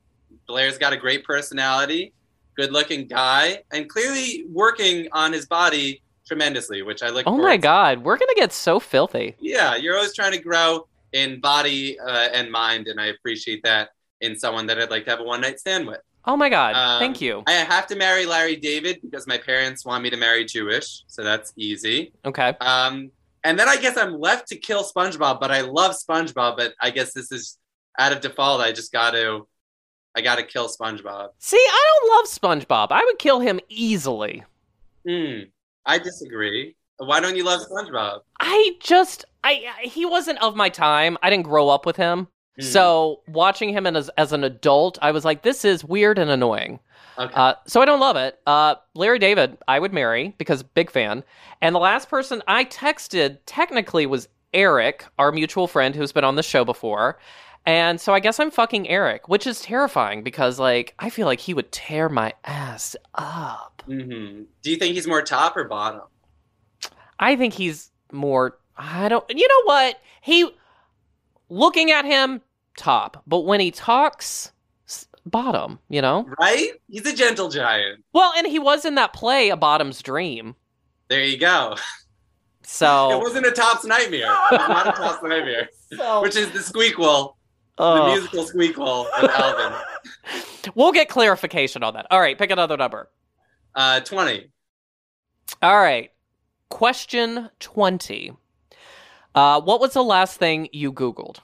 Blair's 0.47 0.77
got 0.77 0.93
a 0.93 0.97
great 0.97 1.25
personality, 1.25 2.13
good-looking 2.55 3.07
guy, 3.07 3.63
and 3.73 3.89
clearly 3.89 4.45
working 4.49 5.09
on 5.11 5.33
his 5.33 5.45
body 5.45 6.01
tremendously, 6.25 6.81
which 6.83 7.03
I 7.03 7.09
look. 7.09 7.25
oh 7.27 7.35
my 7.37 7.57
to. 7.57 7.61
god, 7.61 8.03
we're 8.03 8.17
gonna 8.17 8.33
get 8.35 8.53
so 8.53 8.79
filthy. 8.79 9.35
Yeah, 9.41 9.75
you're 9.75 9.97
always 9.97 10.13
trying 10.13 10.31
to 10.31 10.39
grow 10.39 10.87
in 11.13 11.39
body 11.41 11.99
uh, 11.99 12.29
and 12.33 12.51
mind, 12.51 12.87
and 12.87 12.99
I 12.99 13.07
appreciate 13.07 13.63
that 13.63 13.89
in 14.21 14.37
someone 14.37 14.67
that 14.67 14.79
I'd 14.79 14.89
like 14.91 15.05
to 15.05 15.11
have 15.11 15.19
a 15.19 15.23
one-night 15.23 15.59
stand 15.59 15.87
with. 15.87 15.99
Oh 16.25 16.37
my 16.37 16.49
god, 16.49 16.75
Um, 16.75 16.99
thank 16.99 17.19
you. 17.19 17.43
I 17.47 17.53
have 17.53 17.87
to 17.87 17.95
marry 17.95 18.25
Larry 18.27 18.55
David 18.55 18.99
because 19.01 19.25
my 19.25 19.37
parents 19.39 19.83
want 19.85 20.03
me 20.03 20.09
to 20.11 20.17
marry 20.17 20.45
Jewish, 20.45 21.03
so 21.07 21.23
that's 21.23 21.51
easy. 21.55 22.13
Okay. 22.23 22.55
Um, 22.61 23.11
and 23.43 23.57
then 23.57 23.67
I 23.67 23.75
guess 23.77 23.97
I'm 23.97 24.19
left 24.19 24.47
to 24.49 24.55
kill 24.55 24.83
SpongeBob, 24.83 25.39
but 25.39 25.49
I 25.49 25.61
love 25.61 25.95
SpongeBob, 25.95 26.57
but 26.57 26.73
I 26.79 26.91
guess 26.91 27.13
this 27.13 27.31
is 27.31 27.57
out 27.97 28.11
of 28.13 28.21
default. 28.21 28.61
I 28.61 28.71
just 28.71 28.91
got 28.91 29.11
to, 29.11 29.47
I 30.15 30.21
got 30.21 30.35
to 30.35 30.43
kill 30.43 30.69
SpongeBob. 30.69 31.29
See, 31.39 31.57
I 31.57 31.85
don't 31.99 32.17
love 32.17 32.25
SpongeBob. 32.27 32.87
I 32.91 33.03
would 33.03 33.17
kill 33.17 33.39
him 33.39 33.59
easily. 33.67 34.43
Hmm. 35.07 35.39
I 35.87 35.97
disagree. 35.97 36.75
Why 36.97 37.19
don't 37.19 37.35
you 37.35 37.43
love 37.43 37.61
SpongeBob? 37.61 38.19
I 38.39 38.73
just 38.79 39.25
I 39.43 39.65
I- 39.83 39.87
he 39.87 40.05
wasn't 40.05 40.41
of 40.41 40.55
my 40.55 40.69
time. 40.69 41.17
I 41.21 41.29
didn't 41.29 41.45
grow 41.45 41.69
up 41.69 41.85
with 41.85 41.95
him. 41.97 42.27
Hmm. 42.57 42.63
So 42.63 43.21
watching 43.27 43.69
him 43.69 43.85
as 43.87 44.09
as 44.17 44.33
an 44.33 44.43
adult, 44.43 44.97
I 45.01 45.11
was 45.11 45.23
like, 45.25 45.41
this 45.43 45.63
is 45.65 45.83
weird 45.83 46.17
and 46.19 46.29
annoying. 46.29 46.79
okay. 47.17 47.33
Uh, 47.33 47.53
so 47.67 47.81
I 47.81 47.85
don't 47.85 47.99
love 47.99 48.15
it. 48.17 48.39
Uh, 48.47 48.75
Larry 48.93 49.19
David, 49.19 49.57
I 49.67 49.79
would 49.79 49.93
marry 49.93 50.33
because 50.37 50.63
big 50.63 50.89
fan. 50.91 51.23
And 51.61 51.73
the 51.75 51.79
last 51.79 52.09
person 52.09 52.41
I 52.47 52.65
texted 52.65 53.39
technically 53.45 54.05
was 54.05 54.27
Eric, 54.53 55.05
our 55.19 55.31
mutual 55.31 55.67
friend 55.67 55.95
who's 55.95 56.11
been 56.11 56.23
on 56.25 56.35
the 56.35 56.43
show 56.43 56.65
before. 56.65 57.17
And 57.65 58.01
so 58.01 58.11
I 58.13 58.19
guess 58.19 58.39
I'm 58.39 58.49
fucking 58.51 58.89
Eric, 58.89 59.29
which 59.29 59.45
is 59.45 59.61
terrifying 59.61 60.23
because 60.23 60.57
like 60.59 60.95
I 60.99 61.09
feel 61.09 61.27
like 61.27 61.39
he 61.39 61.53
would 61.53 61.71
tear 61.71 62.09
my 62.09 62.33
ass 62.43 62.95
up. 63.15 63.81
hmm 63.85 64.43
Do 64.61 64.71
you 64.71 64.77
think 64.77 64.95
he's 64.95 65.07
more 65.07 65.21
top 65.21 65.55
or 65.55 65.63
bottom? 65.65 66.01
I 67.19 67.35
think 67.35 67.53
he's 67.53 67.91
more. 68.11 68.57
I 68.77 69.09
don't. 69.09 69.25
You 69.29 69.47
know 69.47 69.63
what? 69.65 69.99
He 70.21 70.49
looking 71.49 71.91
at 71.91 72.05
him 72.05 72.41
top, 72.77 73.21
but 73.27 73.41
when 73.41 73.59
he 73.59 73.71
talks, 73.71 74.51
bottom. 75.25 75.79
You 75.89 76.01
know. 76.01 76.27
Right? 76.39 76.71
He's 76.89 77.05
a 77.05 77.13
gentle 77.13 77.49
giant. 77.49 78.03
Well, 78.13 78.33
and 78.37 78.47
he 78.47 78.59
was 78.59 78.85
in 78.85 78.95
that 78.95 79.13
play, 79.13 79.49
A 79.49 79.57
Bottom's 79.57 80.01
Dream. 80.01 80.55
There 81.09 81.23
you 81.23 81.37
go. 81.37 81.75
So 82.63 83.11
it 83.19 83.21
wasn't 83.21 83.45
a 83.45 83.51
top's 83.51 83.85
nightmare. 83.85 84.31
It 84.51 84.59
was 84.59 84.69
not 84.69 84.87
a 84.87 84.91
top's 84.91 85.23
nightmare. 85.23 85.69
so 85.93 86.21
Which 86.21 86.35
is 86.35 86.51
the 86.51 86.59
squeakquel, 86.59 87.35
the 87.77 88.05
musical 88.07 88.45
squeakquel 88.45 89.07
with 89.21 89.31
Alvin. 89.31 89.79
we'll 90.75 90.91
get 90.91 91.09
clarification 91.09 91.83
on 91.83 91.93
that. 91.95 92.07
All 92.11 92.19
right, 92.19 92.37
pick 92.37 92.51
another 92.51 92.77
number. 92.77 93.09
Uh, 93.75 93.99
20. 94.01 94.49
All 95.61 95.77
right, 95.77 96.11
question 96.69 97.49
twenty. 97.59 98.31
Uh, 99.33 99.61
what 99.61 99.79
was 99.79 99.93
the 99.93 100.03
last 100.03 100.37
thing 100.37 100.67
you 100.71 100.91
Googled? 100.91 101.37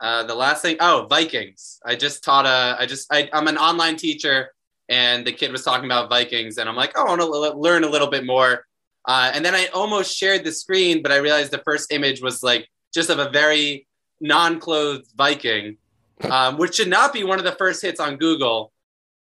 Uh, 0.00 0.22
the 0.24 0.34
last 0.34 0.62
thing, 0.62 0.76
oh, 0.80 1.06
Vikings. 1.08 1.78
I 1.84 1.94
just 1.94 2.24
taught 2.24 2.46
a, 2.46 2.76
I 2.80 2.86
just, 2.86 3.12
I, 3.12 3.28
I'm 3.32 3.48
an 3.48 3.58
online 3.58 3.96
teacher, 3.96 4.50
and 4.88 5.26
the 5.26 5.32
kid 5.32 5.52
was 5.52 5.62
talking 5.62 5.84
about 5.84 6.08
Vikings, 6.08 6.58
and 6.58 6.68
I'm 6.68 6.76
like, 6.76 6.92
oh, 6.96 7.04
I 7.04 7.08
want 7.10 7.20
to 7.20 7.26
l- 7.26 7.60
learn 7.60 7.84
a 7.84 7.88
little 7.88 8.08
bit 8.08 8.24
more. 8.24 8.64
Uh, 9.06 9.30
and 9.34 9.44
then 9.44 9.54
I 9.54 9.66
almost 9.68 10.16
shared 10.16 10.44
the 10.44 10.52
screen, 10.52 11.02
but 11.02 11.12
I 11.12 11.16
realized 11.16 11.50
the 11.50 11.62
first 11.64 11.92
image 11.92 12.22
was 12.22 12.42
like 12.42 12.66
just 12.92 13.10
of 13.10 13.18
a 13.18 13.30
very 13.30 13.86
non-clothed 14.20 15.12
Viking, 15.16 15.76
um, 16.30 16.58
which 16.58 16.74
should 16.76 16.88
not 16.88 17.12
be 17.12 17.24
one 17.24 17.38
of 17.38 17.44
the 17.44 17.52
first 17.52 17.82
hits 17.82 18.00
on 18.00 18.16
Google. 18.16 18.72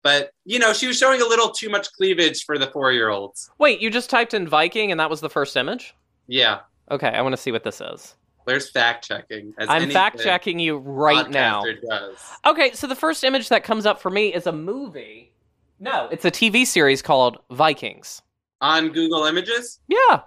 But 0.03 0.31
you 0.43 0.59
know, 0.59 0.73
she 0.73 0.87
was 0.87 0.97
showing 0.97 1.21
a 1.21 1.25
little 1.25 1.49
too 1.49 1.69
much 1.69 1.91
cleavage 1.93 2.43
for 2.43 2.57
the 2.57 2.67
four-year-olds. 2.67 3.51
Wait, 3.57 3.79
you 3.79 3.89
just 3.89 4.09
typed 4.09 4.33
in 4.33 4.47
Viking 4.47 4.91
and 4.91 4.99
that 4.99 5.09
was 5.09 5.21
the 5.21 5.29
first 5.29 5.55
image? 5.55 5.95
Yeah, 6.27 6.59
Okay, 6.91 7.07
I 7.07 7.21
want 7.21 7.33
to 7.33 7.37
see 7.41 7.51
what 7.51 7.63
this 7.63 7.81
is. 7.81 8.15
there's 8.45 8.69
fact 8.69 9.07
checking. 9.07 9.53
I'm 9.57 9.89
fact 9.89 10.19
checking 10.21 10.59
you 10.59 10.77
right 10.77 11.29
now. 11.29 11.63
Does. 11.89 12.17
Okay, 12.45 12.71
so 12.73 12.87
the 12.87 12.95
first 12.95 13.23
image 13.23 13.49
that 13.49 13.63
comes 13.63 13.85
up 13.85 14.01
for 14.01 14.09
me 14.09 14.33
is 14.33 14.47
a 14.47 14.51
movie. 14.51 15.31
No, 15.79 16.07
it's 16.11 16.25
a 16.25 16.31
TV 16.31 16.65
series 16.65 17.01
called 17.01 17.37
Vikings. 17.51 18.21
On 18.61 18.89
Google 18.89 19.25
Images. 19.25 19.79
Yeah. 19.87 20.21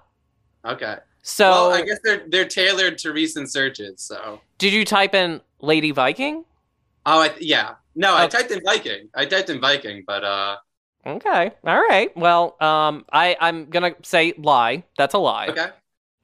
Okay. 0.64 0.96
So, 1.22 1.50
well, 1.50 1.72
I 1.72 1.82
guess 1.82 1.98
they're 2.04 2.24
they're 2.28 2.44
tailored 2.48 2.98
to 2.98 3.12
recent 3.12 3.50
searches. 3.50 4.00
So, 4.02 4.40
did 4.59 4.72
you 4.72 4.84
type 4.84 5.14
in 5.14 5.40
Lady 5.61 5.90
Viking? 5.90 6.44
oh, 7.09 7.20
I, 7.22 7.34
yeah, 7.40 7.74
no, 7.94 8.14
I 8.14 8.24
Oh. 8.24 8.28
typed 8.28 8.50
in 8.50 8.61
Viking. 8.64 9.09
I 9.14 9.24
typed 9.26 9.48
in 9.50 9.61
Viking, 9.61 10.04
but 10.07 10.24
uh, 10.24 10.57
Okay. 11.07 11.52
All 11.64 11.80
right. 11.80 12.14
Well, 12.16 12.57
um, 12.61 13.04
I 13.12 13.36
I'm 13.40 13.66
gonna 13.70 13.94
say 14.02 14.34
lie. 14.38 14.82
That's 14.98 15.14
a 15.14 15.18
lie. 15.18 15.46
okay, 15.48 15.68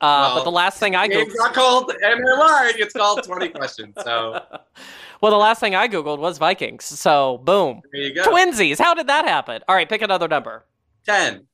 Uh, 0.02 0.34
but 0.34 0.42
the 0.44 0.50
last 0.50 0.80
thing 0.80 0.96
I 0.96 1.08
googled, 1.08 1.26
it's 1.26 1.36
not 1.36 1.54
called 1.54 1.92
MMR. 2.02 2.72
It's 2.76 2.92
called 2.92 3.22
20 3.22 3.48
questions. 3.50 3.94
So 4.02 4.42
well, 5.20 5.30
the 5.30 5.38
last 5.38 5.60
thing 5.60 5.76
I 5.76 5.86
googled 5.86 6.18
was 6.18 6.38
Vikings. 6.38 6.84
So 6.84 7.38
boom, 7.38 7.82
there 7.92 8.02
you 8.02 8.14
go. 8.14 8.24
twinsies. 8.24 8.78
How 8.78 8.94
did 8.94 9.06
that 9.06 9.24
happen? 9.26 9.62
All 9.68 9.76
right, 9.76 9.88
pick 9.88 10.02
another 10.02 10.26
number. 10.26 10.66
10. 11.06 11.46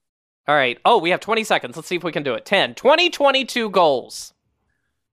All 0.47 0.55
right. 0.55 0.79
Oh, 0.85 0.97
we 0.99 1.11
have 1.11 1.21
20 1.21 1.45
seconds. 1.45 1.77
Let's 1.77 1.89
see 1.89 1.97
if 1.97 2.05
we 2.05 2.11
can 2.13 2.23
do 2.23 2.33
it. 2.35 2.47
10. 2.47 2.75
2022 2.75 3.69
goals. 3.69 4.33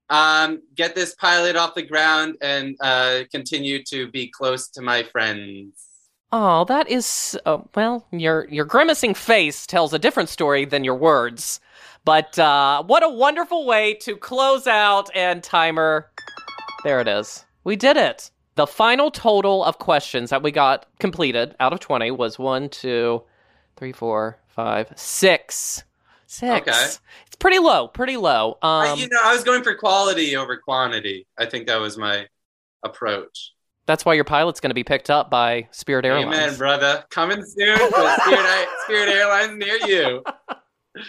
Um, 0.10 0.62
get 0.76 0.96
this 0.96 1.16
pilot 1.16 1.58
off 1.58 1.76
the 1.76 1.82
ground 1.82 2.38
and 2.42 2.78
uh, 2.80 3.24
continue 3.32 3.84
to 3.86 4.10
be 4.12 4.28
close 4.28 4.70
to 4.70 4.82
my 4.82 5.04
friends. 5.04 5.74
Oh, 6.32 6.64
that 6.66 6.90
is 6.90 7.38
uh, 7.46 7.60
well, 7.76 8.06
your 8.12 8.48
your 8.50 8.66
grimacing 8.66 9.14
face 9.14 9.66
tells 9.66 9.94
a 9.94 10.00
different 10.00 10.30
story 10.30 10.66
than 10.66 10.84
your 10.84 10.96
words. 10.96 11.60
But 12.06 12.38
uh, 12.38 12.84
what 12.84 13.04
a 13.04 13.10
wonderful 13.10 13.66
way 13.66 13.96
to 13.96 14.16
close 14.16 14.68
out 14.68 15.10
and 15.16 15.44
timer. 15.44 16.10
There 16.84 17.02
it 17.02 17.08
is. 17.08 17.46
We 17.64 17.76
did 17.76 17.98
it. 17.98 18.30
The 18.56 18.68
final 18.68 19.12
total 19.12 19.64
of 19.64 19.80
questions 19.80 20.30
that 20.30 20.44
we 20.44 20.52
got 20.52 20.86
completed 21.00 21.56
out 21.60 21.74
of 21.74 21.80
20 21.80 22.12
was 22.12 22.38
one, 22.40 22.70
two, 22.70 23.24
three, 23.76 23.92
four, 23.92 24.38
five, 24.48 24.94
six. 24.96 25.84
Six. 26.28 26.68
Okay. 26.68 26.86
It's 27.28 27.36
pretty 27.38 27.60
low, 27.60 27.88
pretty 27.88 28.18
low. 28.18 28.58
I- 28.62 28.90
Um, 28.90 29.00
you 29.00 29.10
know, 29.10 29.20
I 29.24 29.34
was 29.34 29.44
going 29.44 29.64
for 29.64 29.74
quality 29.76 30.36
over 30.38 30.58
quantity. 30.58 31.28
I 31.38 31.46
think 31.48 31.68
that 31.68 31.80
was 31.80 31.98
my 31.98 32.28
approach. 32.84 33.52
that's 33.88 34.04
why 34.06 34.14
your 34.14 34.24
pilot's 34.24 34.60
going 34.60 34.70
to 34.72 34.76
be 34.76 34.84
picked 34.84 35.10
up 35.12 35.30
by 35.30 35.68
Spirit 35.72 36.06
Airlines. 36.06 36.28
Amen, 36.36 36.56
brother. 36.58 37.04
Coming 37.10 37.44
soon 37.44 37.78
Spirit, 37.78 38.68
Spirit 38.86 39.10
Airlines 39.10 39.58
near 39.58 39.78
you. 39.88 40.24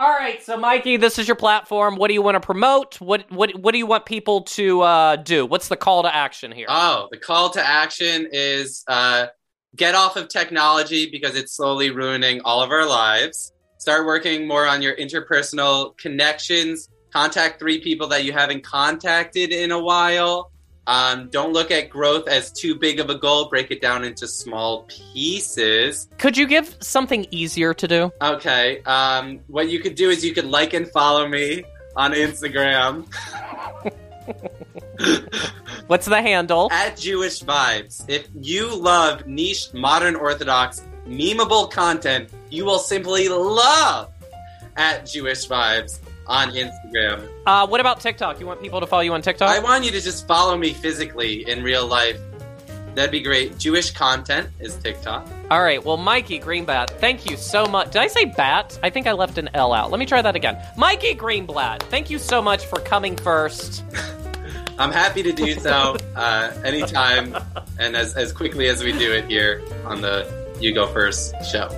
All 0.00 0.10
right, 0.10 0.40
so 0.40 0.56
Mikey, 0.56 0.96
this 0.96 1.18
is 1.18 1.26
your 1.26 1.34
platform. 1.34 1.96
What 1.96 2.06
do 2.06 2.14
you 2.14 2.22
want 2.22 2.36
to 2.36 2.40
promote? 2.40 3.00
What 3.00 3.28
what 3.32 3.58
what 3.58 3.72
do 3.72 3.78
you 3.78 3.86
want 3.86 4.06
people 4.06 4.42
to 4.42 4.82
uh, 4.82 5.16
do? 5.16 5.44
What's 5.44 5.66
the 5.66 5.76
call 5.76 6.04
to 6.04 6.14
action 6.14 6.52
here? 6.52 6.66
Oh, 6.68 7.08
the 7.10 7.16
call 7.16 7.50
to 7.50 7.66
action 7.66 8.28
is 8.30 8.84
uh, 8.86 9.26
get 9.74 9.96
off 9.96 10.16
of 10.16 10.28
technology 10.28 11.10
because 11.10 11.34
it's 11.34 11.56
slowly 11.56 11.90
ruining 11.90 12.40
all 12.42 12.62
of 12.62 12.70
our 12.70 12.86
lives. 12.86 13.52
Start 13.78 14.06
working 14.06 14.46
more 14.46 14.66
on 14.66 14.82
your 14.82 14.94
interpersonal 14.96 15.98
connections. 15.98 16.88
Contact 17.12 17.58
three 17.58 17.80
people 17.80 18.06
that 18.06 18.24
you 18.24 18.32
haven't 18.32 18.62
contacted 18.62 19.50
in 19.50 19.72
a 19.72 19.82
while. 19.82 20.52
Um, 20.88 21.28
don't 21.28 21.52
look 21.52 21.70
at 21.70 21.90
growth 21.90 22.26
as 22.28 22.50
too 22.50 22.74
big 22.74 22.98
of 22.98 23.10
a 23.10 23.14
goal. 23.14 23.48
Break 23.50 23.70
it 23.70 23.82
down 23.82 24.04
into 24.04 24.26
small 24.26 24.84
pieces. 24.84 26.08
Could 26.16 26.36
you 26.38 26.46
give 26.46 26.76
something 26.80 27.26
easier 27.30 27.74
to 27.74 27.86
do? 27.86 28.10
Okay. 28.22 28.82
Um, 28.84 29.40
what 29.48 29.68
you 29.68 29.80
could 29.80 29.94
do 29.94 30.08
is 30.08 30.24
you 30.24 30.32
could 30.32 30.46
like 30.46 30.72
and 30.72 30.88
follow 30.88 31.28
me 31.28 31.64
on 31.94 32.12
Instagram 32.12 33.06
What's 35.86 36.06
the 36.06 36.20
handle? 36.20 36.68
at 36.72 36.96
Jewish 36.96 37.42
Vibes. 37.42 38.04
If 38.08 38.28
you 38.34 38.74
love 38.74 39.26
niche, 39.26 39.72
modern 39.72 40.16
Orthodox, 40.16 40.82
memeable 41.06 41.70
content, 41.70 42.30
you 42.50 42.64
will 42.64 42.78
simply 42.78 43.28
love 43.28 44.10
at 44.76 45.06
Jewish 45.06 45.46
Vibes 45.48 45.98
on 46.28 46.50
Instagram. 46.50 47.28
Uh, 47.46 47.66
what 47.66 47.80
about 47.80 48.00
TikTok? 48.00 48.38
You 48.38 48.46
want 48.46 48.60
people 48.60 48.80
to 48.80 48.86
follow 48.86 49.02
you 49.02 49.12
on 49.12 49.22
TikTok? 49.22 49.48
I 49.48 49.58
want 49.60 49.84
you 49.84 49.90
to 49.90 50.00
just 50.00 50.26
follow 50.26 50.56
me 50.56 50.72
physically 50.72 51.48
in 51.48 51.62
real 51.62 51.86
life. 51.86 52.20
That'd 52.94 53.12
be 53.12 53.20
great. 53.20 53.58
Jewish 53.58 53.92
content 53.92 54.48
is 54.58 54.74
TikTok. 54.76 55.28
All 55.50 55.62
right. 55.62 55.82
Well, 55.84 55.96
Mikey 55.96 56.40
Greenblatt, 56.40 56.90
thank 56.98 57.30
you 57.30 57.36
so 57.36 57.66
much. 57.66 57.92
Did 57.92 58.02
I 58.02 58.08
say 58.08 58.24
bat? 58.24 58.78
I 58.82 58.90
think 58.90 59.06
I 59.06 59.12
left 59.12 59.38
an 59.38 59.48
L 59.54 59.72
out. 59.72 59.90
Let 59.90 60.00
me 60.00 60.06
try 60.06 60.20
that 60.20 60.34
again. 60.34 60.58
Mikey 60.76 61.14
Greenblatt, 61.14 61.84
thank 61.84 62.10
you 62.10 62.18
so 62.18 62.42
much 62.42 62.66
for 62.66 62.80
coming 62.80 63.16
first. 63.16 63.84
I'm 64.78 64.92
happy 64.92 65.22
to 65.24 65.32
do 65.32 65.54
so 65.54 65.96
uh, 66.14 66.52
anytime 66.64 67.36
and 67.78 67.96
as, 67.96 68.14
as 68.14 68.32
quickly 68.32 68.68
as 68.68 68.82
we 68.82 68.92
do 68.92 69.12
it 69.12 69.28
here 69.28 69.62
on 69.84 70.00
the 70.00 70.56
You 70.60 70.72
Go 70.72 70.86
First 70.86 71.34
show. 71.50 71.68